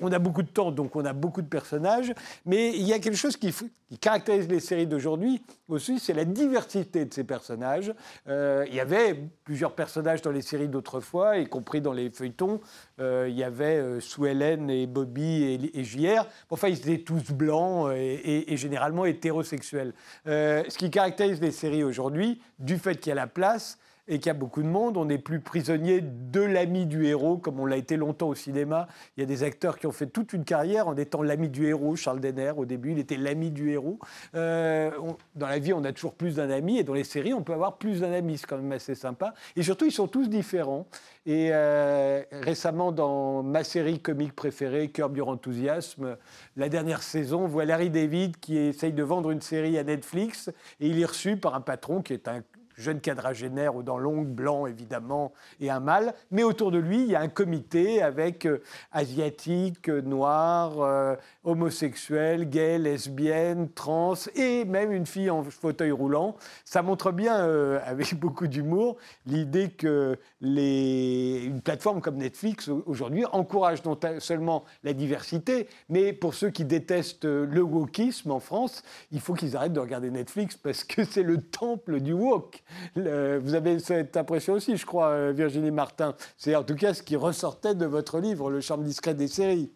on 0.01 0.11
a 0.11 0.19
beaucoup 0.19 0.43
de 0.43 0.49
temps, 0.49 0.71
donc 0.71 0.95
on 0.95 1.05
a 1.05 1.13
beaucoup 1.13 1.41
de 1.41 1.47
personnages, 1.47 2.13
mais 2.45 2.69
il 2.69 2.83
y 2.83 2.93
a 2.93 2.99
quelque 2.99 3.17
chose 3.17 3.37
qui, 3.37 3.53
caractérise 3.99 4.47
les 4.47 4.59
séries 4.59 4.87
d'aujourd'hui 4.87 5.41
aussi, 5.67 5.99
c'est 5.99 6.13
la 6.13 6.25
diversité 6.25 7.05
de 7.05 7.13
ces 7.13 7.23
personnages. 7.23 7.93
Euh, 8.27 8.65
il 8.67 8.75
y 8.75 8.79
avait 8.79 9.15
plusieurs 9.43 9.73
personnages 9.73 10.21
dans 10.21 10.31
les 10.31 10.41
séries 10.41 10.67
d'autrefois, 10.67 11.37
y 11.37 11.47
compris 11.47 11.81
dans 11.81 11.93
les 11.93 12.09
feuilletons. 12.09 12.61
Euh, 12.99 13.27
il 13.29 13.35
y 13.35 13.43
avait 13.43 13.77
euh, 13.77 13.99
Sue 13.99 14.27
Ellen 14.27 14.69
et 14.69 14.87
Bobby 14.87 15.43
et, 15.43 15.79
et 15.79 15.83
JR. 15.83 16.25
Enfin, 16.49 16.69
ils 16.69 16.77
étaient 16.77 17.03
tous 17.03 17.31
blancs 17.31 17.91
et, 17.93 18.53
et 18.53 18.57
généralement 18.57 19.05
hétérosexuels. 19.05 19.93
ce 20.25 20.77
qui 20.77 20.89
caractérise 20.89 21.41
les 21.41 21.51
séries 21.51 21.83
aujourd'hui, 21.83 22.41
du 22.59 22.77
fait 22.77 22.95
qu'il 22.95 23.09
y 23.09 23.11
a 23.11 23.15
la 23.15 23.27
place, 23.27 23.77
et 24.07 24.19
qu'il 24.19 24.27
y 24.27 24.29
a 24.29 24.33
beaucoup 24.33 24.61
de 24.61 24.67
monde. 24.67 24.97
On 24.97 25.05
n'est 25.05 25.17
plus 25.17 25.39
prisonnier 25.39 26.01
de 26.01 26.41
l'ami 26.41 26.85
du 26.85 27.05
héros, 27.05 27.37
comme 27.37 27.59
on 27.59 27.65
l'a 27.65 27.77
été 27.77 27.97
longtemps 27.97 28.29
au 28.29 28.35
cinéma. 28.35 28.87
Il 29.17 29.21
y 29.21 29.23
a 29.23 29.25
des 29.25 29.43
acteurs 29.43 29.77
qui 29.79 29.87
ont 29.87 29.91
fait 29.91 30.07
toute 30.07 30.33
une 30.33 30.43
carrière 30.43 30.87
en 30.87 30.95
étant 30.95 31.21
l'ami 31.21 31.49
du 31.49 31.67
héros. 31.67 31.95
Charles 31.95 32.19
Denner, 32.19 32.53
au 32.55 32.65
début, 32.65 32.91
il 32.91 32.99
était 32.99 33.17
l'ami 33.17 33.51
du 33.51 33.71
héros. 33.71 33.99
Euh, 34.35 34.91
dans 35.35 35.47
la 35.47 35.59
vie, 35.59 35.73
on 35.73 35.83
a 35.83 35.91
toujours 35.91 36.13
plus 36.13 36.35
d'un 36.35 36.49
ami, 36.49 36.77
et 36.77 36.83
dans 36.83 36.93
les 36.93 37.03
séries, 37.03 37.33
on 37.33 37.43
peut 37.43 37.53
avoir 37.53 37.77
plus 37.77 38.01
d'un 38.01 38.11
ami. 38.11 38.37
C'est 38.37 38.47
quand 38.47 38.57
même 38.57 38.71
assez 38.71 38.95
sympa. 38.95 39.33
Et 39.55 39.63
surtout, 39.63 39.85
ils 39.85 39.91
sont 39.91 40.07
tous 40.07 40.29
différents. 40.29 40.87
Et 41.25 41.49
euh, 41.51 42.23
récemment, 42.31 42.91
dans 42.91 43.43
ma 43.43 43.63
série 43.63 43.99
comique 43.99 44.35
préférée, 44.35 44.89
Curb 44.89 45.17
Your 45.17 45.29
Enthusiasm, 45.29 46.17
la 46.57 46.69
dernière 46.69 47.03
saison, 47.03 47.43
on 47.43 47.47
voit 47.47 47.65
Larry 47.65 47.89
David 47.89 48.37
qui 48.39 48.57
essaye 48.57 48.93
de 48.93 49.03
vendre 49.03 49.31
une 49.31 49.41
série 49.41 49.77
à 49.77 49.83
Netflix, 49.83 50.49
et 50.79 50.87
il 50.87 50.99
est 50.99 51.05
reçu 51.05 51.37
par 51.37 51.55
un 51.55 51.61
patron 51.61 52.01
qui 52.01 52.13
est 52.13 52.27
un 52.27 52.41
jeune 52.81 52.99
quadragénaire 52.99 53.75
aux 53.75 53.83
dents 53.83 53.97
longues, 53.97 54.27
blanc 54.27 54.65
évidemment, 54.65 55.31
et 55.59 55.69
un 55.69 55.79
mâle. 55.79 56.13
Mais 56.31 56.43
autour 56.43 56.71
de 56.71 56.77
lui, 56.77 57.03
il 57.03 57.09
y 57.09 57.15
a 57.15 57.21
un 57.21 57.29
comité 57.29 58.01
avec 58.01 58.45
euh, 58.45 58.61
asiatiques, 58.91 59.87
noirs, 59.87 60.81
euh, 60.81 61.15
homosexuels, 61.43 62.49
gays, 62.49 62.77
lesbiennes, 62.77 63.69
trans 63.69 64.13
et 64.35 64.65
même 64.65 64.91
une 64.91 65.05
fille 65.05 65.29
en 65.29 65.43
fauteuil 65.43 65.91
roulant. 65.91 66.35
Ça 66.65 66.81
montre 66.81 67.11
bien, 67.11 67.45
euh, 67.45 67.79
avec 67.85 68.15
beaucoup 68.19 68.47
d'humour, 68.47 68.97
l'idée 69.25 69.69
que 69.69 70.17
les... 70.41 71.43
une 71.45 71.61
plateforme 71.61 72.01
comme 72.01 72.17
Netflix 72.17 72.69
aujourd'hui 72.85 73.25
encourage 73.31 73.83
non 73.85 73.97
seulement 74.19 74.63
la 74.83 74.93
diversité, 74.93 75.67
mais 75.89 76.13
pour 76.13 76.33
ceux 76.33 76.49
qui 76.49 76.65
détestent 76.65 77.25
le 77.25 77.61
wokisme 77.61 78.31
en 78.31 78.39
France, 78.39 78.83
il 79.11 79.19
faut 79.19 79.33
qu'ils 79.33 79.55
arrêtent 79.55 79.73
de 79.73 79.79
regarder 79.79 80.09
Netflix 80.09 80.57
parce 80.57 80.83
que 80.83 81.03
c'est 81.11 81.23
le 81.23 81.41
temple 81.41 81.99
du 81.99 82.13
wok 82.13 82.63
vous 82.95 83.53
avez 83.53 83.79
cette 83.79 84.17
impression 84.17 84.53
aussi, 84.53 84.77
je 84.77 84.85
crois, 84.85 85.09
euh, 85.09 85.33
Virginie 85.35 85.71
Martin. 85.71 86.15
C'est 86.37 86.55
en 86.55 86.63
tout 86.63 86.75
cas 86.75 86.93
ce 86.93 87.03
qui 87.03 87.15
ressortait 87.15 87.75
de 87.75 87.85
votre 87.85 88.19
livre, 88.19 88.49
Le 88.49 88.61
charme 88.61 88.83
discret 88.83 89.13
des 89.13 89.27
séries. 89.27 89.71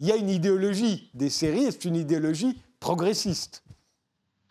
Il 0.00 0.06
y 0.06 0.12
a 0.12 0.16
une 0.16 0.30
idéologie 0.30 1.10
des 1.14 1.30
séries, 1.30 1.66
c'est 1.70 1.84
une 1.84 1.96
idéologie 1.96 2.60
progressiste. 2.80 3.62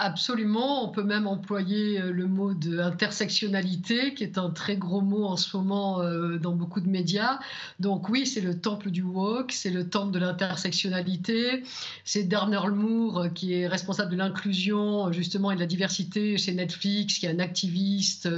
Absolument, 0.01 0.85
on 0.85 0.93
peut 0.93 1.03
même 1.03 1.27
employer 1.27 1.99
euh, 1.99 2.13
le 2.13 2.25
mot 2.25 2.53
de 2.53 2.79
intersectionnalité, 2.79 4.13
qui 4.13 4.23
est 4.23 4.37
un 4.37 4.49
très 4.49 4.77
gros 4.77 5.01
mot 5.01 5.25
en 5.25 5.35
ce 5.35 5.57
moment 5.57 6.01
euh, 6.01 6.37
dans 6.37 6.53
beaucoup 6.53 6.79
de 6.79 6.87
médias. 6.87 7.37
Donc 7.81 8.07
oui, 8.07 8.25
c'est 8.25 8.39
le 8.39 8.57
temple 8.57 8.91
du 8.91 9.01
woke, 9.01 9.51
c'est 9.51 9.71
le 9.71 9.89
temple 9.89 10.13
de 10.13 10.19
l'intersectionnalité. 10.19 11.65
C'est 12.05 12.23
Darnell 12.23 12.71
Moore 12.71 13.19
euh, 13.19 13.27
qui 13.27 13.53
est 13.53 13.67
responsable 13.67 14.11
de 14.11 14.15
l'inclusion 14.15 15.11
justement 15.11 15.51
et 15.51 15.55
de 15.55 15.59
la 15.59 15.65
diversité 15.65 16.37
chez 16.37 16.53
Netflix, 16.53 17.17
qui 17.17 17.25
est 17.25 17.31
un 17.31 17.39
activiste 17.39 18.29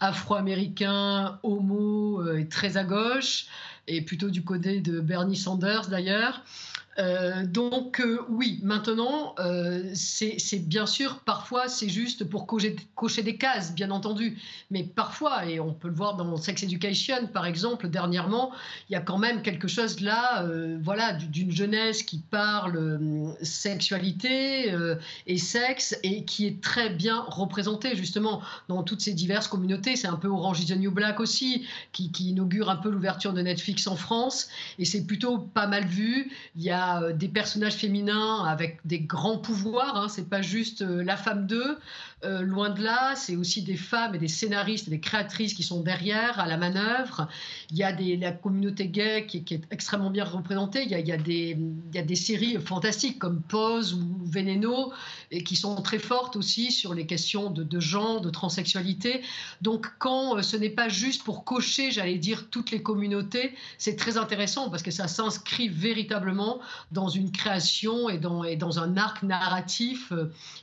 afro-américain, 0.00 1.38
homo 1.42 2.30
et 2.34 2.46
très 2.46 2.76
à 2.76 2.84
gauche, 2.84 3.46
et 3.88 4.02
plutôt 4.02 4.28
du 4.28 4.44
côté 4.44 4.80
de 4.80 5.00
Bernie 5.00 5.36
Sanders 5.36 5.88
d'ailleurs. 5.88 6.42
Euh, 6.98 7.44
donc 7.44 8.00
euh, 8.00 8.20
oui, 8.28 8.60
maintenant, 8.62 9.34
euh, 9.38 9.90
c'est 9.94 10.66
bien 10.66 10.86
sûr, 10.86 11.20
parfois 11.20 11.68
c'est 11.68 11.88
juste 11.88 12.24
pour 12.24 12.46
cocher, 12.46 12.74
des 13.22 13.36
cases, 13.36 13.74
bien 13.74 13.90
entendu, 13.90 14.38
mais 14.70 14.82
parfois, 14.82 15.46
et 15.46 15.60
on 15.60 15.72
peut 15.74 15.88
le 15.88 15.94
voir 15.94 16.16
dans 16.16 16.36
Sex 16.36 16.62
Education 16.62 17.26
par 17.32 17.46
exemple, 17.46 17.88
dernièrement, 17.88 18.52
il 18.88 18.94
y 18.94 18.96
a 18.96 19.00
quand 19.00 19.18
même 19.18 19.42
quelque 19.42 19.68
chose 19.68 20.00
là, 20.00 20.46
voilà, 20.82 21.12
d'une 21.12 21.50
jeunesse 21.50 22.02
qui 22.02 22.18
parle 22.18 23.34
sexualité 23.42 24.74
et 25.26 25.38
sexe 25.38 25.98
et 26.02 26.24
qui 26.24 26.46
est 26.46 26.62
très 26.62 26.90
bien 26.90 27.24
représentée 27.28 27.96
justement 27.96 28.40
dans 28.68 28.82
toutes 28.82 29.00
ces 29.00 29.12
diverses 29.12 29.48
communautés. 29.48 29.96
C'est 29.96 30.08
un 30.08 30.16
peu 30.16 30.28
Orange 30.28 30.60
is 30.60 30.66
the 30.66 30.76
New 30.76 30.90
Black 30.90 31.20
aussi, 31.20 31.66
qui, 31.92 32.10
qui 32.10 32.30
inaugure 32.30 32.70
un 32.70 32.76
peu 32.76 32.90
l'ouverture 32.90 33.32
de 33.32 33.42
Netflix 33.42 33.86
en 33.86 33.96
France, 33.96 34.48
et 34.78 34.84
c'est 34.84 35.06
plutôt 35.06 35.38
pas 35.38 35.66
mal 35.66 35.86
vu. 35.86 36.30
Il 36.56 36.62
y 36.62 36.70
a 36.70 36.85
euh, 36.86 37.12
des 37.12 37.28
personnages 37.28 37.76
féminins 37.76 38.44
avec 38.44 38.78
des 38.84 39.00
grands 39.00 39.38
pouvoirs. 39.38 39.96
Hein, 39.96 40.08
c'est 40.08 40.28
pas 40.28 40.42
juste 40.42 40.82
euh, 40.82 41.02
la 41.02 41.16
femme 41.16 41.46
d'eux. 41.46 41.78
Euh, 42.24 42.40
loin 42.40 42.70
de 42.70 42.82
là, 42.82 43.14
c'est 43.14 43.36
aussi 43.36 43.60
des 43.60 43.76
femmes 43.76 44.14
et 44.14 44.18
des 44.18 44.26
scénaristes 44.26 44.88
et 44.88 44.90
des 44.90 45.00
créatrices 45.00 45.52
qui 45.52 45.62
sont 45.62 45.82
derrière 45.82 46.40
à 46.40 46.46
la 46.46 46.56
manœuvre. 46.56 47.28
Il 47.70 47.76
y 47.76 47.82
a 47.82 47.92
des, 47.92 48.16
la 48.16 48.32
communauté 48.32 48.88
gay 48.88 49.26
qui, 49.26 49.44
est 49.50 49.60
extrêmement 49.70 50.08
bien 50.08 50.24
représentée. 50.24 50.82
Il 50.82 50.90
y, 50.90 51.12
a, 51.12 51.18
des, 51.18 52.16
séries 52.16 52.56
fantastiques 52.58 53.18
comme 53.18 53.42
Pose 53.42 53.92
ou 53.92 54.16
Veneno 54.24 54.94
et 55.30 55.44
qui 55.44 55.56
sont 55.56 55.74
très 55.82 55.98
fortes 55.98 56.36
aussi 56.36 56.72
sur 56.72 56.94
les 56.94 57.04
questions 57.04 57.50
de, 57.50 57.80
genre, 57.80 58.22
de 58.22 58.30
transsexualité. 58.30 59.20
Donc 59.60 59.86
quand 59.98 60.42
ce 60.42 60.56
n'est 60.56 60.70
pas 60.70 60.88
juste 60.88 61.22
pour 61.22 61.44
cocher, 61.44 61.90
j'allais 61.90 62.16
dire, 62.16 62.48
toutes 62.48 62.70
les 62.70 62.82
communautés, 62.82 63.54
c'est 63.76 63.96
très 63.96 64.16
intéressant 64.16 64.70
parce 64.70 64.82
que 64.82 64.90
ça 64.90 65.06
s'inscrit 65.06 65.68
véritablement 65.68 66.60
dans 66.92 67.08
une 67.08 67.30
création 67.30 68.08
et 68.08 68.16
dans, 68.16 68.42
et 68.42 68.56
dans 68.56 68.78
un 68.78 68.96
arc 68.96 69.22
narratif 69.22 70.14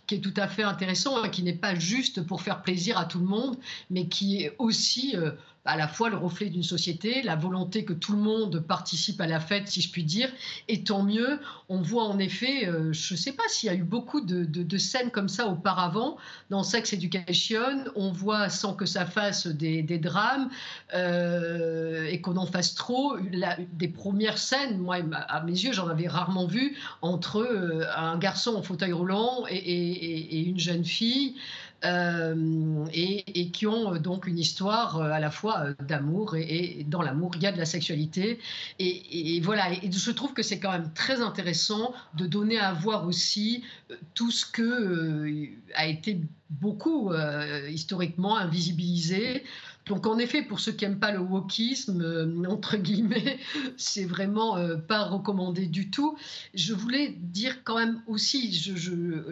qui 0.08 0.16
est 0.16 0.20
tout 0.20 0.34
à 0.36 0.48
fait 0.48 0.64
intéressant, 0.64 1.24
hein, 1.24 1.30
qui 1.30 1.43
n'est 1.44 1.54
pas 1.54 1.76
juste 1.76 2.26
pour 2.26 2.42
faire 2.42 2.62
plaisir 2.62 2.98
à 2.98 3.06
tout 3.06 3.20
le 3.20 3.26
monde, 3.26 3.58
mais 3.90 4.08
qui 4.08 4.44
est 4.44 4.56
aussi 4.60 5.16
à 5.66 5.78
la 5.78 5.88
fois 5.88 6.10
le 6.10 6.18
reflet 6.18 6.50
d'une 6.50 6.64
société, 6.64 7.22
la 7.22 7.36
volonté 7.36 7.86
que 7.86 7.94
tout 7.94 8.12
le 8.14 8.18
monde 8.18 8.60
participe 8.60 9.22
à 9.22 9.28
la 9.28 9.40
fête, 9.40 9.68
si 9.68 9.82
je 9.82 9.92
puis 9.92 10.04
dire, 10.04 10.30
et 10.68 10.84
tant 10.84 11.04
mieux. 11.04 11.40
On 11.70 11.82
voit 11.82 12.04
en 12.04 12.20
effet, 12.20 12.68
euh, 12.68 12.92
je 12.92 13.14
ne 13.14 13.18
sais 13.18 13.32
pas 13.32 13.44
s'il 13.48 13.68
y 13.68 13.70
a 13.70 13.76
eu 13.76 13.84
beaucoup 13.84 14.22
de, 14.22 14.78
scènes 14.78 15.12
comme 15.12 15.30
ça 15.30 15.48
auparavant 15.48 16.18
dans 16.50 16.64
Sex 16.64 16.94
Education. 16.94 17.86
On 17.96 18.12
voit 18.12 18.50
sans 18.50 18.74
que 18.74 18.86
ça 18.86 19.06
fasse 19.06 19.48
des, 19.48 19.84
drames 20.00 20.50
euh, 20.94 22.06
et 22.06 22.20
qu'on 22.20 22.36
en 22.38 22.46
fasse 22.46 22.76
trop. 22.76 23.18
des 23.20 23.88
premières 23.88 24.38
scènes, 24.38 24.80
moi, 24.80 24.98
à 25.14 25.44
mes 25.44 25.52
yeux, 25.52 25.72
j'en 25.72 25.88
avais 25.88 26.08
rarement 26.08 26.46
vu 26.46 26.78
entre 27.02 27.38
euh, 27.38 27.86
un 27.96 28.18
garçon 28.18 28.56
en 28.56 28.64
fauteuil 28.64 28.92
roulant 28.92 29.46
et 29.50 30.40
une 30.42 30.60
jeune 30.60 30.84
fille. 30.84 31.36
Euh, 31.86 32.86
et, 32.94 33.50
qui 33.50 33.68
ont 33.68 33.94
euh, 33.94 34.00
donc 34.00 34.26
une 34.26 34.40
histoire 34.40 35.02
euh, 35.02 35.12
à 35.12 35.20
la 35.20 35.30
fois 35.30 35.74
d'amour 35.86 36.38
et, 36.38 36.86
dans 36.88 37.02
l'amour, 37.02 37.32
il 37.36 37.44
y 37.44 37.46
a 37.46 37.52
de 37.52 37.58
la 37.58 37.66
sexualité. 37.66 38.40
Et, 38.80 39.42
voilà, 39.42 39.70
et 39.72 39.92
je 39.92 40.12
trouve 40.12 40.34
que 40.34 40.44
c'est 40.44 40.60
quand 40.60 40.72
même 40.72 40.92
très 40.94 41.22
intéressant 41.22 41.94
de 42.16 42.26
donner 42.26 42.58
à 42.58 42.72
voir 42.72 43.06
aussi 43.06 43.64
tout 44.14 44.32
ce 44.32 44.46
que 44.46 45.50
a 45.76 45.88
été 45.88 46.22
beaucoup 46.50 47.12
historiquement 47.70 48.38
invisibilisé. 48.38 49.44
Donc 49.86 50.08
en 50.08 50.18
effet, 50.18 50.42
pour 50.42 50.60
ceux 50.60 50.72
qui 50.72 50.86
n'aiment 50.86 51.00
pas 51.00 51.12
le 51.12 51.20
wokisme, 51.20 52.02
euh, 52.02 52.46
entre 52.50 52.78
guillemets, 52.78 53.40
c'est 53.78 54.06
vraiment 54.06 54.58
euh, 54.58 54.78
pas 54.78 55.04
recommandé 55.04 55.66
du 55.66 55.90
tout. 55.90 56.18
Je 56.54 56.74
voulais 56.74 57.16
dire 57.20 57.64
quand 57.64 57.78
même 57.78 58.02
aussi, 58.08 58.54
je, 58.54 58.76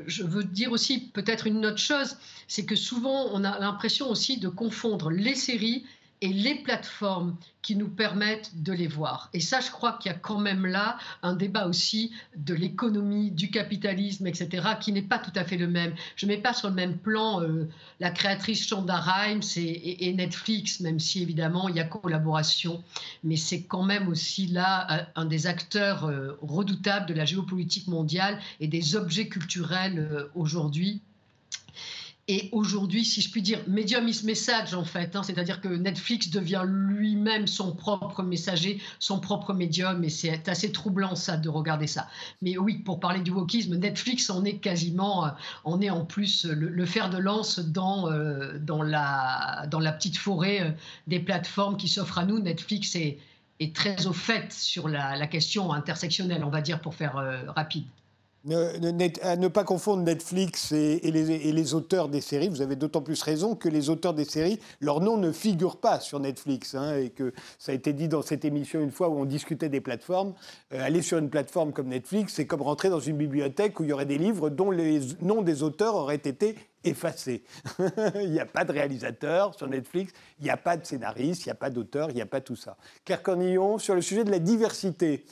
je 0.07 0.23
veux 0.23 0.43
dire 0.43 0.71
aussi 0.71 0.99
peut-être 0.99 1.47
une 1.47 1.65
autre 1.65 1.77
chose, 1.77 2.17
c'est 2.47 2.65
que 2.65 2.75
souvent 2.75 3.29
on 3.33 3.43
a 3.43 3.59
l'impression 3.59 4.09
aussi 4.09 4.39
de 4.39 4.49
confondre 4.49 5.09
les 5.09 5.35
séries 5.35 5.85
et 6.21 6.31
les 6.31 6.55
plateformes 6.55 7.35
qui 7.61 7.75
nous 7.75 7.89
permettent 7.89 8.61
de 8.63 8.73
les 8.73 8.87
voir. 8.87 9.29
Et 9.33 9.39
ça, 9.39 9.59
je 9.59 9.69
crois 9.69 9.93
qu'il 9.93 10.11
y 10.11 10.15
a 10.15 10.17
quand 10.17 10.39
même 10.39 10.65
là 10.65 10.97
un 11.23 11.33
débat 11.33 11.67
aussi 11.67 12.11
de 12.35 12.53
l'économie, 12.53 13.31
du 13.31 13.49
capitalisme, 13.51 14.27
etc., 14.27 14.69
qui 14.79 14.91
n'est 14.93 15.01
pas 15.01 15.19
tout 15.19 15.31
à 15.35 15.43
fait 15.43 15.57
le 15.57 15.67
même. 15.67 15.93
Je 16.15 16.25
ne 16.25 16.31
mets 16.31 16.41
pas 16.41 16.53
sur 16.53 16.69
le 16.69 16.75
même 16.75 16.97
plan 16.97 17.41
euh, 17.41 17.67
la 17.99 18.11
créatrice 18.11 18.67
Shonda 18.67 18.97
Rhimes 18.97 19.41
et, 19.57 20.13
Netflix, 20.13 20.79
même 20.79 20.99
si 20.99 21.21
évidemment 21.21 21.69
il 21.69 21.75
y 21.75 21.79
a 21.79 21.83
collaboration, 21.85 22.83
mais 23.23 23.37
c'est 23.37 23.63
quand 23.63 23.83
même 23.83 24.07
aussi 24.07 24.47
là 24.47 24.91
euh, 24.91 25.03
un 25.15 25.25
des 25.25 25.47
acteurs 25.47 26.05
euh, 26.05 26.37
redoutables 26.41 27.05
de 27.05 27.13
la 27.13 27.25
géopolitique 27.25 27.87
mondiale 27.87 28.39
et 28.59 28.67
des 28.67 28.95
objets 28.95 29.27
culturels 29.27 30.29
aujourd'hui 30.35 31.01
et 32.31 32.47
aujourd'hui, 32.53 33.03
si 33.03 33.19
je 33.19 33.29
puis 33.29 33.41
dire, 33.41 33.59
medium 33.67 34.07
is 34.07 34.21
message 34.23 34.73
en 34.73 34.85
fait, 34.85 35.17
hein, 35.17 35.21
c'est-à-dire 35.21 35.59
que 35.59 35.67
Netflix 35.67 36.29
devient 36.29 36.63
lui-même 36.65 37.45
son 37.45 37.75
propre 37.75 38.23
messager, 38.23 38.81
son 38.99 39.19
propre 39.19 39.53
médium, 39.53 40.01
et 40.05 40.09
c'est 40.09 40.47
assez 40.47 40.71
troublant 40.71 41.15
ça 41.15 41.35
de 41.35 41.49
regarder 41.49 41.87
ça. 41.87 42.07
Mais 42.41 42.57
oui, 42.57 42.75
pour 42.75 43.01
parler 43.01 43.19
du 43.19 43.31
wokisme, 43.31 43.75
Netflix 43.75 44.29
en 44.29 44.45
est 44.45 44.59
quasiment, 44.59 45.29
on 45.65 45.79
euh, 45.79 45.81
est 45.81 45.89
en 45.89 46.05
plus 46.05 46.45
le, 46.45 46.85
fer 46.85 47.09
de 47.09 47.17
lance 47.17 47.59
dans, 47.59 48.09
euh, 48.09 48.57
dans, 48.59 48.81
la, 48.81 49.67
dans 49.69 49.81
la 49.81 49.91
petite 49.91 50.15
forêt 50.15 50.61
euh, 50.61 50.71
des 51.07 51.19
plateformes 51.19 51.75
qui 51.75 51.89
s'offrent 51.89 52.19
à 52.19 52.23
nous. 52.23 52.39
Netflix 52.39 52.95
est, 52.95 53.17
est 53.59 53.75
très 53.75 54.07
au 54.07 54.13
fait 54.13 54.53
sur 54.53 54.87
la, 54.87 55.27
question 55.27 55.73
intersectionnelle, 55.73 56.45
on 56.45 56.49
va 56.49 56.61
dire, 56.61 56.79
pour 56.79 56.95
faire 56.95 57.15
rapide. 57.57 57.87
Ne, 58.43 59.35
ne 59.35 59.47
pas 59.49 59.63
confondre 59.63 60.01
Netflix 60.01 60.71
et, 60.71 60.99
les, 61.11 61.73
auteurs 61.75 62.09
des 62.09 62.21
séries. 62.21 62.49
Vous 62.49 62.63
avez 62.63 62.75
d'autant 62.75 63.01
plus 63.01 63.21
raison 63.21 63.55
que 63.55 63.69
les 63.69 63.91
auteurs 63.91 64.15
des 64.15 64.25
séries, 64.25 64.59
leur 64.79 64.99
nom 64.99 65.17
ne 65.17 65.31
figure 65.31 65.77
pas 65.77 65.99
sur 65.99 66.19
Netflix. 66.19 66.73
Hein, 66.73 66.97
et 66.97 67.09
que 67.11 67.33
ça 67.59 67.71
a 67.71 67.75
été 67.75 67.93
dit 67.93 68.07
dans 68.07 68.23
cette 68.23 68.43
émission 68.43 68.81
une 68.81 68.89
fois 68.89 69.09
où 69.09 69.19
on 69.19 69.25
discutait 69.25 69.69
des 69.69 69.79
plateformes. 69.79 70.33
Euh, 70.73 70.83
aller 70.83 71.03
sur 71.03 71.19
une 71.19 71.29
plateforme 71.29 71.71
comme 71.71 71.89
Netflix, 71.89 72.33
c'est 72.33 72.47
comme 72.47 72.63
rentrer 72.63 72.89
dans 72.89 72.99
une 72.99 73.15
bibliothèque 73.15 73.79
où 73.79 73.83
il 73.83 73.91
y 73.91 73.93
aurait 73.93 74.07
des 74.07 74.17
livres 74.17 74.49
dont 74.49 74.71
les 74.71 75.01
noms 75.21 75.43
des 75.43 75.61
auteurs 75.61 75.93
auraient 75.93 76.15
été 76.15 76.55
effacés. 76.83 77.43
il 78.15 78.31
n'y 78.31 78.39
a 78.39 78.47
pas 78.47 78.65
de 78.65 78.71
réalisateur 78.71 79.53
sur 79.53 79.67
Netflix, 79.67 80.13
il 80.39 80.45
n'y 80.45 80.49
a 80.49 80.57
pas 80.57 80.77
de 80.77 80.85
scénariste, 80.85 81.45
il 81.45 81.49
n'y 81.49 81.51
a 81.51 81.55
pas 81.55 81.69
d'auteur, 81.69 82.09
il 82.09 82.15
n'y 82.15 82.21
a 82.21 82.25
pas 82.25 82.41
tout 82.41 82.55
ça. 82.55 82.75
Claire 83.05 83.21
Cornillon, 83.21 83.77
sur 83.77 83.93
le 83.93 84.01
sujet 84.01 84.23
de 84.23 84.31
la 84.31 84.39
diversité. 84.39 85.25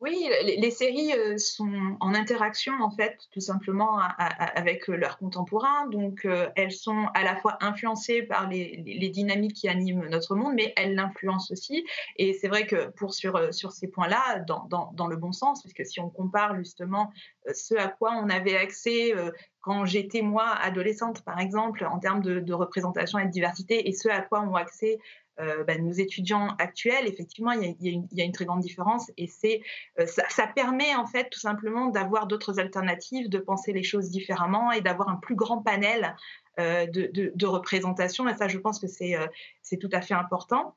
Oui, 0.00 0.28
les, 0.42 0.70
séries 0.70 1.12
euh, 1.14 1.38
sont 1.38 1.96
en 2.00 2.14
interaction 2.14 2.74
en 2.82 2.90
fait, 2.90 3.16
tout 3.32 3.40
simplement 3.40 4.00
avec 4.18 4.90
euh, 4.90 4.96
leurs 4.96 5.16
contemporains. 5.16 5.86
Donc, 5.86 6.24
euh, 6.24 6.50
elles 6.56 6.72
sont 6.72 7.06
à 7.14 7.22
la 7.22 7.36
fois 7.36 7.56
influencées 7.60 8.22
par 8.22 8.48
les, 8.48 8.82
dynamiques 9.14 9.54
qui 9.54 9.68
animent 9.68 10.06
notre 10.08 10.34
monde, 10.34 10.54
mais 10.56 10.74
elles 10.76 10.94
l'influencent 10.94 11.52
aussi. 11.52 11.86
Et 12.16 12.32
c'est 12.34 12.48
vrai 12.48 12.66
que 12.66 12.90
pour 12.90 13.14
sur, 13.14 13.54
sur 13.54 13.72
ces 13.72 13.88
points-là, 13.88 14.40
dans, 14.40 14.68
dans, 14.92 15.06
le 15.06 15.16
bon 15.16 15.32
sens, 15.32 15.62
puisque 15.62 15.86
si 15.86 16.00
on 16.00 16.10
compare 16.10 16.56
justement 16.56 17.10
ce 17.52 17.74
à 17.76 17.88
quoi 17.88 18.12
on 18.20 18.28
avait 18.28 18.56
accès 18.56 19.14
quand 19.60 19.86
j'étais 19.86 20.22
moi 20.22 20.50
adolescente, 20.50 21.22
par 21.22 21.38
exemple, 21.38 21.86
en 21.86 21.98
termes 21.98 22.22
de, 22.22 22.40
de, 22.40 22.52
représentation 22.52 23.18
et 23.18 23.26
de 23.26 23.30
diversité, 23.30 23.88
et 23.88 23.92
ce 23.92 24.08
à 24.08 24.20
quoi 24.20 24.42
ont 24.42 24.56
accès 24.56 24.98
euh, 25.40 25.64
bah, 25.64 25.76
nos 25.78 25.92
étudiants 25.92 26.54
actuels, 26.58 27.06
effectivement, 27.08 27.52
il 27.52 27.76
y, 27.80 28.20
a, 28.20 28.24
une 28.24 28.32
très 28.32 28.44
grande 28.44 28.60
différence 28.60 29.10
et 29.16 29.28
euh, 29.98 30.06
ça, 30.06 30.46
permet 30.46 30.94
en 30.94 31.06
fait 31.06 31.28
tout 31.30 31.40
simplement 31.40 31.88
d'avoir 31.88 32.26
d'autres 32.26 32.60
alternatives, 32.60 33.28
de 33.28 33.38
penser 33.38 33.72
les 33.72 33.82
choses 33.82 34.10
différemment 34.10 34.70
et 34.70 34.80
d'avoir 34.80 35.08
un 35.08 35.16
plus 35.16 35.34
grand 35.34 35.60
panel 35.62 36.14
euh, 36.60 36.86
de, 36.86 37.10
de, 37.12 37.32
de, 37.34 37.46
représentation. 37.46 38.28
Et 38.28 38.34
ça, 38.36 38.46
je 38.46 38.58
pense 38.58 38.78
que 38.78 38.86
c'est 38.86 39.78
tout 39.80 39.90
à 39.92 40.00
fait 40.00 40.14
important. 40.14 40.76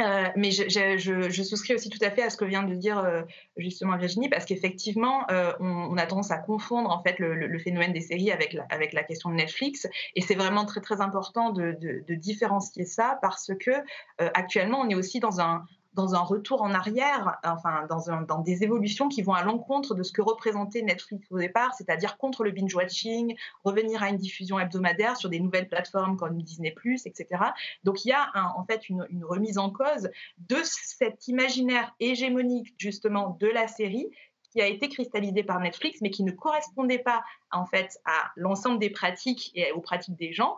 Euh, 0.00 0.28
mais 0.36 0.50
je, 0.50 1.42
souscris 1.42 1.74
aussi 1.74 1.90
tout 1.90 1.98
à 2.02 2.10
fait 2.10 2.22
à 2.22 2.30
ce 2.30 2.36
que 2.36 2.44
vient 2.44 2.62
de 2.62 2.74
dire 2.74 2.98
euh, 2.98 3.22
justement 3.56 3.96
Virginie, 3.96 4.28
parce 4.28 4.44
qu'effectivement, 4.44 5.30
euh, 5.30 5.52
on, 5.60 5.96
a 5.96 6.06
tendance 6.06 6.30
à 6.30 6.38
confondre 6.38 6.90
en 6.90 7.02
fait 7.02 7.18
le, 7.18 7.58
phénomène 7.58 7.92
des 7.92 8.00
séries 8.00 8.30
avec 8.32 8.52
la, 8.52 8.64
avec 8.70 8.92
la 8.92 9.02
question 9.02 9.30
de 9.30 9.34
Netflix, 9.34 9.86
et 10.14 10.22
c'est 10.22 10.34
vraiment 10.34 10.64
très 10.64 10.80
très 10.80 11.00
important 11.00 11.50
de, 11.50 11.76
de, 11.80 12.14
différencier 12.14 12.84
ça 12.84 13.18
parce 13.22 13.52
que 13.58 13.70
actuellement, 14.18 14.80
on 14.80 14.88
est 14.88 14.94
aussi 14.94 15.20
dans 15.20 15.40
un 15.40 15.64
dans 15.94 16.14
un 16.14 16.20
retour 16.20 16.62
en 16.62 16.72
arrière, 16.72 17.38
enfin 17.44 17.86
dans, 17.88 18.38
des 18.40 18.62
évolutions 18.62 19.08
qui 19.08 19.22
vont 19.22 19.32
à 19.32 19.42
l'encontre 19.42 19.94
de 19.94 20.02
ce 20.02 20.12
que 20.12 20.22
représentait 20.22 20.82
Netflix 20.82 21.26
au 21.30 21.38
départ, 21.38 21.74
c'est-à-dire 21.74 22.16
contre 22.16 22.44
le 22.44 22.52
binge-watching, 22.52 23.36
revenir 23.64 24.02
à 24.02 24.08
une 24.08 24.16
diffusion 24.16 24.58
hebdomadaire 24.58 25.16
sur 25.16 25.28
des 25.28 25.40
nouvelles 25.40 25.68
plateformes 25.68 26.16
comme 26.16 26.40
Disney+, 26.42 26.74
etc. 27.04 27.26
Donc 27.84 28.04
il 28.04 28.08
y 28.08 28.12
a 28.12 28.30
en 28.56 28.64
fait 28.64 28.88
une, 28.88 29.06
une 29.10 29.24
remise 29.24 29.58
en 29.58 29.70
cause 29.70 30.10
de 30.38 30.58
cet 30.62 31.26
imaginaire 31.28 31.94
hégémonique 31.98 32.74
justement 32.78 33.36
de 33.40 33.48
la 33.48 33.66
série 33.66 34.10
qui 34.52 34.60
a 34.60 34.66
été 34.66 34.88
cristallisé 34.88 35.42
par 35.42 35.60
Netflix, 35.60 36.00
mais 36.00 36.10
qui 36.10 36.24
ne 36.24 36.32
correspondait 36.32 36.98
pas 36.98 37.22
en 37.52 37.66
fait 37.66 38.00
à 38.04 38.30
l'ensemble 38.36 38.78
des 38.78 38.90
pratiques 38.90 39.52
et 39.54 39.72
aux 39.72 39.80
pratiques 39.80 40.16
des 40.16 40.32
gens. 40.32 40.56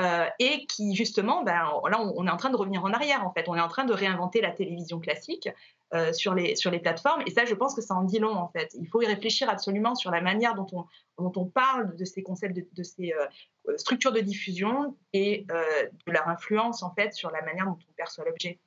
Euh, 0.00 0.24
et 0.38 0.64
qui 0.66 0.94
justement, 0.94 1.42
ben, 1.42 1.52
là, 1.90 2.00
on, 2.00 2.26
est 2.26 2.30
en 2.30 2.36
train 2.38 2.48
de 2.48 2.56
revenir 2.56 2.82
en 2.82 2.92
arrière, 2.92 3.26
en 3.26 3.32
fait. 3.32 3.46
On 3.48 3.54
est 3.54 3.60
en 3.60 3.68
train 3.68 3.84
de 3.84 3.92
réinventer 3.92 4.40
la 4.40 4.50
télévision 4.50 5.00
classique 5.00 5.50
euh, 5.92 6.14
sur, 6.14 6.34
les, 6.34 6.56
sur 6.56 6.70
les 6.70 6.78
plateformes. 6.78 7.22
Et 7.26 7.30
ça, 7.30 7.44
je 7.44 7.54
pense 7.54 7.74
que 7.74 7.82
ça 7.82 7.94
en 7.94 8.04
dit 8.04 8.18
long, 8.18 8.34
en 8.34 8.48
fait. 8.48 8.70
Il 8.80 8.88
faut 8.88 9.02
y 9.02 9.06
réfléchir 9.06 9.50
absolument 9.50 9.94
sur 9.94 10.10
la 10.10 10.22
manière 10.22 10.54
dont 10.54 10.66
on, 10.72 10.86
dont 11.22 11.32
on 11.36 11.44
parle 11.44 11.94
de 11.94 12.04
ces 12.06 12.22
concepts, 12.22 12.56
de, 12.56 12.82
ces 12.82 13.12
euh, 13.12 13.76
structures 13.76 14.12
de 14.12 14.20
diffusion 14.20 14.96
et 15.12 15.46
de 15.48 16.12
leur 16.12 16.26
influence, 16.28 16.82
en 16.82 16.94
fait, 16.94 17.12
sur 17.12 17.30
la 17.30 17.42
manière 17.42 17.66
dont 17.66 17.78
on 17.86 17.92
perçoit 17.92 18.24
l'objet. 18.24 18.58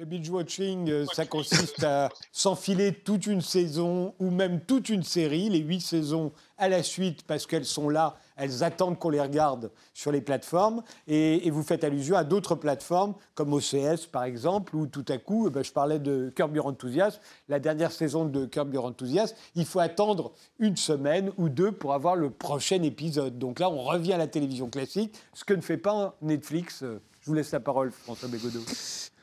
Le 0.00 0.06
binge-watching, 0.06 1.04
ça 1.12 1.26
consiste 1.26 1.84
à 1.84 2.08
s'enfiler 2.32 2.94
toute 2.94 3.26
une 3.26 3.42
saison 3.42 4.14
ou 4.18 4.30
même 4.30 4.62
toute 4.62 4.88
une 4.88 5.02
série, 5.02 5.50
les 5.50 5.58
huit 5.58 5.82
saisons 5.82 6.32
à 6.56 6.70
la 6.70 6.82
suite 6.82 7.22
parce 7.26 7.46
qu'elles 7.46 7.66
sont 7.66 7.90
là, 7.90 8.16
elles 8.34 8.64
attendent 8.64 8.98
qu'on 8.98 9.10
les 9.10 9.20
regarde 9.20 9.70
sur 9.92 10.10
les 10.10 10.22
plateformes. 10.22 10.82
Et, 11.06 11.50
vous 11.50 11.62
faites 11.62 11.84
allusion 11.84 12.16
à 12.16 12.24
d'autres 12.24 12.54
plateformes 12.54 13.12
comme 13.34 13.52
OCS 13.52 14.06
par 14.10 14.24
exemple, 14.24 14.74
où 14.74 14.86
tout 14.86 15.04
à 15.06 15.18
coup, 15.18 15.48
eh 15.48 15.50
ben, 15.50 15.62
je 15.62 15.72
parlais 15.72 15.98
de 15.98 16.32
Curb 16.34 16.56
Your 16.56 16.64
Enthusiasm, 16.64 17.20
la 17.50 17.60
dernière 17.60 17.92
saison 17.92 18.24
de 18.24 18.46
Curb 18.46 18.72
Your 18.72 18.86
Enthusiasm, 18.86 19.36
il 19.54 19.66
faut 19.66 19.80
attendre 19.80 20.32
une 20.58 20.78
semaine 20.78 21.30
ou 21.36 21.50
deux 21.50 21.72
pour 21.72 21.92
avoir 21.92 22.16
le 22.16 22.30
prochain 22.30 22.82
épisode. 22.82 23.38
Donc 23.38 23.60
là, 23.60 23.68
on 23.68 23.82
revient 23.82 24.14
à 24.14 24.18
la 24.18 24.28
télévision 24.28 24.70
classique, 24.70 25.14
ce 25.34 25.44
que 25.44 25.52
ne 25.52 25.60
fait 25.60 25.76
pas 25.76 26.16
Netflix. 26.22 26.84
Je 27.20 27.26
vous 27.26 27.34
laisse 27.34 27.52
la 27.52 27.60
parole, 27.60 27.90
François 27.90 28.28
Bégodeau. 28.28 28.60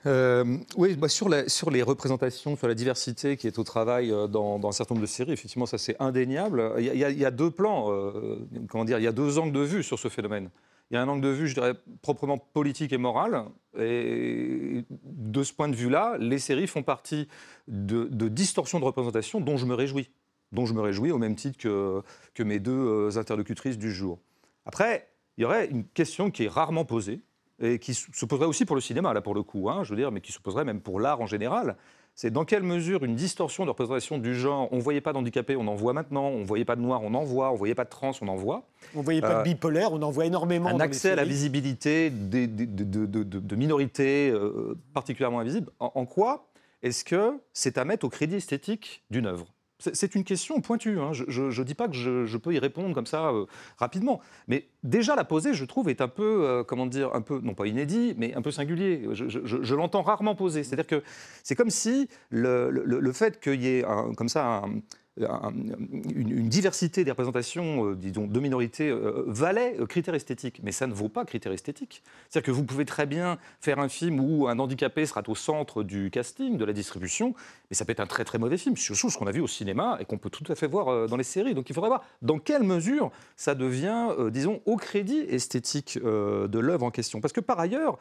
Euh, 0.06 0.58
oui, 0.78 0.96
bah, 0.96 1.10
sur, 1.10 1.30
les 1.30 1.82
représentations, 1.82 2.56
sur 2.56 2.68
la 2.68 2.76
diversité 2.76 3.38
qui 3.38 3.48
est 3.48 3.58
au 3.58 3.64
travail 3.64 4.12
euh, 4.12 4.28
dans, 4.28 4.66
un 4.68 4.72
certain 4.72 4.94
nombre 4.94 5.06
de 5.06 5.12
séries, 5.12 5.32
effectivement, 5.32 5.66
ça 5.66 5.80
c'est 5.80 6.00
indéniable. 6.00 6.74
Il 6.78 6.86
y, 6.86 7.26
a, 7.26 7.32
deux 7.32 7.50
plans, 7.50 7.92
euh, 7.92 8.38
comment 8.70 8.86
dire, 8.86 9.00
il 9.00 9.04
y 9.04 9.08
a 9.08 9.12
deux 9.12 9.40
angles 9.40 9.52
de 9.52 9.62
vue 9.62 9.84
sur 9.84 9.98
ce 9.98 10.10
phénomène. 10.10 10.50
il 10.92 10.94
y 10.94 10.98
a 10.98 11.02
un 11.02 11.08
angle 11.08 11.24
de 11.24 11.30
vue, 11.30 11.48
je 11.48 11.56
dirais, 11.56 11.74
proprement 12.04 12.38
politique 12.38 12.94
et 12.94 12.98
moral. 12.98 13.46
Et 13.80 14.86
de 14.92 15.44
ce 15.44 15.52
point 15.52 15.68
de 15.68 15.76
vue-là, 15.76 16.18
les 16.20 16.40
séries 16.40 16.68
font 16.68 16.84
partie 16.84 17.28
de, 17.68 18.06
distorsions 18.28 18.80
de 18.80 18.86
représentation 18.86 19.42
dont 19.42 19.58
je 19.58 19.66
me 19.66 19.74
réjouis. 19.74 20.10
Dont 20.52 20.68
je 20.68 20.74
me 20.74 20.82
réjouis 20.82 21.12
au 21.12 21.18
même 21.18 21.36
titre 21.36 21.58
que, 21.58 22.44
mes 22.44 22.60
deux 22.60 23.18
interlocutrices 23.18 23.80
du 23.80 23.92
jour. 23.92 24.20
Après, 24.66 25.10
il 25.38 25.42
y 25.42 25.46
aurait 25.46 25.68
une 25.68 25.84
question 25.84 26.32
qui 26.32 26.46
est 26.46 26.48
rarement 26.48 26.86
posée, 26.86 27.22
et 27.60 27.80
qui 27.80 27.94
se 27.94 28.26
poserait 28.26 28.46
aussi 28.46 28.66
pour 28.66 28.76
le 28.76 28.82
cinéma, 28.82 29.14
là 29.14 29.22
pour 29.22 29.34
le 29.34 29.44
coup, 29.44 29.70
hein, 29.70 29.84
je 29.84 29.90
veux 29.92 29.96
dire, 29.96 30.12
mais 30.12 30.22
qui 30.22 30.32
se 30.32 30.40
poserait 30.40 30.66
même 30.66 30.82
pour 30.82 31.00
l'art 31.00 31.22
en 31.22 31.26
général 31.26 31.76
c'est 32.18 32.32
dans 32.32 32.46
quelle 32.46 32.64
mesure 32.64 33.04
une 33.06 33.14
distorsion 33.14 33.64
de 33.64 33.70
représentation 33.70 34.18
du 34.18 34.34
genre, 34.34 34.68
on 34.72 34.78
ne 34.78 34.82
voyait 34.82 35.02
pas 35.02 35.14
d'handicapés, 35.14 35.56
on 35.56 35.68
en 35.68 35.76
voit 35.76 35.94
maintenant, 35.94 36.30
on 36.30 36.40
ne 36.40 36.46
voyait 36.46 36.66
pas 36.66 36.76
de 36.76 36.82
noirs, 36.82 37.02
on 37.04 37.14
en 37.14 37.24
voit, 37.24 37.52
on 37.52 37.54
ne 37.54 37.58
voyait 37.60 37.76
pas 37.76 37.84
de 37.84 37.92
trans, 37.92 38.12
on 38.22 38.28
en 38.28 38.36
voit. 38.36 38.68
On 38.96 39.00
ne 39.00 39.04
voyait 39.04 39.22
pas 39.22 39.36
de 39.36 39.40
euh, 39.42 39.44
bipolaire, 39.44 39.94
on 39.94 40.02
en 40.02 40.10
voit 40.10 40.26
énormément. 40.26 40.68
Un 40.68 40.80
accès 40.80 41.12
à 41.12 41.16
la 41.16 41.26
visibilité 41.26 42.10
de, 42.10 43.56
minorités 43.56 44.32
euh, 44.32 44.76
particulièrement 44.96 45.42
invisibles. 45.42 45.70
en 45.80 46.06
quoi 46.08 46.48
est-ce 46.82 47.06
que 47.06 47.40
c'est 47.54 47.78
à 47.78 47.86
mettre 47.86 48.06
au 48.06 48.10
crédit 48.10 48.36
esthétique 48.36 49.04
d'une 49.12 49.28
œuvre? 49.28 49.46
C'est 49.80 50.16
une 50.16 50.24
question 50.24 50.60
pointue. 50.62 51.00
Hein. 51.00 51.12
Je 51.14 51.42
ne 51.42 51.64
dis 51.64 51.76
pas 51.76 51.88
que 51.88 51.96
je, 51.96 52.38
peux 52.38 52.54
y 52.54 52.60
répondre 52.60 52.94
comme 52.94 53.06
ça 53.06 53.30
euh, 53.30 53.46
rapidement. 53.78 54.22
Mais 54.48 54.68
déjà 54.84 55.16
la 55.16 55.24
poser, 55.24 55.54
je 55.54 55.66
trouve, 55.66 55.90
est 55.90 56.02
un 56.02 56.08
peu, 56.08 56.46
euh, 56.46 56.64
comment 56.64 56.86
dire, 56.86 57.14
un 57.14 57.22
peu, 57.22 57.40
non 57.42 57.54
pas 57.54 57.68
inédit, 57.68 58.16
mais 58.18 58.34
un 58.34 58.42
peu 58.42 58.52
singulier. 58.52 59.08
Je, 59.14 59.76
l'entends 59.76 60.02
rarement 60.02 60.36
poser. 60.36 60.64
C'est-à-dire 60.64 60.88
que 60.88 61.04
c'est 61.44 61.56
comme 61.56 61.70
si 61.70 62.10
le, 62.30 63.12
fait 63.12 63.40
qu'il 63.40 63.62
y 63.62 63.68
ait 63.68 63.86
comme 64.16 64.30
ça 64.30 64.64
un, 64.64 64.82
une, 65.20 66.50
diversité 66.50 67.04
des 67.04 67.12
représentations, 67.12 67.92
euh, 67.92 67.96
disons, 67.96 68.28
de 68.28 68.40
minorités 68.40 68.90
euh, 68.90 69.24
valait 69.28 69.76
euh, 69.80 69.86
critère 69.86 70.16
esthétique. 70.16 70.62
Mais 70.64 70.72
ça 70.72 70.88
ne 70.88 70.94
vaut 70.94 71.10
pas 71.10 71.26
critère 71.26 71.52
esthétique. 71.52 72.04
C'est-à-dire 72.30 72.46
que 72.46 72.52
vous 72.52 72.64
pouvez 72.64 72.86
très 72.86 73.06
bien 73.06 73.38
faire 73.60 73.80
un 73.80 73.90
film 73.90 74.20
où 74.20 74.48
un 74.48 74.60
handicapé 74.60 75.06
sera 75.06 75.22
au 75.28 75.36
centre 75.36 75.84
du 75.84 76.12
casting, 76.12 76.58
de 76.58 76.66
la 76.66 76.74
distribution, 76.74 77.34
mais 77.70 77.76
ça 77.76 77.86
peut 77.86 77.92
être 77.92 78.00
un 78.00 78.08
très 78.08 78.24
très 78.24 78.38
mauvais 78.38 78.58
film. 78.58 78.76
C'est 78.78 78.94
chose 78.94 79.16
qu'on 79.16 79.28
a 79.28 79.32
vu 79.32 79.42
au 79.42 79.48
cinéma 79.48 79.98
et 80.00 80.06
qu'on 80.06 80.18
peut 80.18 80.30
tout 80.30 80.50
à 80.52 80.56
fait 80.56 80.68
voir 80.68 81.08
dans 81.08 81.18
les 81.18 81.24
séries. 81.24 81.54
Donc 81.54 81.70
il 81.70 81.74
faudrait 81.74 81.90
voir 81.90 82.04
dans 82.22 82.40
quelle 82.40 82.64
mesure 82.64 83.12
ça 83.36 83.56
devient, 83.56 84.08
disons, 84.32 84.62
au 84.66 84.76
crédit 84.78 85.20
esthétique 85.20 86.00
de 86.02 86.60
l'œuvre 86.60 86.86
en 86.86 86.92
question. 86.92 87.22
Parce 87.22 87.34
que 87.34 87.42
par 87.42 87.60
ailleurs, 87.60 88.00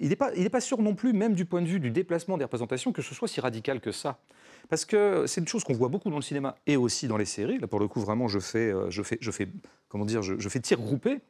il 0.00 0.08
n'est 0.08 0.16
pas, 0.16 0.32
pas 0.50 0.60
sûr 0.60 0.82
non 0.82 0.94
plus, 0.94 1.12
même 1.12 1.34
du 1.34 1.44
point 1.44 1.62
de 1.62 1.66
vue 1.66 1.80
du 1.80 1.90
déplacement 1.90 2.36
des 2.36 2.44
représentations, 2.44 2.92
que 2.92 3.02
ce 3.02 3.14
soit 3.14 3.28
si 3.28 3.40
radical 3.40 3.80
que 3.80 3.92
ça. 3.92 4.18
Parce 4.68 4.84
que 4.84 5.26
c'est 5.26 5.40
une 5.40 5.48
chose 5.48 5.64
qu'on 5.64 5.74
voit 5.74 5.88
beaucoup 5.88 6.10
dans 6.10 6.16
le 6.16 6.22
cinéma 6.22 6.56
et 6.66 6.76
aussi 6.76 7.08
dans 7.08 7.16
les 7.16 7.24
séries. 7.24 7.58
Là, 7.58 7.66
pour 7.66 7.80
le 7.80 7.88
coup, 7.88 8.00
vraiment, 8.00 8.28
je 8.28 8.38
fais, 8.38 8.70
euh, 8.72 8.90
je 8.90 9.02
fais, 9.02 9.18
je 9.20 9.30
fais 9.30 9.48
comment 9.88 10.04
dire, 10.04 10.22
je, 10.22 10.48
fais 10.48 10.60
tir 10.60 10.78
groupé. 10.78 11.20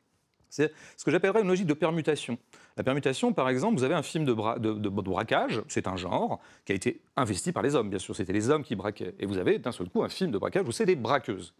C'est 0.49 0.73
ce 0.97 1.05
que 1.05 1.11
j'appellerais 1.11 1.43
une 1.43 1.49
logique 1.49 1.67
de 1.67 1.75
permutation. 1.75 2.39
La 2.77 2.85
permutation, 2.85 3.33
par 3.33 3.49
exemple, 3.49 3.77
vous 3.79 3.85
avez 3.85 3.95
un 3.95 4.03
film 4.03 4.25
de, 4.25 4.33
de, 4.33 4.89
braquage, 4.89 5.63
c'est 5.69 5.87
un 5.87 5.97
genre 5.97 6.41
qui 6.65 6.73
a 6.73 6.75
été 6.75 7.01
investi 7.17 7.53
par 7.53 7.63
les 7.63 7.75
hommes, 7.75 7.91
bien 7.91 7.99
sûr, 7.99 8.15
c'était 8.15 8.33
les 8.33 8.49
hommes 8.49 8.63
qui 8.63 8.77
braquaient. 8.77 9.15
Et 9.19 9.27
vous 9.27 9.39
avez 9.39 9.59
d'un 9.59 9.73
seul 9.73 9.89
coup 9.89 10.03
un 10.03 10.09
film 10.09 10.31
de 10.31 10.39
braquage 10.39 10.67
où 10.67 10.73
c'est 10.73 10.87
des 10.87 10.97
braqueuses. 10.97 11.53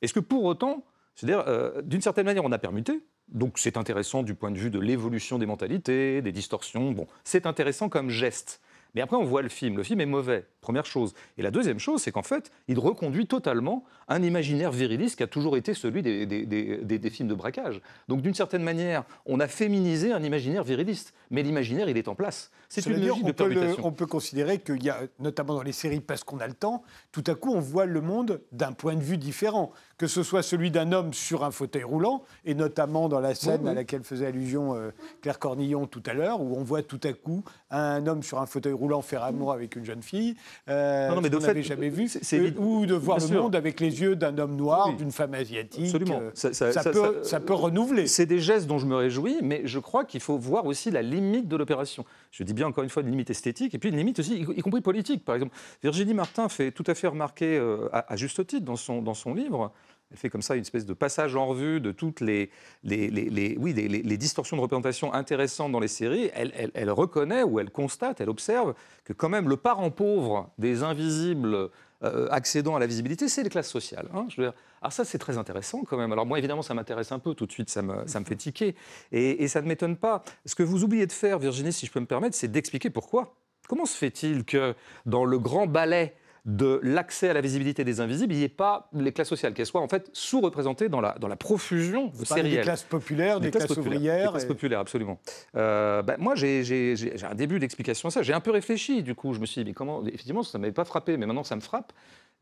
Est-ce 0.00 0.14
que 0.14 0.20
pour 0.20 0.44
autant, 0.44 0.84
c'est-à-dire, 1.14 1.44
euh, 1.46 1.82
d'une 1.82 2.00
certaine 2.00 2.24
manière, 2.24 2.44
on 2.44 2.52
a 2.52 2.58
permuté, 2.58 3.02
donc 3.28 3.58
c'est 3.58 3.76
intéressant 3.76 4.22
du 4.22 4.34
point 4.34 4.50
de 4.50 4.58
vue 4.58 4.70
de 4.70 4.80
l'évolution 4.80 5.38
des 5.38 5.46
mentalités, 5.46 6.22
des 6.22 6.32
distorsions, 6.32 6.92
bon, 6.92 7.06
c'est 7.24 7.46
intéressant 7.46 7.88
comme 7.88 8.08
geste. 8.08 8.60
Mais 8.94 9.00
après, 9.00 9.16
on 9.16 9.24
voit 9.24 9.42
le 9.42 9.48
film. 9.48 9.76
Le 9.76 9.82
film 9.82 10.00
est 10.00 10.06
mauvais, 10.06 10.46
première 10.60 10.86
chose. 10.86 11.14
Et 11.38 11.42
la 11.42 11.50
deuxième 11.50 11.78
chose, 11.78 12.02
c'est 12.02 12.10
qu'en 12.10 12.22
fait, 12.22 12.50
il 12.68 12.78
reconduit 12.78 13.26
totalement 13.26 13.84
un 14.08 14.22
imaginaire 14.22 14.72
viriliste 14.72 15.16
qui 15.16 15.22
a 15.22 15.26
toujours 15.26 15.56
été 15.56 15.74
celui 15.74 16.02
des, 16.02 16.26
des, 16.26 17.10
films 17.10 17.28
de 17.28 17.34
braquage. 17.34 17.80
Donc, 18.08 18.22
d'une 18.22 18.34
certaine 18.34 18.62
manière, 18.62 19.04
on 19.26 19.40
a 19.40 19.46
féminisé 19.46 20.12
un 20.12 20.22
imaginaire 20.22 20.64
viriliste. 20.64 21.14
Mais 21.30 21.42
l'imaginaire, 21.42 21.88
il 21.88 21.96
est 21.96 22.08
en 22.08 22.14
place. 22.14 22.50
C'est 22.68 22.86
une 22.86 23.04
logique 23.04 23.24
de 23.24 23.32
permutation. 23.32 23.86
on 23.86 23.92
peut 23.92 24.06
considérer 24.06 24.58
qu'il 24.58 24.82
y 24.82 24.90
a, 24.90 25.00
notamment 25.18 25.54
dans 25.54 25.62
les 25.62 25.72
séries, 25.72 26.00
parce 26.00 26.24
qu'on 26.24 26.38
a 26.38 26.46
le 26.46 26.54
temps, 26.54 26.82
tout 27.12 27.24
à 27.26 27.34
coup, 27.34 27.52
on 27.52 27.60
voit 27.60 27.86
le 27.86 28.00
monde 28.00 28.40
d'un 28.52 28.72
point 28.72 28.94
de 28.94 29.02
vue 29.02 29.18
différent. 29.18 29.72
Que 29.98 30.06
ce 30.06 30.22
soit 30.22 30.42
celui 30.42 30.70
d'un 30.70 30.92
homme 30.92 31.12
sur 31.12 31.44
un 31.44 31.50
fauteuil 31.50 31.84
roulant, 31.84 32.22
et 32.44 32.54
notamment 32.54 33.08
dans 33.08 33.20
la 33.20 33.34
scène 33.34 33.68
à 33.68 33.74
laquelle 33.74 34.02
faisait 34.02 34.26
allusion 34.26 34.74
euh, 34.74 34.90
Claire 35.20 35.38
Cornillon 35.38 35.86
tout 35.86 36.02
à 36.06 36.14
l'heure, 36.14 36.40
où 36.40 36.56
on 36.56 36.62
voit 36.62 36.82
tout 36.82 37.00
à 37.04 37.12
coup 37.12 37.44
un 37.70 38.06
homme 38.06 38.22
sur 38.22 38.40
un 38.40 38.46
fauteuil 38.46 38.72
roulant 38.72 38.79
faire 39.02 39.22
amour 39.22 39.52
avec 39.52 39.76
une 39.76 39.84
jeune 39.84 40.02
fille, 40.02 40.36
euh, 40.68 41.08
non, 41.08 41.20
mais 41.20 41.30
qu'on 41.30 41.38
n'avait 41.38 41.62
jamais 41.62 41.88
vu, 41.88 42.08
euh, 42.32 42.50
ou 42.58 42.86
de 42.86 42.94
voir 42.94 43.18
le 43.18 43.28
monde 43.28 43.54
avec 43.56 43.80
les 43.80 44.00
yeux 44.00 44.16
d'un 44.16 44.36
homme 44.38 44.56
noir, 44.56 44.94
d'une 44.94 45.12
femme 45.12 45.34
asiatique. 45.34 45.86
Absolument. 45.86 46.20
Euh, 46.20 46.30
ça, 46.34 46.50
peut, 46.90 47.20
ça, 47.22 47.40
peut, 47.40 47.54
renouveler. 47.54 48.06
C'est 48.06 48.26
des 48.26 48.40
gestes 48.40 48.66
dont 48.66 48.78
je 48.78 48.86
me 48.86 48.96
réjouis, 48.96 49.38
mais 49.42 49.62
je 49.64 49.78
crois 49.78 50.04
qu'il 50.04 50.20
faut 50.20 50.38
voir 50.38 50.66
aussi 50.66 50.90
la 50.90 51.02
limite 51.02 51.48
de 51.48 51.56
l'opération. 51.56 52.04
Je 52.30 52.42
dis 52.42 52.54
bien 52.54 52.66
encore 52.66 52.84
une 52.84 52.90
fois 52.90 53.02
une 53.02 53.10
limite 53.10 53.30
esthétique, 53.30 53.74
et 53.74 53.78
puis 53.78 53.90
une 53.90 53.96
limite 53.96 54.18
aussi, 54.18 54.40
y, 54.40 54.60
compris 54.60 54.80
politique. 54.80 55.24
Par 55.24 55.34
exemple, 55.34 55.54
Virginie 55.82 56.14
Martin 56.14 56.48
fait 56.48 56.70
tout 56.70 56.84
à 56.86 56.94
fait 56.94 57.06
remarquer, 57.06 57.58
à, 57.92 58.12
à, 58.12 58.16
juste 58.16 58.46
titre 58.46 58.64
dans 58.64 58.76
son, 58.76 59.02
dans 59.02 59.14
son 59.14 59.34
livre, 59.34 59.72
elle 60.10 60.16
fait 60.16 60.30
comme 60.30 60.42
ça 60.42 60.56
une 60.56 60.62
espèce 60.62 60.86
de 60.86 60.92
passage 60.92 61.36
en 61.36 61.46
revue 61.46 61.80
de 61.80 61.92
toutes 61.92 62.20
les, 62.20 62.50
les, 62.82 63.56
oui, 63.58 63.72
les, 63.72 64.16
distorsions 64.16 64.56
de 64.56 64.62
représentation 64.62 65.14
intéressantes 65.14 65.70
dans 65.70 65.78
les 65.78 65.88
séries. 65.88 66.30
Elle, 66.34 66.90
reconnaît 66.90 67.44
ou 67.44 67.60
elle 67.60 67.70
constate, 67.70 68.20
elle 68.20 68.28
observe 68.28 68.74
que 69.04 69.12
quand 69.12 69.28
même 69.28 69.48
le 69.48 69.56
parent 69.56 69.90
pauvre 69.90 70.50
des 70.58 70.82
invisibles 70.82 71.70
euh, 72.02 72.28
accédant 72.30 72.74
à 72.74 72.80
la 72.80 72.86
visibilité, 72.86 73.28
c'est 73.28 73.44
les 73.44 73.50
classes 73.50 73.68
sociales. 73.68 74.08
Hein, 74.12 74.26
je 74.30 74.40
veux 74.40 74.48
dire. 74.48 74.54
Alors 74.82 74.92
ça, 74.92 75.04
c'est 75.04 75.18
très 75.18 75.38
intéressant 75.38 75.84
quand 75.84 75.96
même. 75.96 76.10
Alors 76.10 76.26
moi, 76.26 76.38
évidemment, 76.38 76.62
ça 76.62 76.74
m'intéresse 76.74 77.12
un 77.12 77.20
peu 77.20 77.34
tout 77.34 77.46
de 77.46 77.52
suite, 77.52 77.70
ça 77.70 77.82
me, 77.82 78.06
ça 78.06 78.18
me 78.18 78.24
fait 78.24 78.36
tiquer. 78.36 78.74
Et 79.12 79.46
ça 79.46 79.62
ne 79.62 79.68
m'étonne 79.68 79.96
pas. 79.96 80.24
Ce 80.44 80.56
que 80.56 80.64
vous 80.64 80.82
oubliez 80.82 81.06
de 81.06 81.12
faire, 81.12 81.38
Virginie, 81.38 81.72
si 81.72 81.86
je 81.86 81.92
peux 81.92 82.00
me 82.00 82.06
permettre, 82.06 82.34
c'est 82.34 82.48
d'expliquer 82.50 82.90
pourquoi. 82.90 83.36
Comment 83.68 83.86
se 83.86 83.96
fait-il 83.96 84.44
que 84.44 84.74
dans 85.06 85.24
le 85.24 85.38
grand 85.38 85.68
ballet 85.68 86.16
de 86.44 86.80
l'accès 86.82 87.28
à 87.28 87.32
la 87.32 87.40
visibilité 87.40 87.84
des 87.84 88.00
invisibles, 88.00 88.32
il 88.32 88.38
n'y 88.38 88.44
ait 88.44 88.48
pas 88.48 88.88
les 88.92 89.12
classes 89.12 89.28
sociales, 89.28 89.54
qu'elles 89.54 89.66
soient 89.66 89.80
en 89.80 89.88
fait 89.88 90.10
sous-représentées 90.12 90.88
dans 90.88 91.00
la, 91.00 91.16
dans 91.18 91.28
la 91.28 91.36
profusion 91.36 92.12
sérielle. 92.24 92.56
Des 92.56 92.60
classes 92.62 92.82
populaires, 92.82 93.40
des, 93.40 93.50
classes, 93.50 93.70
ouvrières. 93.70 94.26
Des 94.26 94.30
classes 94.30 94.44
populaires, 94.44 94.80
absolument. 94.80 95.18
Euh, 95.56 96.02
ben, 96.02 96.16
moi, 96.18 96.34
j'ai 96.34 96.94
un 97.28 97.34
début 97.34 97.58
d'explication 97.58 98.08
à 98.08 98.10
ça. 98.10 98.22
J'ai 98.22 98.32
un 98.32 98.40
peu 98.40 98.50
réfléchi, 98.50 99.02
du 99.02 99.14
coup. 99.14 99.34
Je 99.34 99.40
me 99.40 99.46
suis 99.46 99.62
dit, 99.62 99.70
mais 99.70 99.74
comment. 99.74 100.04
Effectivement, 100.06 100.42
ça 100.42 100.58
ne 100.58 100.62
m'avait 100.62 100.72
pas 100.72 100.84
frappé, 100.84 101.16
mais 101.16 101.26
maintenant, 101.26 101.44
ça 101.44 101.56
me 101.56 101.60
frappe. 101.60 101.92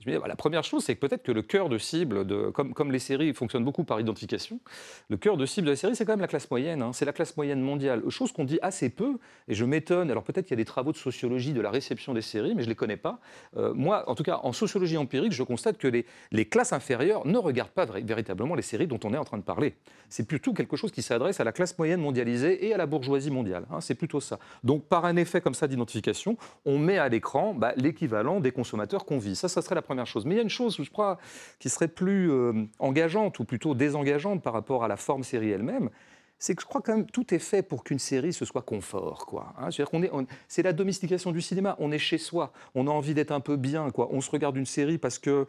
La 0.07 0.37
première 0.37 0.63
chose, 0.63 0.85
c'est 0.85 0.95
que 0.95 1.01
peut-être 1.01 1.25
que 1.25 1.33
le 1.33 1.43
cœur 1.43 1.69
de 1.69 1.77
cible, 1.77 2.25
comme, 2.53 2.93
les 2.93 3.01
séries 3.01 3.35
fonctionnent 3.35 3.65
beaucoup 3.65 3.83
par 3.83 3.99
identification, 3.99 4.61
le 5.09 5.17
cœur 5.17 5.37
de 5.37 5.45
cible 5.45 5.67
de 5.67 5.73
la 5.73 5.77
série, 5.77 5.97
c'est 5.97 6.05
quand 6.05 6.13
même 6.13 6.21
la 6.21 6.29
classe 6.29 6.49
moyenne. 6.49 6.83
Hein. 6.83 6.93
c'est 6.93 7.05
la 7.05 7.13
classe 7.13 7.37
moyenne 7.37 7.61
mondiale. 7.61 8.03
Chose 8.09 8.31
qu'on 8.31 8.45
dit 8.45 8.61
assez 8.63 8.91
peu, 8.91 9.19
et 9.49 9.55
je 9.55 9.65
m'étonne. 9.65 10.09
Alors 10.11 10.23
peut-être 10.23 10.47
qu'il 10.47 10.53
y 10.53 10.61
a 10.61 10.63
des 10.63 10.65
travaux 10.65 10.93
de 10.93 10.97
sociologie 10.97 11.53
de 11.53 11.61
la 11.61 11.71
réception 11.71 12.15
des 12.15 12.23
séries, 12.23 12.55
mais 12.55 12.63
je 12.63 12.69
ne 12.69 12.73
les 12.73 12.77
connais 12.77 12.97
pas. 12.97 13.19
Euh, 13.57 13.75
moi, 13.75 14.09
en 14.09 14.15
tout 14.15 14.23
cas, 14.23 14.39
en 14.45 14.53
sociologie 14.53 14.97
empirique, 14.97 15.33
je 15.33 15.43
constate 15.43 15.79
que 15.79 15.89
les, 15.89 16.07
les 16.31 16.45
classes 16.45 16.73
inférieures 16.73 17.27
ne 17.27 17.39
regardent 17.39 17.71
pas 17.71 17.87
véritablement 17.87 18.55
les 18.55 18.63
séries 18.63 18.87
dont 18.87 19.01
on 19.03 19.13
est 19.13 19.19
en 19.19 19.25
train 19.25 19.39
de 19.39 19.43
parler. 19.43 19.75
C'est 20.09 20.29
plutôt 20.29 20.53
quelque 20.53 20.77
chose 20.77 20.93
qui 20.93 21.03
s'adresse 21.03 21.41
à 21.41 21.45
la 21.45 21.53
classe 21.53 21.77
moyenne 21.77 22.01
mondialisée 22.01 22.67
et 22.67 22.73
à 22.73 22.77
la 22.77 22.87
bourgeoisie 22.87 23.33
mondiale. 23.33 23.67
Hein. 23.73 23.81
c'est 23.81 23.97
plutôt 23.97 24.21
ça. 24.21 24.39
Donc 24.63 24.85
par 24.85 25.05
un 25.07 25.17
effet 25.17 25.41
comme 25.41 25.55
ça 25.55 25.67
d'identification, 25.67 26.37
on 26.65 26.79
met 26.79 26.99
à 26.99 27.09
l'écran 27.09 27.53
bah, 27.53 27.73
l'équivalent 27.77 28.39
des 28.39 28.53
consommateurs 28.53 29.05
qu'on 29.05 29.19
vit. 29.19 29.35
Ça, 29.35 29.49
ça 29.49 29.61
serait 29.61 29.75
la 29.75 29.83
Mais 29.95 30.34
il 30.34 30.36
y 30.36 30.41
a 30.41 30.43
une 30.43 30.49
chose, 30.49 30.76
je 30.80 30.91
crois, 30.91 31.18
qui 31.59 31.68
serait 31.68 31.89
plus 31.89 32.30
euh, 32.30 32.53
engageante 32.78 33.39
ou 33.39 33.45
plutôt 33.45 33.74
désengageante 33.74 34.43
par 34.43 34.53
rapport 34.53 34.84
à 34.84 34.89
la 34.89 34.97
forme 34.97 35.24
série 35.24 35.51
elle-même 35.51 35.91
c'est 36.39 36.55
que 36.55 36.62
je 36.62 36.66
crois 36.66 36.80
quand 36.80 36.95
même 36.95 37.07
tout 37.07 37.34
est 37.34 37.39
fait 37.39 37.62
pour 37.62 37.84
qu'une 37.84 37.99
série 37.99 38.32
ce 38.32 38.45
soit 38.45 38.62
confort, 38.62 39.26
quoi. 39.26 39.55
Hein. 39.59 39.70
cest 39.70 39.89
qu'on 39.89 40.03
est, 40.03 40.11
c'est 40.47 40.62
la 40.62 40.72
domestication 40.72 41.32
du 41.32 41.41
cinéma. 41.41 41.76
On 41.78 41.91
est 41.91 41.99
chez 41.99 42.18
soi, 42.18 42.53
on 42.74 42.86
a 42.86 42.91
envie 42.91 43.14
d'être 43.14 43.32
un 43.32 43.41
peu 43.41 43.57
bien, 43.57 43.91
quoi. 43.91 44.09
On 44.12 44.20
se 44.20 44.30
regarde 44.30 44.57
une 44.57 44.66
série 44.66 44.99
parce 44.99 45.18
que 45.18 45.47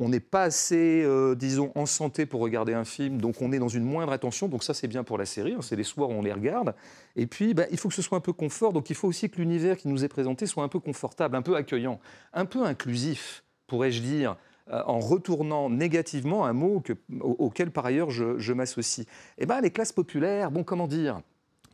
on 0.00 0.08
n'est 0.08 0.20
pas 0.20 0.44
assez, 0.44 1.02
euh, 1.02 1.34
disons, 1.34 1.72
en 1.74 1.84
santé 1.84 2.24
pour 2.24 2.40
regarder 2.40 2.72
un 2.72 2.84
film, 2.84 3.20
donc 3.20 3.42
on 3.42 3.50
est 3.50 3.58
dans 3.58 3.68
une 3.68 3.82
moindre 3.82 4.12
attention, 4.12 4.46
donc 4.46 4.62
ça 4.62 4.72
c'est 4.72 4.86
bien 4.86 5.02
pour 5.02 5.18
la 5.18 5.26
série, 5.26 5.54
hein. 5.54 5.60
c'est 5.60 5.74
les 5.74 5.82
soirs 5.82 6.10
où 6.10 6.12
on 6.12 6.22
les 6.22 6.32
regarde. 6.32 6.74
Et 7.16 7.26
puis, 7.26 7.52
bah, 7.52 7.64
il 7.72 7.78
faut 7.78 7.88
que 7.88 7.94
ce 7.94 8.02
soit 8.02 8.16
un 8.16 8.20
peu 8.20 8.32
confort, 8.32 8.72
donc 8.72 8.90
il 8.90 8.96
faut 8.96 9.08
aussi 9.08 9.28
que 9.28 9.38
l'univers 9.38 9.76
qui 9.76 9.88
nous 9.88 10.04
est 10.04 10.08
présenté 10.08 10.46
soit 10.46 10.62
un 10.62 10.68
peu 10.68 10.78
confortable, 10.78 11.34
un 11.34 11.42
peu 11.42 11.56
accueillant, 11.56 11.98
un 12.32 12.44
peu 12.44 12.64
inclusif 12.64 13.42
pourrais-je 13.68 14.02
dire, 14.02 14.36
euh, 14.70 14.82
en 14.86 14.98
retournant 14.98 15.70
négativement 15.70 16.44
un 16.44 16.52
mot 16.52 16.82
auquel 17.20 17.70
par 17.70 17.86
ailleurs 17.86 18.10
je, 18.10 18.52
m'associe. 18.52 19.06
Eh 19.38 19.46
bien, 19.46 19.60
les 19.60 19.70
classes 19.70 19.92
populaires, 19.92 20.50
bon, 20.50 20.64
comment 20.64 20.88
dire? 20.88 21.20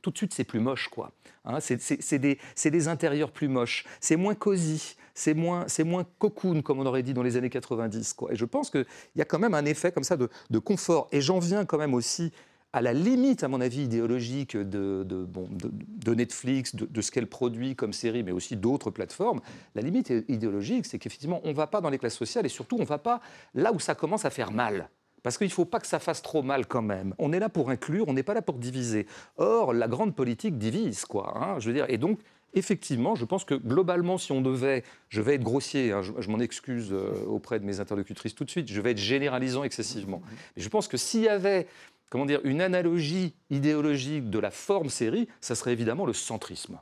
Tout 0.02 0.10
de 0.10 0.16
suite, 0.18 0.34
c'est 0.34 0.44
plus 0.44 0.60
moche, 0.60 0.88
quoi. 0.88 1.12
Hein, 1.46 1.58
c'est 1.60 2.18
des, 2.18 2.88
intérieurs 2.88 3.30
plus 3.30 3.48
moches. 3.48 3.84
C'est 4.00 4.16
moins 4.16 4.34
cosy, 4.34 4.96
c'est 5.14 5.34
moins, 5.34 5.66
moins 5.84 6.04
cocoon, 6.18 6.60
comme 6.60 6.78
on 6.78 6.86
aurait 6.86 7.02
dit 7.02 7.14
dans 7.14 7.22
les 7.22 7.36
années 7.36 7.50
90, 7.50 8.12
quoi. 8.12 8.32
Et 8.32 8.36
je 8.36 8.44
pense 8.44 8.70
qu'il 8.70 8.86
y 9.16 9.22
a 9.22 9.24
quand 9.24 9.38
même 9.38 9.54
un 9.54 9.64
effet 9.64 9.90
comme 9.90 10.04
ça 10.04 10.16
de 10.16 10.58
confort. 10.58 11.08
Et 11.10 11.20
j'en 11.20 11.38
viens 11.38 11.64
quand 11.64 11.78
même 11.78 11.94
aussi 11.94 12.32
à 12.74 12.82
la 12.82 12.92
limite, 12.92 13.44
à 13.44 13.48
mon 13.48 13.60
avis, 13.60 13.84
idéologique 13.84 14.56
de, 14.56 15.04
de, 15.04 16.14
Netflix, 16.14 16.74
de, 16.74 17.00
ce 17.00 17.12
qu'elle 17.12 17.28
produit 17.28 17.76
comme 17.76 17.92
série, 17.92 18.24
mais 18.24 18.32
aussi 18.32 18.56
d'autres 18.56 18.90
plateformes, 18.90 19.40
la 19.76 19.82
limite 19.82 20.12
idéologique, 20.28 20.84
c'est 20.84 20.98
qu'effectivement, 20.98 21.40
on 21.44 21.50
ne 21.50 21.54
va 21.54 21.68
pas 21.68 21.80
dans 21.80 21.88
les 21.88 21.98
classes 21.98 22.16
sociales 22.16 22.44
et 22.46 22.48
surtout, 22.48 22.74
on 22.74 22.80
ne 22.80 22.84
va 22.84 22.98
pas 22.98 23.20
là 23.54 23.72
où 23.72 23.78
ça 23.78 23.94
commence 23.94 24.24
à 24.24 24.30
faire 24.30 24.50
mal. 24.50 24.90
parce 25.22 25.38
qu'il 25.38 25.46
ne 25.46 25.52
faut 25.52 25.64
pas 25.64 25.78
que 25.78 25.86
ça 25.86 26.00
fasse 26.00 26.20
trop 26.20 26.42
mal 26.42 26.66
quand 26.66 26.82
même. 26.82 27.14
On 27.18 27.32
est 27.32 27.38
là 27.38 27.48
pour 27.48 27.70
inclure, 27.70 28.08
on 28.08 28.12
n'est 28.12 28.24
pas 28.24 28.34
là 28.34 28.42
pour 28.42 28.58
diviser. 28.58 29.06
Or, 29.36 29.72
la 29.72 29.86
grande 29.86 30.16
politique 30.16 30.58
divise, 30.58 31.04
quoi. 31.04 31.32
Hein, 31.38 31.60
je 31.60 31.68
veux 31.68 31.74
dire, 31.74 31.86
et 31.88 31.96
donc, 31.96 32.18
effectivement, 32.54 33.14
je 33.14 33.24
pense 33.24 33.44
que 33.44 33.54
globalement, 33.54 34.18
si 34.18 34.32
on 34.32 34.40
devait, 34.40 34.84
je 35.08 35.20
vais 35.20 35.34
être 35.34 35.42
grossier, 35.42 35.92
hein, 35.92 36.02
je, 36.02 36.28
m'en 36.28 36.40
excuse 36.40 36.92
euh, 36.92 37.24
auprès 37.26 37.60
de 37.60 37.64
mes 37.64 37.80
interlocutrices 37.80 38.34
tout 38.34 38.44
de 38.44 38.50
suite, 38.50 38.70
je 38.70 38.80
vais 38.80 38.92
être 38.92 38.98
généralisant 38.98 39.64
excessivement. 39.64 40.22
Je 40.56 40.68
pense 40.68 40.88
que 40.88 40.96
s'il 40.96 41.22
y 41.22 41.28
avait 41.28 41.66
comment 42.10 42.26
dire, 42.26 42.40
une 42.44 42.60
analogie 42.60 43.34
idéologique 43.50 44.30
de 44.30 44.38
la 44.38 44.50
forme 44.50 44.88
série, 44.88 45.28
ça 45.40 45.54
serait 45.54 45.72
évidemment 45.72 46.06
le 46.06 46.12
centrisme. 46.12 46.80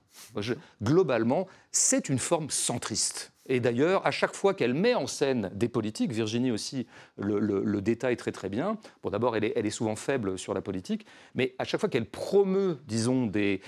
globalement, 0.83 1.47
c'est 1.71 2.09
une 2.09 2.19
forme 2.19 2.51
centriste. 2.51 3.33
Et 3.47 3.61
d'ailleurs, 3.61 4.07
à 4.07 4.11
chaque 4.11 4.35
fois 4.35 4.55
qu'elle 4.55 4.75
met 4.75 4.95
en 4.95 5.07
scène 5.07 5.51
des 5.55 5.69
politiques, 5.69 6.13
Virginie 6.13 6.53
aussi 6.53 6.87
le, 7.17 7.81
détaille 7.81 8.17
très 8.17 8.31
très 8.31 8.49
bien. 8.49 8.79
Bon, 9.03 9.11
d'abord, 9.11 9.37
elle 9.37 9.45
est, 9.45 9.71
souvent 9.71 9.97
faible 9.97 10.39
sur 10.39 10.55
la 10.55 10.61
politique, 10.61 11.07
mais 11.35 11.55
à 11.59 11.65
chaque 11.65 11.81
fois 11.81 11.89
qu'elle 11.89 12.09
promeut, 12.09 12.79
disons, 12.87 13.27
des, 13.27 13.61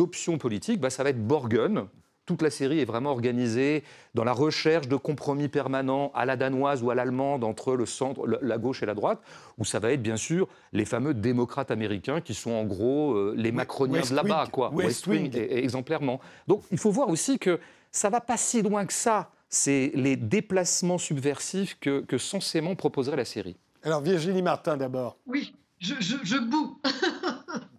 options 0.00 0.38
politiques, 0.38 0.80
bah, 0.80 0.90
ça 0.90 1.02
va 1.02 1.10
être 1.10 1.26
Borgen, 1.26 1.88
toute 2.26 2.42
la 2.42 2.50
série 2.50 2.80
est 2.80 2.84
vraiment 2.84 3.10
organisée 3.10 3.84
dans 4.14 4.24
la 4.24 4.32
recherche 4.32 4.88
de 4.88 4.96
compromis 4.96 5.48
permanents 5.48 6.10
à 6.14 6.26
la 6.26 6.36
danoise 6.36 6.82
ou 6.82 6.90
à 6.90 6.94
l'allemande 6.94 7.44
entre 7.44 7.74
le 7.74 7.86
centre, 7.86 8.26
la 8.26 8.58
gauche 8.58 8.82
et 8.82 8.86
la 8.86 8.94
droite, 8.94 9.20
où 9.58 9.64
ça 9.64 9.78
va 9.78 9.92
être 9.92 10.02
bien 10.02 10.16
sûr 10.16 10.48
les 10.72 10.84
fameux 10.84 11.14
démocrates 11.14 11.70
américains 11.70 12.20
qui 12.20 12.34
sont 12.34 12.50
en 12.50 12.64
gros 12.64 13.14
euh, 13.14 13.34
les 13.36 13.52
macroniens 13.52 14.02
de 14.02 14.14
là-bas, 14.14 14.48
quoi. 14.50 14.70
West, 14.72 15.06
Wing, 15.06 15.30
exemplairement. 15.34 16.20
Donc 16.48 16.62
il 16.72 16.78
faut 16.78 16.90
voir 16.90 17.08
aussi 17.08 17.38
que 17.38 17.60
ça 17.92 18.10
va 18.10 18.20
pas 18.20 18.36
si 18.36 18.60
loin 18.60 18.84
que 18.84 18.92
ça. 18.92 19.30
C'est 19.48 19.92
les 19.94 20.16
déplacements 20.16 20.98
subversifs 20.98 21.78
que, 21.78 22.00
que 22.00 22.18
censément 22.18 22.74
proposerait 22.74 23.16
la 23.16 23.24
série. 23.24 23.56
Alors 23.84 24.00
Virginie 24.00 24.42
Martin 24.42 24.76
d'abord. 24.76 25.16
Oui, 25.26 25.54
je, 25.78 25.94
je, 26.00 26.16
je 26.24 26.36
boue. 26.38 26.80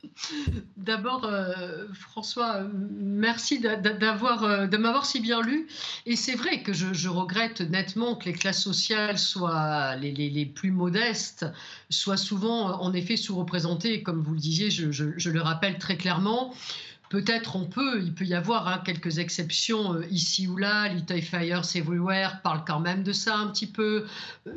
D'abord, 0.78 1.26
euh, 1.26 1.86
François, 1.93 2.61
merci 2.74 3.59
d'avoir, 3.59 4.43
euh, 4.43 4.68
de 4.68 4.78
m'avoir 4.78 5.05
si 5.05 5.20
bien 5.20 5.41
lu. 5.41 5.68
Et 6.05 6.15
c'est 6.15 6.36
vrai 6.36 6.61
que 6.63 6.74
je, 6.74 7.09
regrette 7.09 7.61
nettement 7.61 8.15
que 8.15 8.26
les 8.26 8.34
classes 8.34 8.61
sociales 8.61 9.18
soient 9.18 9.95
les, 9.95 10.45
plus 10.45 10.72
modestes, 10.72 11.45
soient 11.89 12.18
souvent 12.18 12.82
en 12.82 12.93
effet 12.93 13.18
sous-représentées. 13.18 14.03
Comme 14.03 14.22
vous 14.22 14.34
le 14.34 14.39
disiez, 14.39 14.70
je 14.70 15.30
le 15.30 15.41
rappelle 15.41 15.78
très 15.78 15.97
clairement. 15.97 16.53
Peut-être 17.10 17.55
on 17.55 17.66
peut, 17.66 18.01
il 18.01 18.14
peut 18.14 18.26
y 18.26 18.34
avoir 18.34 18.68
hein, 18.68 18.82
quelques 18.86 19.20
exceptions 19.20 19.93
euh, 19.93 20.05
ici 20.10 20.47
ou 20.47 20.58
là. 20.58 20.88
Little 20.89 21.22
Fires 21.22 21.64
Everywhere 21.76 22.41
parle 22.43 22.64
quand 22.66 22.80
même 22.80 23.03
de 23.03 23.14
ça 23.14 23.36
un 23.36 23.47
petit 23.47 23.68
peu. 23.68 24.05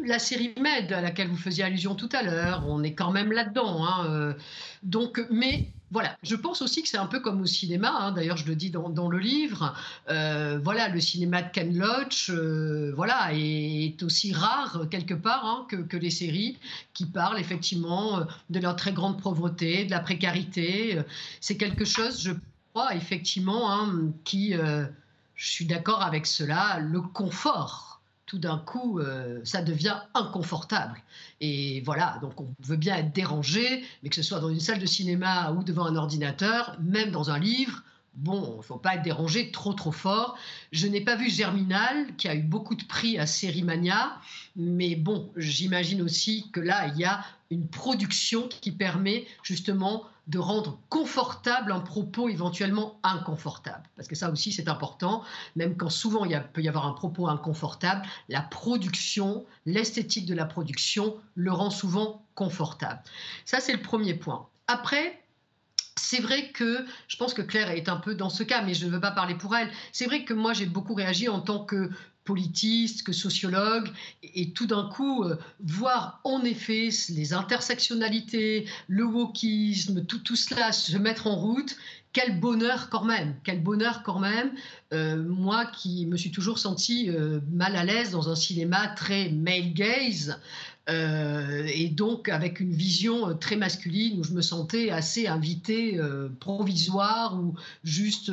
La 0.05 0.18
série 0.18 0.55
Med 0.61 0.92
à 0.92 1.01
laquelle 1.01 1.28
vous 1.28 1.36
faisiez 1.36 1.64
allusion 1.64 1.94
tout 1.94 2.09
à 2.12 2.22
l'heure, 2.22 2.64
on 2.66 2.82
est 2.82 2.94
quand 2.94 3.12
même 3.12 3.32
là-dedans. 3.32 3.86
Hein, 3.86 4.34
donc, 4.82 5.24
mais 5.30 5.70
voilà, 5.91 6.16
je 6.22 6.36
pense 6.36 6.62
aussi 6.62 6.82
que 6.82 6.88
c'est 6.88 6.99
un 6.99 7.07
peu 7.07 7.20
comme 7.20 7.41
au 7.41 7.47
cinéma, 7.47 7.93
hein. 7.99 8.12
d'ailleurs 8.12 8.36
je 8.36 8.47
le 8.47 8.55
dis 8.55 8.70
dans, 8.70 9.09
le 9.09 9.18
livre, 9.18 9.74
euh, 10.09 10.61
voilà, 10.62 10.88
le 10.88 11.01
cinéma 11.01 11.43
de 11.43 11.51
Ken 11.51 11.76
Loach 11.76 12.30
euh, 12.30 12.93
voilà, 12.95 13.30
est, 13.32 14.01
aussi 14.03 14.32
rare 14.32 14.86
quelque 14.91 15.14
part 15.14 15.45
hein, 15.45 15.66
que, 15.68 15.97
les 15.97 16.11
séries 16.11 16.59
qui 16.95 17.07
parlent 17.07 17.41
effectivement 17.41 18.24
de 18.51 18.61
leur 18.61 18.76
très 18.76 18.93
grande 18.93 19.20
pauvreté, 19.20 19.84
de 19.84 19.91
la 19.91 20.01
précarité. 20.01 21.01
C'est 21.41 21.57
quelque 21.57 21.84
chose, 21.84 22.22
je 22.22 22.32
crois, 22.72 22.95
effectivement, 22.95 23.72
hein, 23.72 24.12
qui, 24.24 24.55
euh, 24.55 24.86
je 25.34 25.51
suis 25.51 25.66
d'accord 25.66 26.03
avec 26.03 26.26
cela, 26.26 26.78
le 26.78 27.01
confort 27.01 27.89
tout 28.31 28.39
d'un 28.39 28.59
coup, 28.59 29.01
euh, 29.01 29.41
ça 29.43 29.61
devient 29.61 29.97
inconfortable. 30.14 31.03
Et 31.41 31.83
voilà, 31.85 32.16
donc 32.22 32.41
on 32.41 32.47
veut 32.61 32.76
bien 32.76 32.97
être 32.97 33.12
dérangé, 33.12 33.83
mais 34.05 34.09
que 34.09 34.14
ce 34.14 34.22
soit 34.22 34.39
dans 34.39 34.51
une 34.51 34.61
salle 34.61 34.78
de 34.78 34.87
cinéma 34.87 35.51
ou 35.51 35.64
devant 35.64 35.85
un 35.85 35.97
ordinateur, 35.97 36.76
même 36.81 37.11
dans 37.11 37.33
un 37.33 37.41
livre, 37.41 37.83
bon, 38.14 38.53
il 38.55 38.59
ne 38.59 38.62
faut 38.62 38.76
pas 38.76 38.95
être 38.95 39.03
dérangé 39.03 39.51
trop 39.51 39.72
trop 39.72 39.91
fort. 39.91 40.39
Je 40.70 40.87
n'ai 40.87 41.01
pas 41.01 41.16
vu 41.16 41.28
Germinal, 41.28 42.14
qui 42.18 42.28
a 42.28 42.37
eu 42.37 42.43
beaucoup 42.43 42.76
de 42.76 42.85
prix 42.85 43.18
à 43.18 43.26
Sérimania, 43.26 44.12
mais 44.55 44.95
bon, 44.95 45.33
j'imagine 45.37 46.01
aussi 46.01 46.49
que 46.53 46.61
là, 46.61 46.87
il 46.87 47.01
y 47.01 47.05
a 47.05 47.24
une 47.51 47.66
production 47.66 48.49
qui 48.61 48.70
permet 48.70 49.26
justement 49.43 50.05
de 50.26 50.38
rendre 50.38 50.78
confortable 50.88 51.72
un 51.72 51.80
propos 51.80 52.28
éventuellement 52.28 53.00
inconfortable. 53.02 53.88
Parce 53.96 54.08
que 54.08 54.14
ça 54.14 54.30
aussi, 54.30 54.52
c'est 54.52 54.68
important. 54.68 55.22
Même 55.56 55.76
quand 55.76 55.90
souvent 55.90 56.24
il 56.24 56.42
peut 56.52 56.62
y 56.62 56.68
avoir 56.68 56.86
un 56.86 56.92
propos 56.92 57.28
inconfortable, 57.28 58.02
la 58.28 58.40
production, 58.40 59.44
l'esthétique 59.66 60.26
de 60.26 60.34
la 60.34 60.44
production 60.44 61.16
le 61.34 61.52
rend 61.52 61.70
souvent 61.70 62.24
confortable. 62.34 63.00
Ça, 63.44 63.60
c'est 63.60 63.72
le 63.72 63.82
premier 63.82 64.14
point. 64.14 64.48
Après, 64.66 65.22
c'est 65.96 66.20
vrai 66.20 66.50
que 66.52 66.84
je 67.08 67.16
pense 67.16 67.34
que 67.34 67.42
Claire 67.42 67.70
est 67.70 67.88
un 67.88 67.96
peu 67.96 68.14
dans 68.14 68.30
ce 68.30 68.42
cas, 68.42 68.62
mais 68.62 68.74
je 68.74 68.86
ne 68.86 68.90
veux 68.90 69.00
pas 69.00 69.10
parler 69.10 69.34
pour 69.34 69.54
elle. 69.56 69.70
C'est 69.92 70.06
vrai 70.06 70.24
que 70.24 70.32
moi, 70.32 70.52
j'ai 70.52 70.66
beaucoup 70.66 70.94
réagi 70.94 71.28
en 71.28 71.40
tant 71.40 71.64
que 71.64 71.90
politiste, 72.31 73.03
que 73.03 73.12
sociologue, 73.12 73.89
et, 74.22 74.53
tout 74.53 74.68
d'un 74.72 74.89
coup, 74.89 75.24
euh, 75.24 75.37
voir 75.59 76.20
en 76.22 76.45
effet 76.45 76.91
les 77.09 77.33
intersectionnalités, 77.33 78.66
le 78.87 79.05
wokisme, 79.05 80.05
tout, 80.05 80.20
tout 80.20 80.37
cela 80.37 80.70
se 80.70 80.97
mettre 80.97 81.26
en 81.26 81.35
route, 81.35 81.76
quel 82.12 82.39
bonheur 82.39 82.89
quand 82.89 83.05
même, 83.05 83.35
quel 83.43 83.61
bonheur 83.61 84.03
quand 84.05 84.20
même. 84.20 84.53
Euh, 84.93 85.16
moi 85.16 85.66
qui 85.66 86.07
me 86.07 86.16
suis 86.16 86.31
toujours 86.31 86.59
senti 86.59 87.11
euh, 87.11 87.41
mal 87.51 87.74
à 87.74 87.85
l'aise 87.85 88.12
dans 88.12 88.28
un 88.28 88.37
cinéma 88.37 88.89
très 88.89 89.31
male 89.31 89.72
gaze, 89.72 90.39
euh, 90.89 91.66
et 91.72 91.89
donc 91.89 92.28
avec 92.28 92.59
une 92.59 92.72
vision 92.72 93.28
euh, 93.28 93.35
très 93.35 93.57
masculine 93.57 94.18
où 94.18 94.24
je 94.24 94.33
me 94.33 94.41
sentais 94.41 94.91
assez 94.91 95.26
invité 95.26 95.99
euh, 95.99 96.28
provisoire 96.41 97.39
ou 97.39 97.55
juste 97.85 98.33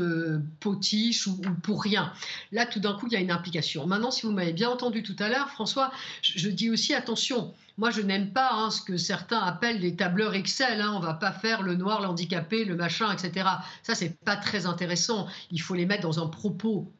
potiche 0.59 1.27
ou, 1.27 1.39
pour 1.61 1.83
rien. 1.83 2.13
Là, 2.51 2.65
tout 2.65 2.79
d'un 2.79 2.93
coup, 2.93 3.07
il 3.07 3.13
y 3.13 3.15
a 3.15 3.19
une 3.19 3.31
implication. 3.31 3.85
Maintenant, 3.85 4.11
si 4.11 4.25
vous 4.25 4.31
m'avez 4.31 4.53
bien 4.53 4.69
entendu 4.69 5.03
tout 5.03 5.15
à 5.19 5.29
l'heure, 5.29 5.49
François, 5.49 5.91
je, 6.21 6.49
dis 6.49 6.69
aussi 6.69 6.93
attention. 6.93 7.53
Moi, 7.77 7.91
je 7.91 8.01
n'aime 8.01 8.31
pas 8.31 8.49
hein, 8.53 8.71
ce 8.71 8.81
que 8.81 8.97
certains 8.97 9.39
appellent 9.39 9.81
les 9.81 9.95
tableurs 9.95 10.33
Excel. 10.33 10.81
Hein. 10.81 10.93
On 10.95 10.99
va 10.99 11.13
pas 11.13 11.31
faire 11.31 11.61
le 11.61 11.75
noir, 11.75 12.01
l'handicapé, 12.01 12.65
le 12.65 12.75
machin, 12.75 13.11
etc. 13.11 13.47
Ça, 13.83 13.93
c'est 13.93 14.17
pas 14.21 14.37
très 14.37 14.65
intéressant. 14.65 15.27
Il 15.51 15.61
faut 15.61 15.75
les 15.75 15.85
mettre 15.85 16.03
dans 16.03 16.23
un 16.23 16.27
propos 16.27 16.91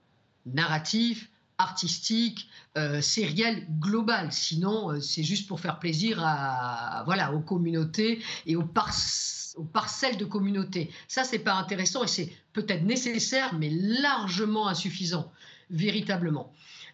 narratif, 0.45 1.29
artistique, 1.57 2.49
euh, 2.77 3.01
sériel, 3.01 3.65
global. 3.79 4.31
Sinon, 4.31 4.91
euh, 4.91 4.99
c'est 4.99 5.23
juste 5.23 5.47
pour 5.47 5.59
faire 5.59 5.79
plaisir 5.79 6.21
à, 6.23 7.03
voilà, 7.05 7.33
aux 7.33 7.39
communautés 7.39 8.21
et 8.45 8.55
aux, 8.55 8.63
parcelles 8.63 10.17
de 10.17 10.25
communautés. 10.25 10.91
Ça, 11.07 11.23
c'est 11.23 11.39
pas 11.39 11.53
intéressant 11.53 12.03
et 12.03 12.07
c'est 12.07 12.31
peut-être 12.53 12.83
nécessaire, 12.83 13.55
mais 13.55 13.69
largement 13.71 14.67
insuffisant, 14.67 15.31
véritablement. 15.69 16.53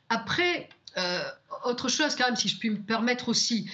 Après, 0.09 0.69
euh, 0.97 1.23
autre 1.65 1.89
chose 1.89 2.15
quand 2.15 2.25
même, 2.25 2.35
si 2.35 2.47
je 2.47 2.57
puis 2.57 2.69
me 2.69 2.81
permettre 2.81 3.29
aussi, 3.29 3.69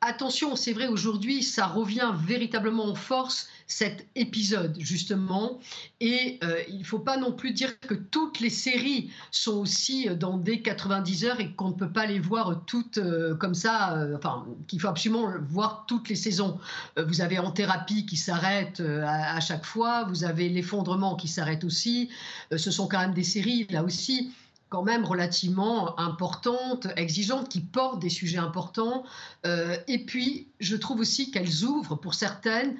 attention, 0.00 0.56
c'est 0.56 0.72
vrai, 0.72 0.86
aujourd'hui, 0.86 1.42
ça 1.42 1.66
revient 1.66 2.12
véritablement 2.14 2.86
en 2.86 2.94
force, 2.94 3.48
cet 3.66 4.06
épisode, 4.14 4.76
justement. 4.78 5.58
Et 6.00 6.38
euh, 6.44 6.62
il 6.68 6.78
ne 6.78 6.84
faut 6.84 6.98
pas 6.98 7.16
non 7.16 7.32
plus 7.32 7.52
dire 7.52 7.78
que 7.80 7.94
toutes 7.94 8.40
les 8.40 8.50
séries 8.50 9.10
sont 9.30 9.56
aussi 9.56 10.08
dans 10.16 10.36
des 10.36 10.62
90 10.62 11.24
heures 11.24 11.40
et 11.40 11.52
qu'on 11.52 11.70
ne 11.70 11.74
peut 11.74 11.92
pas 11.92 12.06
les 12.06 12.18
voir 12.18 12.64
toutes 12.66 12.98
euh, 12.98 13.34
comme 13.34 13.54
ça, 13.54 13.96
euh, 13.96 14.16
enfin, 14.16 14.46
qu'il 14.68 14.80
faut 14.80 14.88
absolument 14.88 15.32
voir 15.48 15.84
toutes 15.86 16.08
les 16.08 16.16
saisons. 16.16 16.58
vous 16.96 17.20
avez 17.20 17.38
En 17.38 17.50
thérapie 17.50 18.06
qui 18.06 18.16
s'arrête 18.16 18.80
à, 18.80 19.40
chaque 19.40 19.64
fois, 19.64 20.04
vous 20.04 20.24
avez 20.24 20.48
L'effondrement 20.48 21.16
qui 21.16 21.28
s'arrête 21.28 21.64
aussi. 21.64 22.08
ce 22.54 22.70
sont 22.70 22.88
quand 22.88 22.98
même 22.98 23.12
des 23.12 23.24
séries, 23.24 23.66
là 23.70 23.82
aussi 23.82 24.32
quand 24.68 24.82
même 24.82 25.04
relativement 25.04 25.98
importantes, 25.98 26.88
exigeantes, 26.96 27.48
qui 27.48 27.60
portent 27.60 28.00
des 28.00 28.10
sujets 28.10 28.38
importants. 28.38 29.04
Euh, 29.46 29.76
et 29.86 30.04
puis, 30.04 30.48
je 30.60 30.76
trouve 30.76 31.00
aussi 31.00 31.30
qu'elles 31.30 31.64
ouvrent, 31.64 31.96
pour 31.96 32.14
certaines, 32.14 32.76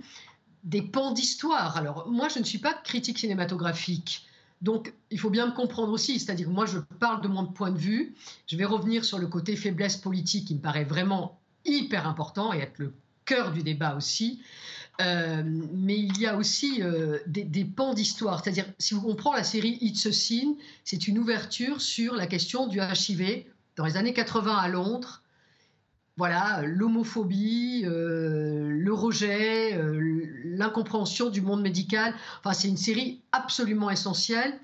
des 0.66 0.82
pans 0.82 1.12
d'histoire. 1.12 1.76
Alors, 1.76 2.08
moi, 2.10 2.28
je 2.28 2.38
ne 2.38 2.44
suis 2.44 2.58
pas 2.58 2.74
critique 2.74 3.18
cinématographique. 3.18 4.26
Donc, 4.60 4.92
il 5.10 5.18
faut 5.18 5.30
bien 5.30 5.46
me 5.46 5.52
comprendre 5.52 5.92
aussi, 5.92 6.18
c'est-à-dire 6.18 6.50
moi, 6.50 6.66
je 6.66 6.78
parle 6.98 7.22
de 7.22 7.28
mon 7.28 7.46
point 7.46 7.70
de 7.70 7.78
vue. 7.78 8.14
Je 8.46 8.56
vais 8.56 8.64
revenir 8.64 9.04
sur 9.04 9.18
le 9.18 9.28
côté 9.28 9.54
faiblesse 9.54 9.96
politique 9.96 10.48
qui 10.48 10.54
me 10.54 10.60
paraît 10.60 10.84
vraiment 10.84 11.38
hyper 11.64 12.06
important 12.06 12.52
et 12.52 12.58
être 12.58 12.78
le 12.78 12.92
cœur 13.24 13.52
du 13.52 13.62
débat 13.62 13.94
aussi. 13.94 14.42
Euh, 15.00 15.42
mais 15.44 15.98
il 15.98 16.18
y 16.18 16.26
a 16.26 16.36
aussi 16.36 16.82
euh, 16.82 17.18
des, 17.26 17.64
pans 17.64 17.94
d'histoire. 17.94 18.42
C'est-à-dire, 18.42 18.66
si 18.78 18.94
on 18.94 19.14
prend 19.14 19.34
la 19.34 19.44
série 19.44 19.78
It's 19.80 20.06
a 20.06 20.12
Sin, 20.12 20.54
c'est 20.84 21.06
une 21.06 21.18
ouverture 21.18 21.80
sur 21.80 22.14
la 22.14 22.26
question 22.26 22.66
du 22.66 22.80
HIV 22.80 23.44
dans 23.76 23.84
les 23.84 23.96
années 23.96 24.14
80 24.14 24.56
à 24.56 24.68
Londres. 24.68 25.22
Voilà, 26.16 26.62
l'homophobie, 26.64 27.82
euh, 27.84 28.70
le 28.70 28.92
rejet, 28.92 29.78
l'incompréhension 30.44 31.28
du 31.28 31.42
monde 31.42 31.60
médical. 31.60 32.14
Enfin, 32.40 32.54
c'est 32.54 32.68
une 32.68 32.78
série 32.78 33.20
absolument 33.32 33.90
essentielle. 33.90 34.58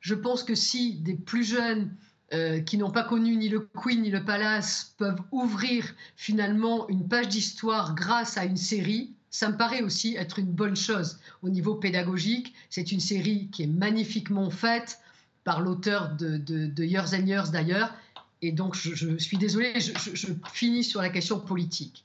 Je 0.00 0.14
pense 0.14 0.42
que 0.42 0.54
si 0.54 0.94
des 0.94 1.14
plus 1.14 1.44
jeunes 1.44 1.90
euh, 2.32 2.60
qui 2.60 2.76
n'ont 2.76 2.90
pas 2.90 3.04
connu 3.04 3.36
ni 3.36 3.48
le 3.48 3.60
Queen 3.60 4.02
ni 4.02 4.10
le 4.10 4.24
Palace 4.24 4.94
peuvent 4.98 5.20
ouvrir 5.30 5.94
finalement 6.16 6.88
une 6.88 7.06
page 7.06 7.28
d'histoire 7.28 7.94
grâce 7.94 8.36
à 8.36 8.44
une 8.44 8.56
série, 8.56 9.14
ça 9.30 9.48
me 9.48 9.56
paraît 9.56 9.82
aussi 9.82 10.16
être 10.16 10.40
une 10.40 10.50
bonne 10.50 10.74
chose 10.74 11.20
au 11.42 11.50
niveau 11.50 11.76
pédagogique. 11.76 12.52
C'est 12.68 12.90
une 12.90 13.00
série 13.00 13.48
qui 13.52 13.62
est 13.62 13.68
magnifiquement 13.68 14.50
faite 14.50 14.98
par 15.44 15.60
l'auteur 15.60 16.16
de, 16.16 16.36
de, 16.36 16.84
Years 16.84 17.14
and 17.14 17.26
Years 17.26 17.50
d'ailleurs. 17.50 17.94
Et 18.42 18.52
donc, 18.52 18.74
je, 18.74 19.16
suis 19.16 19.38
désolée, 19.38 19.80
je, 19.80 20.26
finis 20.52 20.84
sur 20.84 21.00
la 21.00 21.08
question 21.08 21.40
politique. 21.40 22.04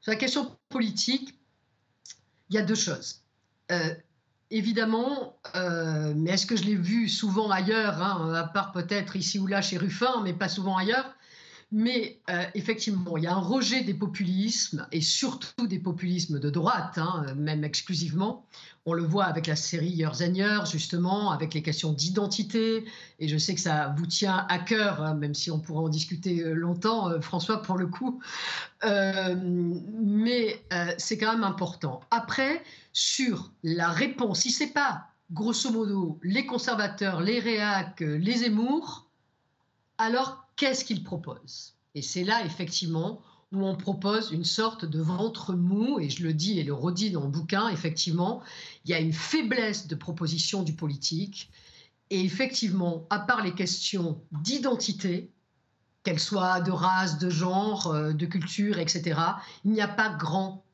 Sur 0.00 0.12
la 0.12 0.16
question 0.16 0.56
politique, 0.68 1.38
il 2.50 2.56
y 2.56 2.58
a 2.58 2.62
deux 2.62 2.74
choses. 2.74 3.22
Euh, 3.70 3.94
évidemment, 4.50 5.38
euh, 5.54 6.14
mais 6.16 6.30
est-ce 6.30 6.46
que 6.46 6.56
je 6.56 6.64
l'ai 6.64 6.76
vu 6.76 7.08
souvent 7.08 7.50
ailleurs, 7.50 8.02
hein, 8.02 8.32
à 8.34 8.44
part 8.44 8.72
peut-être 8.72 9.16
ici 9.16 9.38
ou 9.38 9.46
là 9.46 9.60
chez 9.60 9.76
Ruffin, 9.76 10.22
mais 10.22 10.32
pas 10.32 10.48
souvent 10.48 10.76
ailleurs 10.76 11.14
mais 11.70 12.18
euh, 12.30 12.44
effectivement, 12.54 13.18
il 13.18 13.24
y 13.24 13.26
a 13.26 13.34
un 13.34 13.40
rejet 13.40 13.82
des 13.82 13.92
populismes 13.92 14.86
et 14.90 15.02
surtout 15.02 15.66
des 15.66 15.78
populismes 15.78 16.40
de 16.40 16.48
droite, 16.48 16.96
hein, 16.96 17.26
même 17.36 17.62
exclusivement. 17.62 18.46
On 18.86 18.94
le 18.94 19.02
voit 19.02 19.26
avec 19.26 19.46
la 19.46 19.56
série 19.56 19.90
Years 19.90 20.22
and 20.22 20.32
Years, 20.32 20.66
justement, 20.66 21.30
avec 21.30 21.52
les 21.52 21.62
questions 21.62 21.92
d'identité. 21.92 22.86
Et 23.18 23.28
je 23.28 23.36
sais 23.36 23.54
que 23.54 23.60
ça 23.60 23.94
vous 23.98 24.06
tient 24.06 24.46
à 24.48 24.58
cœur, 24.58 25.02
hein, 25.02 25.14
même 25.14 25.34
si 25.34 25.50
on 25.50 25.60
pourra 25.60 25.82
en 25.82 25.88
discuter 25.90 26.40
euh, 26.40 26.54
longtemps, 26.54 27.10
euh, 27.10 27.20
François, 27.20 27.60
pour 27.60 27.76
le 27.76 27.86
coup. 27.86 28.20
mais 28.82 30.62
c'est 30.96 31.18
quand 31.18 31.32
même 31.32 31.44
important. 31.44 32.00
Après, 32.10 32.62
sur 32.94 33.52
la 33.62 33.88
réponse, 33.88 34.40
si 34.40 34.50
c'est 34.50 34.72
pas 34.72 35.08
grosso 35.32 35.70
modo 35.70 36.18
les 36.22 36.46
conservateurs, 36.46 37.20
les 37.20 37.40
réacs, 37.40 38.00
les 38.00 38.44
émours, 38.44 39.06
alors 39.98 40.47
qu'est-ce 40.58 40.84
qu'il 40.84 41.02
propose? 41.02 41.74
Et 41.94 42.02
c'est 42.02 42.24
là, 42.24 42.44
effectivement, 42.44 43.22
où 43.52 43.64
on 43.64 43.76
propose 43.76 44.30
une 44.32 44.44
sorte 44.44 44.84
de 44.84 45.00
ventre 45.00 45.54
mou, 45.54 45.98
et 46.00 46.10
je 46.10 46.22
le 46.22 46.34
dis 46.34 46.58
et 46.58 46.64
le 46.64 46.74
redis 46.74 47.10
dans 47.10 47.22
le 47.22 47.28
bouquin, 47.28 47.68
effectivement, 47.70 48.42
il 48.84 48.90
y 48.90 48.94
a 48.94 48.98
une 48.98 49.14
faiblesse 49.14 49.86
de 49.86 49.94
proposition 49.94 50.62
du 50.62 50.74
politique, 50.74 51.50
et 52.10 52.20
effectivement, 52.20 53.06
à 53.08 53.20
part 53.20 53.42
les 53.42 53.54
questions 53.54 54.20
d'identité, 54.32 55.30
qu'elles 56.02 56.20
soient 56.20 56.60
de 56.60 56.70
race, 56.70 57.18
de 57.18 57.30
genre, 57.30 57.88
euh, 57.88 58.12
de 58.12 58.26
culture, 58.26 58.78
etc., 58.78 59.20
il 59.64 59.72
n'y 59.72 59.80
a 59.80 59.88
pas 59.88 60.10
grand, 60.10 60.64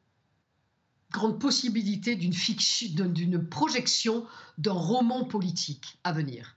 grande 1.12 1.38
possibilité 1.38 2.16
d'une 2.16 3.48
projection 3.48 4.26
d'un 4.58 4.72
roman 4.72 5.24
politique 5.24 5.98
à 6.04 6.12
venir. 6.12 6.56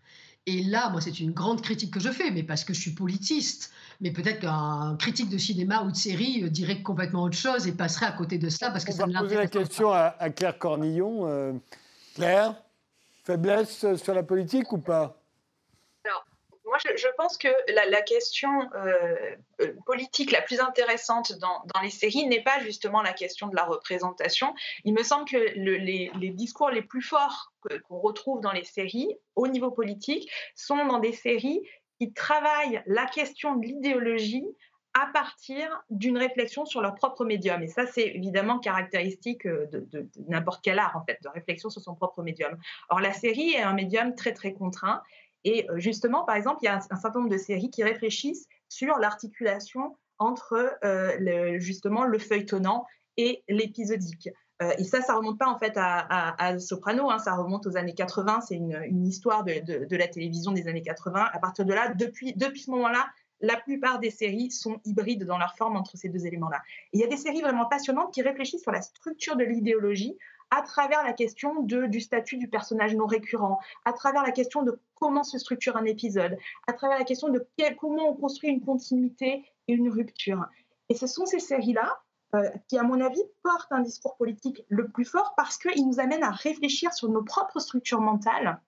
Et 0.49 0.63
là, 0.63 0.89
moi, 0.89 1.01
c'est 1.01 1.19
une 1.19 1.31
grande 1.31 1.61
critique 1.61 1.93
que 1.93 1.99
je 1.99 2.09
fais, 2.09 2.31
mais 2.31 2.41
parce 2.41 2.63
que 2.63 2.73
je 2.73 2.79
suis 2.79 2.91
politiste. 2.91 3.69
Mais 3.99 4.11
peut-être 4.11 4.39
qu'un 4.39 4.95
critique 4.97 5.29
de 5.29 5.37
cinéma 5.37 5.83
ou 5.83 5.91
de 5.91 5.95
série 5.97 6.41
euh, 6.43 6.49
dirait 6.49 6.81
complètement 6.81 7.23
autre 7.23 7.35
chose 7.35 7.67
et 7.67 7.73
passerait 7.73 8.05
à 8.05 8.13
côté 8.13 8.37
de 8.37 8.47
ça 8.47 8.71
parce 8.71 8.85
que 8.85 8.93
On 8.93 8.95
ça 8.95 9.05
va 9.07 9.19
poser 9.19 9.35
la 9.35 9.47
question 9.47 9.91
à, 9.91 10.29
Claire 10.29 10.57
Cornillon. 10.57 11.27
Euh, 11.27 11.51
Claire, 12.15 12.55
faiblesse 13.25 13.85
sur 13.97 14.13
la 14.13 14.23
politique 14.23 14.71
ou 14.71 14.77
pas? 14.77 15.16
Je, 16.80 17.07
pense 17.17 17.38
que 17.38 17.47
la, 17.73 18.01
question 18.01 18.49
euh, 18.75 19.15
euh, 19.61 19.73
politique 19.86 20.32
la 20.32 20.41
plus 20.41 20.59
intéressante 20.59 21.34
dans, 21.39 21.63
les 21.82 21.89
séries 21.89 22.25
n'est 22.28 22.43
pas 22.43 22.59
justement 22.59 23.01
la 23.01 23.13
question 23.13 23.47
de 23.47 23.55
la 23.55 23.65
représentation. 23.65 24.53
Il 24.84 24.93
me 24.93 25.03
semble 25.03 25.25
que 25.30 25.38
les, 25.38 26.30
discours 26.32 26.69
les 26.69 26.82
plus 26.82 27.01
forts 27.01 27.53
qu'on 27.88 27.99
retrouve 27.99 28.41
dans 28.41 28.51
les 28.51 28.63
séries 28.63 29.15
au 29.36 29.47
niveau 29.47 29.71
politique 29.71 30.30
sont 30.55 30.86
dans 30.86 30.99
des 30.99 31.13
séries 31.13 31.61
qui 31.99 32.13
travaillent 32.13 32.82
la 32.86 33.05
question 33.05 33.55
de 33.55 33.65
l'idéologie 33.65 34.45
à 34.93 35.07
partir 35.13 35.84
d'une 35.89 36.17
réflexion 36.17 36.65
sur 36.65 36.82
leur 36.82 36.95
propre 36.95 37.23
médium. 37.23 37.61
Et 37.61 37.67
ça, 37.67 37.86
c'est 37.86 38.07
évidemment 38.07 38.57
caractéristique 38.57 39.45
euh, 39.45 39.67
de, 39.71 39.80
de 39.91 40.09
n'importe 40.28 40.61
quel 40.63 40.80
art, 40.80 40.95
en 40.95 41.05
fait, 41.05 41.19
de 41.23 41.30
réflexion 41.30 41.69
sur 41.69 41.82
son 41.82 41.93
propre 41.93 42.23
médium. 42.23 42.57
Or, 42.89 42.99
la 42.99 43.13
série 43.13 43.51
est 43.51 43.61
un 43.61 43.73
médium 43.73 44.15
très, 44.15 44.34
très 44.34 44.53
contraint. 44.53 45.03
Et 45.47 45.65
euh, 45.69 45.79
justement, 45.79 46.25
par 46.25 46.35
exemple, 46.35 46.57
il 46.61 46.65
y 46.65 46.67
a 46.67 46.75
un, 46.75 46.97
certain 46.97 47.19
nombre 47.19 47.31
de 47.31 47.37
séries 47.37 47.71
qui 47.71 47.81
réfléchissent 47.81 48.47
sur 48.67 48.97
l'articulation 48.97 49.95
entre 50.19 50.77
euh, 50.83 51.57
justement 51.57 52.03
le 52.03 52.19
feuilletonnant 52.19 52.85
et 53.15 53.45
l'épisodique. 53.47 54.27
Euh, 54.61 54.73
et 54.77 54.83
ça, 54.83 55.01
ça 55.01 55.15
remonte 55.15 55.39
pas 55.39 55.47
en 55.47 55.57
fait 55.57 55.71
à, 55.77 56.59
Soprano, 56.59 57.09
hein, 57.09 57.17
ça 57.17 57.33
remonte 57.35 57.65
aux 57.65 57.77
années 57.77 57.93
80. 57.93 58.41
C'est 58.41 58.55
une, 58.55 59.05
histoire 59.07 59.45
de, 59.45 59.95
la 59.95 60.07
télévision 60.09 60.51
des 60.51 60.67
années 60.67 60.81
80. 60.81 61.29
À 61.31 61.39
partir 61.39 61.63
de 61.63 61.73
là, 61.73 61.93
depuis, 61.93 62.33
depuis 62.33 62.63
ce 62.63 62.71
moment-là, 62.71 63.07
la 63.39 63.55
plupart 63.55 63.99
des 63.99 64.09
séries 64.09 64.51
sont 64.51 64.81
hybrides 64.83 65.23
dans 65.23 65.37
leur 65.37 65.55
forme 65.55 65.77
entre 65.77 65.95
ces 65.95 66.09
deux 66.09 66.25
éléments-là. 66.25 66.61
Il 66.91 66.99
y 66.99 67.05
a 67.05 67.07
des 67.07 67.15
séries 67.15 67.41
vraiment 67.41 67.67
passionnantes 67.67 68.13
qui 68.13 68.21
réfléchissent 68.21 68.63
sur 68.63 68.73
la 68.73 68.81
structure 68.81 69.37
de 69.37 69.45
l'idéologie 69.45 70.17
à 70.51 70.61
travers 70.61 71.03
la 71.03 71.13
question 71.13 71.61
de, 71.61 71.85
du 71.87 71.99
statut 71.99 72.37
du 72.37 72.47
personnage 72.47 72.95
non 72.95 73.05
récurrent, 73.05 73.59
à 73.85 73.93
travers 73.93 74.23
la 74.23 74.31
question 74.31 74.63
de 74.63 74.79
comment 74.95 75.23
se 75.23 75.37
structure 75.37 75.77
un 75.77 75.85
épisode, 75.85 76.37
à 76.67 76.73
travers 76.73 76.97
la 76.97 77.05
question 77.05 77.29
de 77.29 77.45
comment 77.77 78.09
on 78.09 78.13
construit 78.15 78.49
une 78.49 78.63
continuité 78.63 79.45
et 79.67 79.73
une 79.73 79.89
rupture. 79.89 80.45
Et 80.89 80.95
ce 80.95 81.07
sont 81.07 81.25
ces 81.25 81.39
séries-là 81.39 81.99
euh, 82.35 82.49
qui, 82.67 82.77
à 82.77 82.83
mon 82.83 82.99
avis, 83.01 83.23
portent 83.43 83.71
un 83.71 83.81
discours 83.81 84.17
politique 84.17 84.63
le 84.69 84.87
plus 84.87 85.05
fort 85.05 85.33
parce 85.35 85.57
qu'ils 85.57 85.87
nous 85.87 85.99
amènent 85.99 86.23
à 86.23 86.31
réfléchir 86.31 86.93
sur 86.93 87.09
nos 87.09 87.23
propres 87.23 87.59
structures 87.59 88.01
mentales 88.01 88.59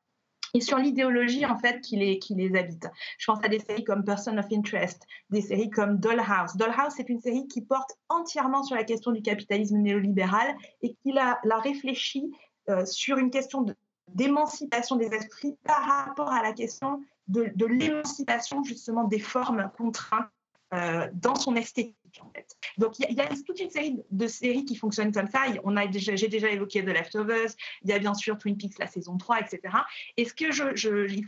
et 0.54 0.62
sur 0.62 0.78
l'idéologie 0.78 1.45
en 1.45 1.58
fait 1.58 1.82
qui 1.82 1.97
les, 1.97 2.56
habite. 2.56 2.88
Je 3.18 3.26
pense 3.26 3.43
à 3.43 3.47
des 3.47 3.60
séries 3.60 3.84
comme 3.84 4.04
Person 4.04 4.38
of 4.38 4.45
Interest, 4.52 5.02
des 5.30 5.41
séries 5.41 5.70
comme 5.70 5.97
Dollhouse. 5.97 6.56
Dollhouse, 6.56 6.93
c'est 6.95 7.10
une 7.10 7.22
série 7.22 7.47
qui 7.47 7.62
porte 7.62 7.91
entièrement 8.10 8.64
sur 8.64 8.76
la 8.76 8.84
question 8.84 9.12
du 9.12 9.22
capitalisme 9.22 9.78
néolibéral 9.78 10.56
et 10.82 10.95
qui 10.95 11.12
la, 11.12 11.39
réfléchit 11.60 12.32
euh, 12.70 12.86
sur 12.86 13.18
une 13.18 13.32
question 13.32 13.66
d'émancipation 14.08 14.95
des 14.95 15.08
esprits 15.08 15.56
par 15.66 15.84
rapport 15.84 16.32
à 16.32 16.41
la 16.41 16.54
question 16.54 17.02
de 17.28 17.66
l'émancipation 17.66 18.64
justement 18.64 19.04
des 19.04 19.20
formes 19.20 19.70
contraintes 19.78 20.30
euh, 20.74 21.07
dans 21.13 21.36
son 21.36 21.55
esthétique. 21.55 21.95
En 22.22 22.32
fait. 22.32 22.57
Donc 22.78 22.97
il 22.97 23.15
y, 23.15 23.22
a 23.22 23.28
toute 23.28 23.59
une 23.59 23.70
série 23.70 24.01
de 24.09 24.28
séries 24.28 24.65
qui 24.65 24.76
fonctionnent 24.76 25.11
comme 25.11 25.28
ça. 25.28 25.43
On 25.63 25.76
déjà, 25.88 26.15
j'ai 26.15 26.28
déjà 26.28 26.49
évoqué 26.49 26.84
The 26.84 26.88
Leftovers. 26.88 27.51
Il 27.84 27.89
y 27.89 27.93
a 27.93 27.99
bien 27.99 28.15
sûr 28.15 28.38
Twin 28.38 28.57
Peaks 28.57 28.80
la 28.80 28.88
saison 28.88 29.17
3, 29.17 29.41
etc. 29.41 29.78
Et 30.17 30.26
ce 30.26 30.34
que 30.34 30.51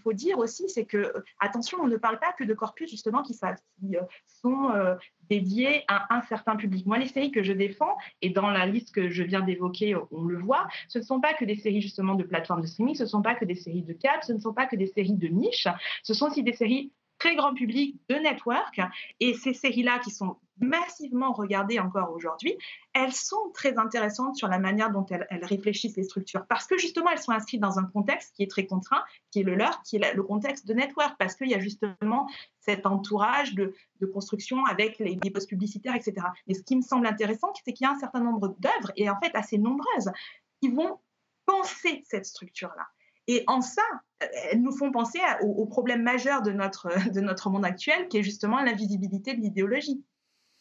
faut 0.02 0.14
dire 0.14 0.40
aussi, 0.40 0.68
c'est 0.70 0.86
que 0.86 1.14
attention, 1.40 1.78
on 1.82 1.88
ne 1.88 1.98
parle 1.98 2.20
pas 2.20 2.34
que 2.34 2.44
de 2.44 2.54
corpus 2.54 2.90
justement 2.90 3.22
qui, 3.22 3.38
euh, 3.44 4.02
sont 4.28 4.72
euh, 4.72 4.96
dédiés 5.30 5.84
à 5.88 6.14
un 6.16 6.22
certain 6.24 6.56
public. 6.56 6.86
Moi, 6.86 6.98
les 6.98 7.08
séries 7.08 7.32
que 7.32 7.44
je 7.44 7.54
défends 7.54 7.96
et 8.22 8.30
dans 8.30 8.50
la 8.50 8.66
liste 8.66 8.94
que 8.94 9.10
je 9.10 9.24
viens 9.24 9.42
d'évoquer, 9.42 9.96
on 10.12 10.24
le 10.24 10.40
voit, 10.40 10.68
ce 10.88 11.00
ne 11.00 11.04
sont 11.04 11.22
pas 11.22 11.34
que 11.34 11.46
des 11.46 11.56
séries 11.56 11.82
justement 11.82 12.16
de 12.16 12.24
plateformes 12.24 12.62
de 12.62 12.68
streaming, 12.68 12.96
ce 12.96 13.04
ne 13.04 13.08
sont 13.08 13.22
pas 13.22 13.36
que 13.36 13.46
des 13.46 13.56
séries 13.56 13.84
de 13.84 13.94
câbles, 13.94 14.24
ce 14.24 14.34
ne 14.34 14.40
sont 14.40 14.54
pas 14.54 14.66
que 14.66 14.76
des 14.76 14.88
séries 14.88 15.14
de 15.14 15.28
niche, 15.28 15.68
ce 16.04 16.14
sont 16.14 16.28
aussi 16.28 16.44
des 16.44 16.54
séries 16.54 16.92
très 17.22 17.36
grand 17.36 17.54
public 17.54 18.02
de 18.10 18.16
network. 18.16 18.82
Et 19.20 19.36
ces 19.36 19.54
séries-là, 19.54 20.00
qui 20.00 20.10
sont 20.10 20.38
massivement 20.60 21.34
regardées 21.34 21.80
encore 21.80 22.12
aujourd'hui, 22.14 22.58
elles 22.94 23.14
sont 23.14 23.52
très 23.54 23.78
intéressantes 23.78 24.36
sur 24.36 24.48
la 24.48 24.58
manière 24.58 24.90
dont 24.92 25.06
elles, 25.06 25.46
réfléchissent 25.46 25.96
les 25.98 26.04
structures. 26.04 26.48
Parce 26.48 26.66
que 26.66 26.80
justement, 26.80 27.12
elles 27.12 27.22
sont 27.22 27.32
inscrites 27.32 27.62
dans 27.62 27.78
un 27.78 27.84
contexte 27.84 28.36
qui 28.36 28.42
est 28.42 28.50
très 28.50 28.66
contraint, 28.66 29.04
qui 29.30 29.42
est 29.42 29.44
le 29.44 29.54
leur, 29.54 29.84
qui 29.84 29.98
est 29.98 30.14
le 30.14 30.24
contexte 30.24 30.68
de 30.68 30.74
network, 30.74 31.16
parce 31.20 31.36
qu'il 31.36 31.50
y 31.50 31.54
a 31.54 31.60
justement 31.60 32.28
cet 32.60 32.88
entourage 32.88 33.54
de, 33.54 33.76
construction 34.14 34.66
avec 34.66 34.98
les, 34.98 35.20
les 35.24 35.30
postes 35.30 35.50
publicitaires, 35.50 35.94
etc. 35.94 36.26
Mais 36.48 36.56
ce 36.56 36.64
qui 36.64 36.76
me 36.76 36.82
semble 36.82 37.06
intéressant, 37.06 37.54
c'est 37.64 37.72
qu'il 37.72 37.86
y 37.86 37.88
a 37.88 37.94
un 37.94 38.00
certain 38.00 38.22
nombre 38.22 38.56
d'œuvres, 38.58 38.92
et 38.96 39.12
en 39.12 39.20
fait 39.20 39.30
assez 39.36 39.60
nombreuses, 39.60 40.12
qui 40.60 40.70
vont 40.70 41.00
penser 41.46 42.04
cette 42.08 42.26
structure-là. 42.26 42.88
Et 43.32 43.46
en 43.48 43.62
ça, 43.62 43.82
elles 44.20 44.62
nous 44.62 44.76
font 44.76 44.92
penser 44.92 45.20
au, 45.42 45.66
problème 45.66 46.04
majeur 46.04 46.42
de 46.42 46.52
notre, 46.52 46.90
de 47.14 47.22
notre 47.22 47.50
monde 47.50 47.64
actuel, 47.64 48.10
qui 48.10 48.18
est 48.18 48.24
justement 48.24 48.62
l'invisibilité 48.62 49.34
de 49.34 49.40
l'idéologie. 49.40 50.04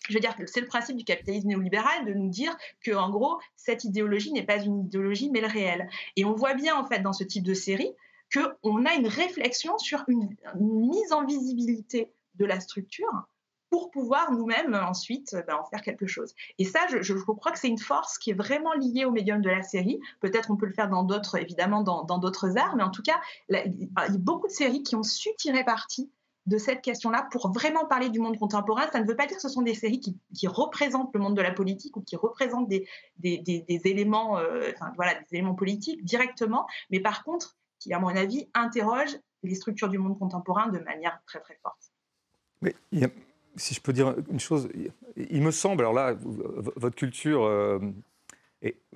Je 0.08 0.14
veux 0.14 0.20
dire 0.20 0.36
que 0.36 0.46
c'est 0.46 0.60
le 0.60 0.68
principe 0.68 0.96
du 0.96 1.02
capitalisme 1.02 1.48
néolibéral 1.48 2.06
de 2.06 2.14
nous 2.14 2.28
dire 2.28 2.56
que, 2.84 2.92
en 2.92 3.10
gros, 3.10 3.40
cette 3.56 3.82
idéologie 3.82 4.30
n'est 4.30 4.46
pas 4.46 4.62
une 4.62 4.84
idéologie, 4.84 5.30
mais 5.32 5.40
le 5.40 5.48
réel. 5.48 5.90
Et 6.14 6.24
on 6.24 6.36
voit 6.36 6.54
bien, 6.54 6.76
en 6.76 6.86
fait, 6.86 7.00
dans 7.00 7.12
ce 7.12 7.24
type 7.24 7.42
de 7.42 7.54
série, 7.54 7.92
qu'on 8.32 8.86
a 8.86 8.94
une 8.94 9.08
réflexion 9.08 9.76
sur 9.78 10.04
une 10.06 10.28
mise 10.54 11.12
en 11.12 11.26
visibilité 11.26 12.12
de 12.36 12.44
la 12.44 12.60
structure 12.60 13.10
pour 13.70 13.90
pouvoir 13.90 14.32
nous-mêmes 14.32 14.74
ensuite 14.74 15.36
ben, 15.46 15.54
en 15.54 15.64
faire 15.64 15.80
quelque 15.80 16.06
chose. 16.06 16.34
Et 16.58 16.64
ça, 16.64 16.80
je, 16.88 17.14
crois 17.14 17.52
que 17.52 17.58
c'est 17.58 17.68
une 17.68 17.78
force 17.78 18.18
qui 18.18 18.30
est 18.30 18.34
vraiment 18.34 18.72
liée 18.74 19.04
au 19.04 19.12
médium 19.12 19.40
de 19.40 19.48
la 19.48 19.62
série. 19.62 20.00
Peut-être 20.20 20.50
on 20.50 20.56
peut 20.56 20.66
le 20.66 20.72
faire 20.72 20.88
dans 20.88 21.04
d'autres, 21.04 21.36
évidemment, 21.36 21.82
dans, 21.82 22.18
d'autres 22.18 22.58
arts, 22.58 22.76
mais 22.76 22.82
en 22.82 22.90
tout 22.90 23.02
cas, 23.02 23.20
il 23.48 23.56
y 23.56 23.88
a 23.96 24.08
beaucoup 24.18 24.48
de 24.48 24.52
séries 24.52 24.82
qui 24.82 24.96
ont 24.96 25.04
su 25.04 25.30
tirer 25.38 25.64
parti 25.64 26.10
de 26.46 26.58
cette 26.58 26.82
question-là 26.82 27.28
pour 27.30 27.52
vraiment 27.52 27.86
parler 27.86 28.08
du 28.08 28.18
monde 28.18 28.36
contemporain. 28.38 28.88
Ça 28.90 29.00
ne 29.00 29.06
veut 29.06 29.14
pas 29.14 29.26
dire 29.26 29.36
que 29.36 29.42
ce 29.42 29.48
sont 29.48 29.62
des 29.62 29.74
séries 29.74 30.00
qui, 30.00 30.46
représentent 30.48 31.14
le 31.14 31.20
monde 31.20 31.36
de 31.36 31.42
la 31.42 31.52
politique 31.52 31.96
ou 31.96 32.00
qui 32.00 32.16
représentent 32.16 32.68
des, 32.68 32.86
éléments, 33.22 34.38
euh, 34.38 34.72
voilà, 34.96 35.14
des 35.14 35.36
éléments 35.36 35.54
politiques 35.54 36.04
directement, 36.04 36.66
mais 36.90 36.98
par 36.98 37.22
contre, 37.22 37.56
qui, 37.78 37.92
à 37.92 38.00
mon 38.00 38.08
avis, 38.08 38.48
interrogent 38.52 39.18
les 39.42 39.54
structures 39.54 39.88
du 39.88 39.98
monde 39.98 40.18
contemporain 40.18 40.68
de 40.68 40.80
manière 40.80 41.20
très 41.26 41.40
très 41.40 41.58
forte. 41.62 41.92
Mais 42.62 42.74
si 43.56 43.74
je 43.74 43.80
peux 43.80 43.92
dire 43.92 44.14
une 44.30 44.40
chose, 44.40 44.68
il 45.16 45.42
me 45.42 45.50
semble, 45.50 45.82
alors 45.82 45.92
là, 45.92 46.16
votre 46.76 46.96
culture 46.96 47.44
euh, 47.44 47.78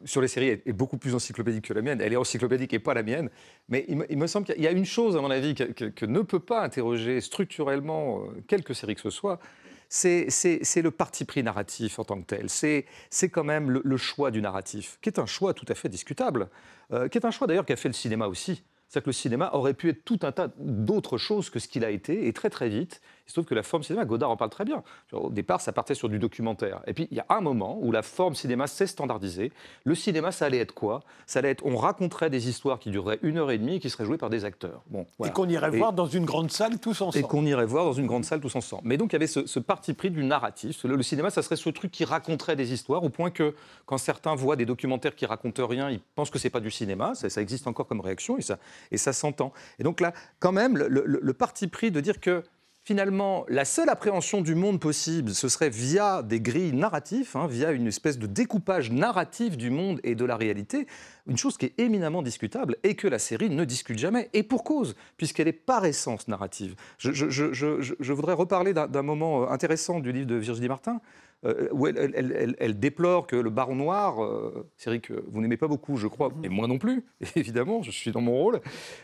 sur 0.05 0.21
les 0.21 0.29
séries 0.29 0.61
est, 0.65 0.73
beaucoup 0.73 0.99
plus 0.99 1.15
encyclopédique 1.15 1.65
que 1.65 1.73
la 1.73 1.83
mienne. 1.83 2.01
Elle 2.01 2.13
est 2.13 2.17
encyclopédique 2.17 2.73
et 2.73 2.79
pas 2.79 2.95
la 2.95 3.03
mienne. 3.03 3.31
Mais 3.69 3.87
il 3.89 4.19
me, 4.19 4.27
semble 4.27 4.47
qu'il 4.47 4.63
y 4.63 4.67
a 4.67 4.71
une 4.71 4.85
chose, 4.85 5.17
à 5.17 5.21
mon 5.21 5.31
avis, 5.31 5.55
que, 5.55 6.07
ne 6.07 6.21
peut 6.21 6.41
pas 6.41 6.63
interroger 6.63 7.21
structurellement 7.21 8.21
euh, 8.21 8.43
quelque 8.47 8.75
série 8.75 8.95
que 8.95 9.01
ce 9.01 9.11
soit, 9.11 9.41
c'est 9.89 10.83
le 10.83 10.91
parti 10.91 11.25
pris 11.25 11.43
narratif 11.43 11.99
en 11.99 12.05
tant 12.05 12.21
que 12.21 12.27
tel. 12.27 12.51
C'est 12.51 12.87
quand 13.31 13.45
même 13.45 13.71
le, 13.71 13.97
choix 13.97 14.31
du 14.31 14.43
narratif, 14.43 14.99
qui 15.01 15.09
est 15.09 15.19
un 15.19 15.27
choix 15.27 15.55
tout 15.55 15.67
à 15.69 15.75
fait 15.75 15.89
discutable, 15.89 16.49
euh, 16.93 17.09
qui 17.09 17.19
est 17.19 17.25
un 17.25 17.31
choix 17.31 17.47
d'ailleurs 17.47 17.67
qu'a 17.67 17.77
fait 17.77 17.89
le 17.89 17.95
cinéma 17.95 18.27
aussi. 18.27 18.63
C'est-à-dire 18.89 19.05
que 19.05 19.11
le 19.11 19.15
cinéma 19.15 19.51
aurait 19.55 19.75
pu 19.75 19.89
être 19.89 20.05
tout 20.05 20.19
un 20.23 20.33
tas 20.33 20.51
d'autres 20.59 21.17
choses 21.17 21.49
que 21.49 21.59
ce 21.59 21.69
qu'il 21.69 21.85
a 21.85 21.91
été, 21.91 22.27
et 22.27 22.33
très 22.33 22.51
très 22.51 22.69
vite, 22.69 23.01
il 23.27 23.31
se 23.31 23.35
trouve 23.35 23.47
que 23.47 23.55
la 23.55 23.63
forme 23.63 23.83
cinéma, 23.83 24.05
Godard 24.05 24.31
en 24.31 24.37
parle 24.37 24.51
très 24.51 24.65
bien. 24.65 24.83
Au 25.13 25.31
départ, 25.31 25.61
ça 25.61 25.73
partait 25.73 25.95
sur 25.95 26.11
du 26.11 26.19
documentaire. 26.19 26.83
Et 26.87 26.93
puis, 26.93 27.09
il 27.11 27.17
y 27.17 27.21
a 27.21 27.27
un 27.31 27.41
moment 27.41 27.79
où 27.81 27.91
la 27.91 28.03
forme 28.03 28.35
cinéma 28.35 28.67
s'est 28.67 28.87
standardisée. 28.87 29.51
Le 29.85 29.95
cinéma, 29.95 30.31
ça 30.31 30.47
allait 30.47 30.59
être 30.59 30.75
quoi? 30.75 31.03
Ça 31.27 31.39
allait 31.39 31.51
être, 31.51 31.65
on 31.65 31.77
raconterait 31.77 32.29
des 32.29 32.49
histoires 32.51 32.79
qui 32.79 32.91
dureraient 32.91 33.19
une 33.23 33.39
heure 33.39 33.51
et 33.51 33.57
demie 33.57 33.77
et 33.77 33.81
qui 33.81 33.89
seraient 33.89 34.05
jouées 34.05 34.19
par 34.19 34.29
des 34.29 34.45
acteurs. 34.45 34.83
Bon, 34.91 35.07
Et 35.25 35.31
qu'on 35.31 35.49
irait 35.49 35.71
voir 35.71 35.95
dans 35.95 36.07
une 36.07 36.27
grande 36.27 36.51
salle 36.51 36.79
tous 36.79 37.01
ensemble. 37.01 37.25
Et 37.25 37.27
qu'on 37.27 37.47
irait 37.47 37.65
voir 37.65 37.87
dans 37.87 37.95
une 37.95 38.07
grande 38.07 38.27
salle 38.27 38.41
tous 38.41 38.55
ensemble. 38.57 38.83
Mais 38.85 38.99
donc, 38.99 39.13
il 39.13 39.15
y 39.15 39.17
avait 39.17 39.27
ce, 39.27 39.59
parti 39.59 39.95
pris 39.95 40.11
du 40.11 40.23
narratif. 40.23 40.85
Le, 40.85 41.03
cinéma, 41.03 41.31
ça 41.31 41.41
serait 41.41 41.57
ce 41.57 41.71
truc 41.71 41.91
qui 41.91 42.05
raconterait 42.05 42.57
des 42.57 42.75
histoires, 42.75 43.03
au 43.05 43.09
point 43.09 43.31
que 43.31 43.55
quand 43.87 43.97
certains 43.97 44.35
voient 44.35 44.57
des 44.57 44.67
documentaires 44.67 45.15
qui 45.15 45.25
racontent 45.25 45.67
rien, 45.67 45.89
ils 45.91 46.01
pensent 46.01 46.31
que 46.31 46.39
c'est 46.39 46.51
pas 46.51 46.61
du 46.61 46.71
cinéma. 46.71 47.15
Ça, 47.15 47.41
existe 47.41 47.67
encore 47.67 47.87
comme 47.87 48.01
réaction 48.01 48.37
et 48.37 48.43
ça, 48.43 48.59
et 48.91 48.99
ça 48.99 49.15
s'entend. 49.15 49.53
Et 49.79 49.83
donc 49.83 50.01
là, 50.01 50.13
quand 50.41 50.53
même, 50.53 50.77
le 50.77 51.33
parti 51.33 51.69
pris 51.69 51.91
de 51.91 52.01
dire 52.01 52.21
que 52.21 52.43
finalement, 52.85 53.45
la 53.49 53.65
seule 53.65 53.89
appréhension 53.89 54.43
du 54.43 54.55
monde 54.55 54.79
possible, 54.79 55.31
ce 55.31 55.49
serait 55.49 55.71
via 55.71 56.23
des 56.23 56.41
grilles 56.41 56.75
narratifs, 56.75 57.35
hein, 57.35 57.47
via 57.47 57.73
une 57.73 57.87
espèce 57.87 58.19
de 58.19 58.27
découpage 58.27 58.91
narratif 58.91 59.57
du 59.57 59.71
monde 59.71 60.01
et 60.05 60.15
de 60.15 60.25
la 60.25 60.37
réalité, 60.37 60.87
une 61.27 61.39
chose 61.39 61.57
qui 61.57 61.67
est 61.67 61.75
éminemment 61.79 62.23
discutable 62.23 62.77
et 62.83 62.95
que 62.95 63.09
la 63.09 63.19
série 63.19 63.49
ne 63.49 63.65
discute 63.65 63.99
jamais, 63.99 64.29
et 64.35 64.43
pour 64.43 64.65
cause, 64.65 64.95
puisqu'elle 65.17 65.49
est 65.49 65.53
par 65.53 65.87
essence 65.87 66.29
narrative. 66.29 66.75
Je, 66.99 67.13
je 67.13 68.13
voudrais 68.13 68.35
reparler 68.35 68.75
d'un 68.75 69.03
moment 69.03 69.51
intéressant 69.51 70.01
du 70.01 70.13
livre 70.13 70.27
de 70.27 70.37
Virginie 70.37 70.69
Martin, 70.69 71.01
euh, 71.45 71.69
où 71.73 71.87
elle, 71.87 72.79
déplore 72.79 73.27
que 73.27 73.37
le 73.37 73.51
Baron 73.51 73.77
Noir, 73.77 74.25
euh, 74.25 74.67
série 74.79 75.03
que 75.03 75.25
vous 75.29 75.43
n'aimez 75.43 75.59
pas 75.59 75.69
beaucoup, 75.69 75.99
je 75.99 76.07
crois, 76.07 76.31
et 76.43 76.49
moi 76.49 76.67
non 76.67 76.79
plus, 76.79 77.05
évidemment, 77.37 77.83
je 77.83 77.91
suis 77.91 78.13
dans 78.13 78.23
mon 78.23 78.33
rôle, 78.33 78.61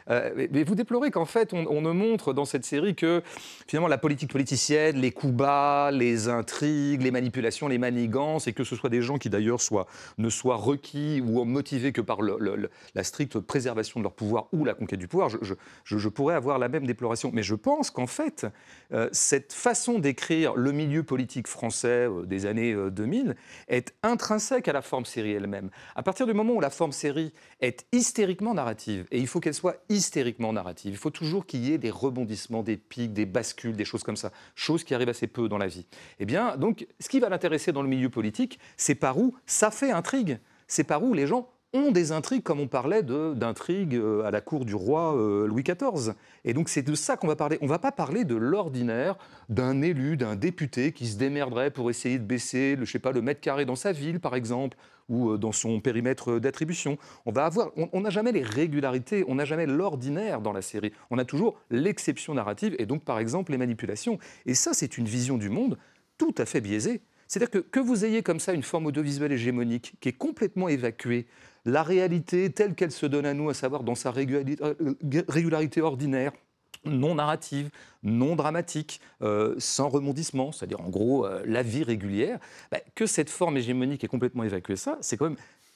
euh, 0.08 0.46
mais, 0.50 0.64
vous 0.64 0.74
déplorez 0.74 1.10
qu'en 1.10 1.26
fait, 1.26 1.52
on, 1.52 1.80
ne 1.80 1.92
montre 1.92 2.32
dans 2.32 2.46
cette 2.46 2.64
série 2.64 2.94
que 2.94 3.22
finalement 3.66 3.88
la 3.88 3.98
politique 3.98 4.30
politicienne, 4.30 4.96
les 4.96 5.10
coups 5.10 5.34
bas, 5.34 5.90
les 5.90 6.28
intrigues, 6.28 7.02
les 7.02 7.10
manipulations, 7.10 7.68
les 7.68 7.78
manigances, 7.78 8.46
et 8.46 8.52
que 8.54 8.64
ce 8.64 8.74
soit 8.74 8.90
des 8.90 9.02
gens 9.02 9.18
qui 9.18 9.28
d'ailleurs 9.28 9.60
soient, 9.60 9.86
ne 10.16 10.30
soient 10.30 10.56
requis 10.56 11.20
ou 11.20 11.44
motivés 11.44 11.92
que 11.92 12.00
par 12.00 12.20
la 12.22 13.04
stricte 13.04 13.38
préservation 13.38 14.00
de 14.00 14.04
leur 14.04 14.12
pouvoir 14.12 14.48
ou 14.52 14.64
la 14.64 14.74
conquête 14.74 14.98
du 14.98 15.08
pouvoir, 15.08 15.28
je, 15.28 15.54
je 15.84 16.08
pourrais 16.08 16.34
avoir 16.34 16.58
la 16.58 16.68
même 16.68 16.86
déploration. 16.86 17.30
Mais 17.32 17.42
je 17.42 17.54
pense 17.54 17.90
qu'en 17.90 18.06
fait, 18.06 18.46
cette 19.12 19.52
façon 19.52 19.98
d'écrire 19.98 20.54
le 20.54 20.72
milieu 20.72 21.02
politique 21.02 21.46
français, 21.46 22.08
des 22.30 22.46
années 22.46 22.74
2000 22.74 23.28
euh, 23.28 23.34
est 23.68 23.94
intrinsèque 24.02 24.68
à 24.68 24.72
la 24.72 24.80
forme 24.80 25.04
série 25.04 25.32
elle-même. 25.32 25.68
À 25.94 26.02
partir 26.02 26.26
du 26.26 26.32
moment 26.32 26.54
où 26.54 26.60
la 26.60 26.70
forme 26.70 26.92
série 26.92 27.34
est 27.60 27.84
hystériquement 27.92 28.54
narrative, 28.54 29.06
et 29.10 29.18
il 29.18 29.26
faut 29.26 29.40
qu'elle 29.40 29.54
soit 29.54 29.76
hystériquement 29.90 30.54
narrative, 30.54 30.92
il 30.92 30.96
faut 30.96 31.10
toujours 31.10 31.44
qu'il 31.44 31.62
y 31.64 31.74
ait 31.74 31.78
des 31.78 31.90
rebondissements, 31.90 32.62
des 32.62 32.78
pics, 32.78 33.12
des 33.12 33.26
bascules, 33.26 33.76
des 33.76 33.84
choses 33.84 34.02
comme 34.02 34.16
ça, 34.16 34.32
choses 34.54 34.84
qui 34.84 34.94
arrivent 34.94 35.10
assez 35.10 35.26
peu 35.26 35.48
dans 35.48 35.58
la 35.58 35.66
vie. 35.66 35.86
Eh 36.18 36.24
bien, 36.24 36.56
donc, 36.56 36.86
ce 36.98 37.08
qui 37.10 37.20
va 37.20 37.28
l'intéresser 37.28 37.72
dans 37.72 37.82
le 37.82 37.88
milieu 37.88 38.08
politique, 38.08 38.58
c'est 38.78 38.94
par 38.94 39.18
où 39.18 39.36
ça 39.44 39.70
fait 39.70 39.90
intrigue, 39.90 40.38
c'est 40.66 40.84
par 40.84 41.02
où 41.02 41.12
les 41.12 41.26
gens 41.26 41.50
ont 41.72 41.92
des 41.92 42.12
intrigues, 42.12 42.42
comme 42.42 42.60
on 42.60 42.66
parlait 42.66 43.02
d'intrigues 43.02 43.94
euh, 43.94 44.24
à 44.24 44.30
la 44.30 44.40
cour 44.40 44.64
du 44.64 44.74
roi 44.74 45.16
euh, 45.16 45.46
Louis 45.46 45.62
XIV. 45.62 46.14
Et 46.44 46.52
donc 46.52 46.68
c'est 46.68 46.82
de 46.82 46.94
ça 46.94 47.16
qu'on 47.16 47.28
va 47.28 47.36
parler. 47.36 47.58
On 47.60 47.66
ne 47.66 47.70
va 47.70 47.78
pas 47.78 47.92
parler 47.92 48.24
de 48.24 48.34
l'ordinaire 48.34 49.16
d'un 49.48 49.80
élu, 49.82 50.16
d'un 50.16 50.36
député 50.36 50.92
qui 50.92 51.06
se 51.06 51.16
démerderait 51.16 51.70
pour 51.70 51.90
essayer 51.90 52.18
de 52.18 52.24
baisser, 52.24 52.76
le, 52.76 52.84
je 52.84 52.90
sais 52.90 52.98
pas, 52.98 53.12
le 53.12 53.22
mètre 53.22 53.40
carré 53.40 53.64
dans 53.64 53.76
sa 53.76 53.92
ville, 53.92 54.18
par 54.18 54.34
exemple, 54.34 54.76
ou 55.08 55.30
euh, 55.30 55.38
dans 55.38 55.52
son 55.52 55.80
périmètre 55.80 56.38
d'attribution. 56.40 56.98
On 57.24 57.32
va 57.32 57.44
avoir, 57.44 57.70
on 57.76 58.00
n'a 58.00 58.10
jamais 58.10 58.32
les 58.32 58.42
régularités, 58.42 59.24
on 59.28 59.36
n'a 59.36 59.44
jamais 59.44 59.66
l'ordinaire 59.66 60.40
dans 60.40 60.52
la 60.52 60.62
série. 60.62 60.92
On 61.10 61.18
a 61.18 61.24
toujours 61.24 61.56
l'exception 61.70 62.34
narrative 62.34 62.74
et 62.78 62.86
donc 62.86 63.04
par 63.04 63.18
exemple 63.18 63.52
les 63.52 63.58
manipulations. 63.58 64.18
Et 64.46 64.54
ça, 64.54 64.72
c'est 64.72 64.98
une 64.98 65.06
vision 65.06 65.38
du 65.38 65.50
monde 65.50 65.78
tout 66.18 66.34
à 66.38 66.46
fait 66.46 66.60
biaisée. 66.60 67.00
C'est-à-dire 67.28 67.50
que, 67.50 67.58
que 67.58 67.78
vous 67.78 68.04
ayez 68.04 68.24
comme 68.24 68.40
ça 68.40 68.52
une 68.52 68.64
forme 68.64 68.86
audiovisuelle 68.86 69.30
hégémonique 69.30 69.94
qui 70.00 70.08
est 70.08 70.12
complètement 70.12 70.68
évacuée 70.68 71.28
la 71.64 71.82
réalité 71.82 72.50
telle 72.50 72.74
qu'elle 72.74 72.92
se 72.92 73.06
donne 73.06 73.26
à 73.26 73.34
nous, 73.34 73.50
à 73.50 73.54
savoir 73.54 73.82
dans 73.82 73.94
sa 73.94 74.10
régularité, 74.10 74.62
euh, 74.62 75.82
ordinaire, 75.82 76.32
non 76.84 77.14
narrative, 77.16 77.70
non 78.02 78.36
dramatique, 78.36 79.00
euh, 79.22 79.54
sans 79.58 79.88
rebondissement, 79.88 80.52
c'est-à-dire 80.52 80.80
en 80.80 80.88
gros 80.88 81.26
euh, 81.26 81.42
la 81.44 81.62
vie 81.62 81.82
régulière, 81.82 82.38
bah, 82.70 82.78
que 82.94 83.06
cette 83.06 83.28
forme 83.28 83.58
hégémonique 83.58 84.02
ait 84.04 84.08
complètement 84.08 84.44
évacué 84.44 84.76
ça, 84.76 84.98
c'est 85.00 85.18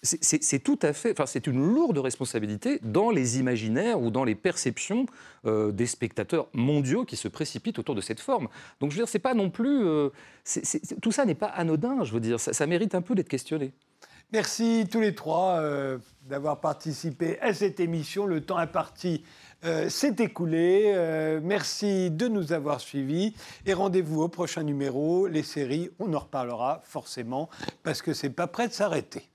c'est 0.03 0.59
tout 0.59 0.79
à 0.83 0.93
fait, 0.93 1.13
enfin, 1.13 1.25
c'est 1.25 1.47
une 1.47 1.67
lourde 1.67 1.97
responsabilité 1.97 2.79
dans 2.83 3.11
les 3.11 3.39
imaginaires 3.39 4.03
ou 4.03 4.11
dans 4.11 4.25
les 4.25 4.35
perceptions 4.35 5.07
des 5.47 5.87
spectateurs 5.87 6.49
mondiaux 6.53 7.07
qui 7.07 7.17
se 7.17 7.27
précipitent 7.27 7.79
autour 7.79 7.95
de 7.95 8.03
cette 8.03 8.21
forme. 8.21 8.49
Donc, 8.81 8.91
je 8.91 8.97
veux 8.97 9.01
dire, 9.01 9.09
c'est 9.09 9.19
pas 9.19 9.33
non 9.33 9.49
plus, 9.49 9.83
tout 11.01 11.11
ça 11.11 11.25
n'est 11.25 11.35
pas 11.35 11.47
anodin. 11.47 12.05
Je 12.05 12.13
veux 12.13 12.21
dire, 12.21 12.39
ça 12.39 12.67
mérite 12.67 12.95
un 12.95 13.01
peu 13.01 13.15
d'être 13.15 13.31
questionné. 13.31 13.73
Merci 14.33 14.87
tous 14.91 15.01
les 15.01 15.15
trois 15.15 15.61
euh, 15.61 15.99
d'avoir 16.23 16.61
participé 16.61 17.39
à 17.41 17.55
cette 17.55 17.79
émission. 17.79 18.27
Le 18.27 18.41
temps 18.41 18.57
imparti 18.57 19.25
euh, 19.65 19.89
s'est 19.89 20.17
écoulé. 20.19 20.93
Euh, 20.95 21.41
merci 21.43 22.11
de 22.11 22.29
nous 22.29 22.53
avoir 22.53 22.81
suivis 22.81 23.35
et 23.65 23.73
rendez-vous 23.75 24.23
au 24.23 24.29
prochain 24.29 24.63
numéro. 24.63 25.27
Les 25.27 25.43
séries, 25.43 25.91
on 25.99 26.13
en 26.15 26.19
reparlera 26.19 26.83
forcément 26.85 27.49
parce 27.83 28.03
que 28.03 28.13
c'est 28.13 28.31
pas 28.31 28.47
prêt 28.47 28.69
de 28.69 28.73
s'arrêter. 28.73 29.31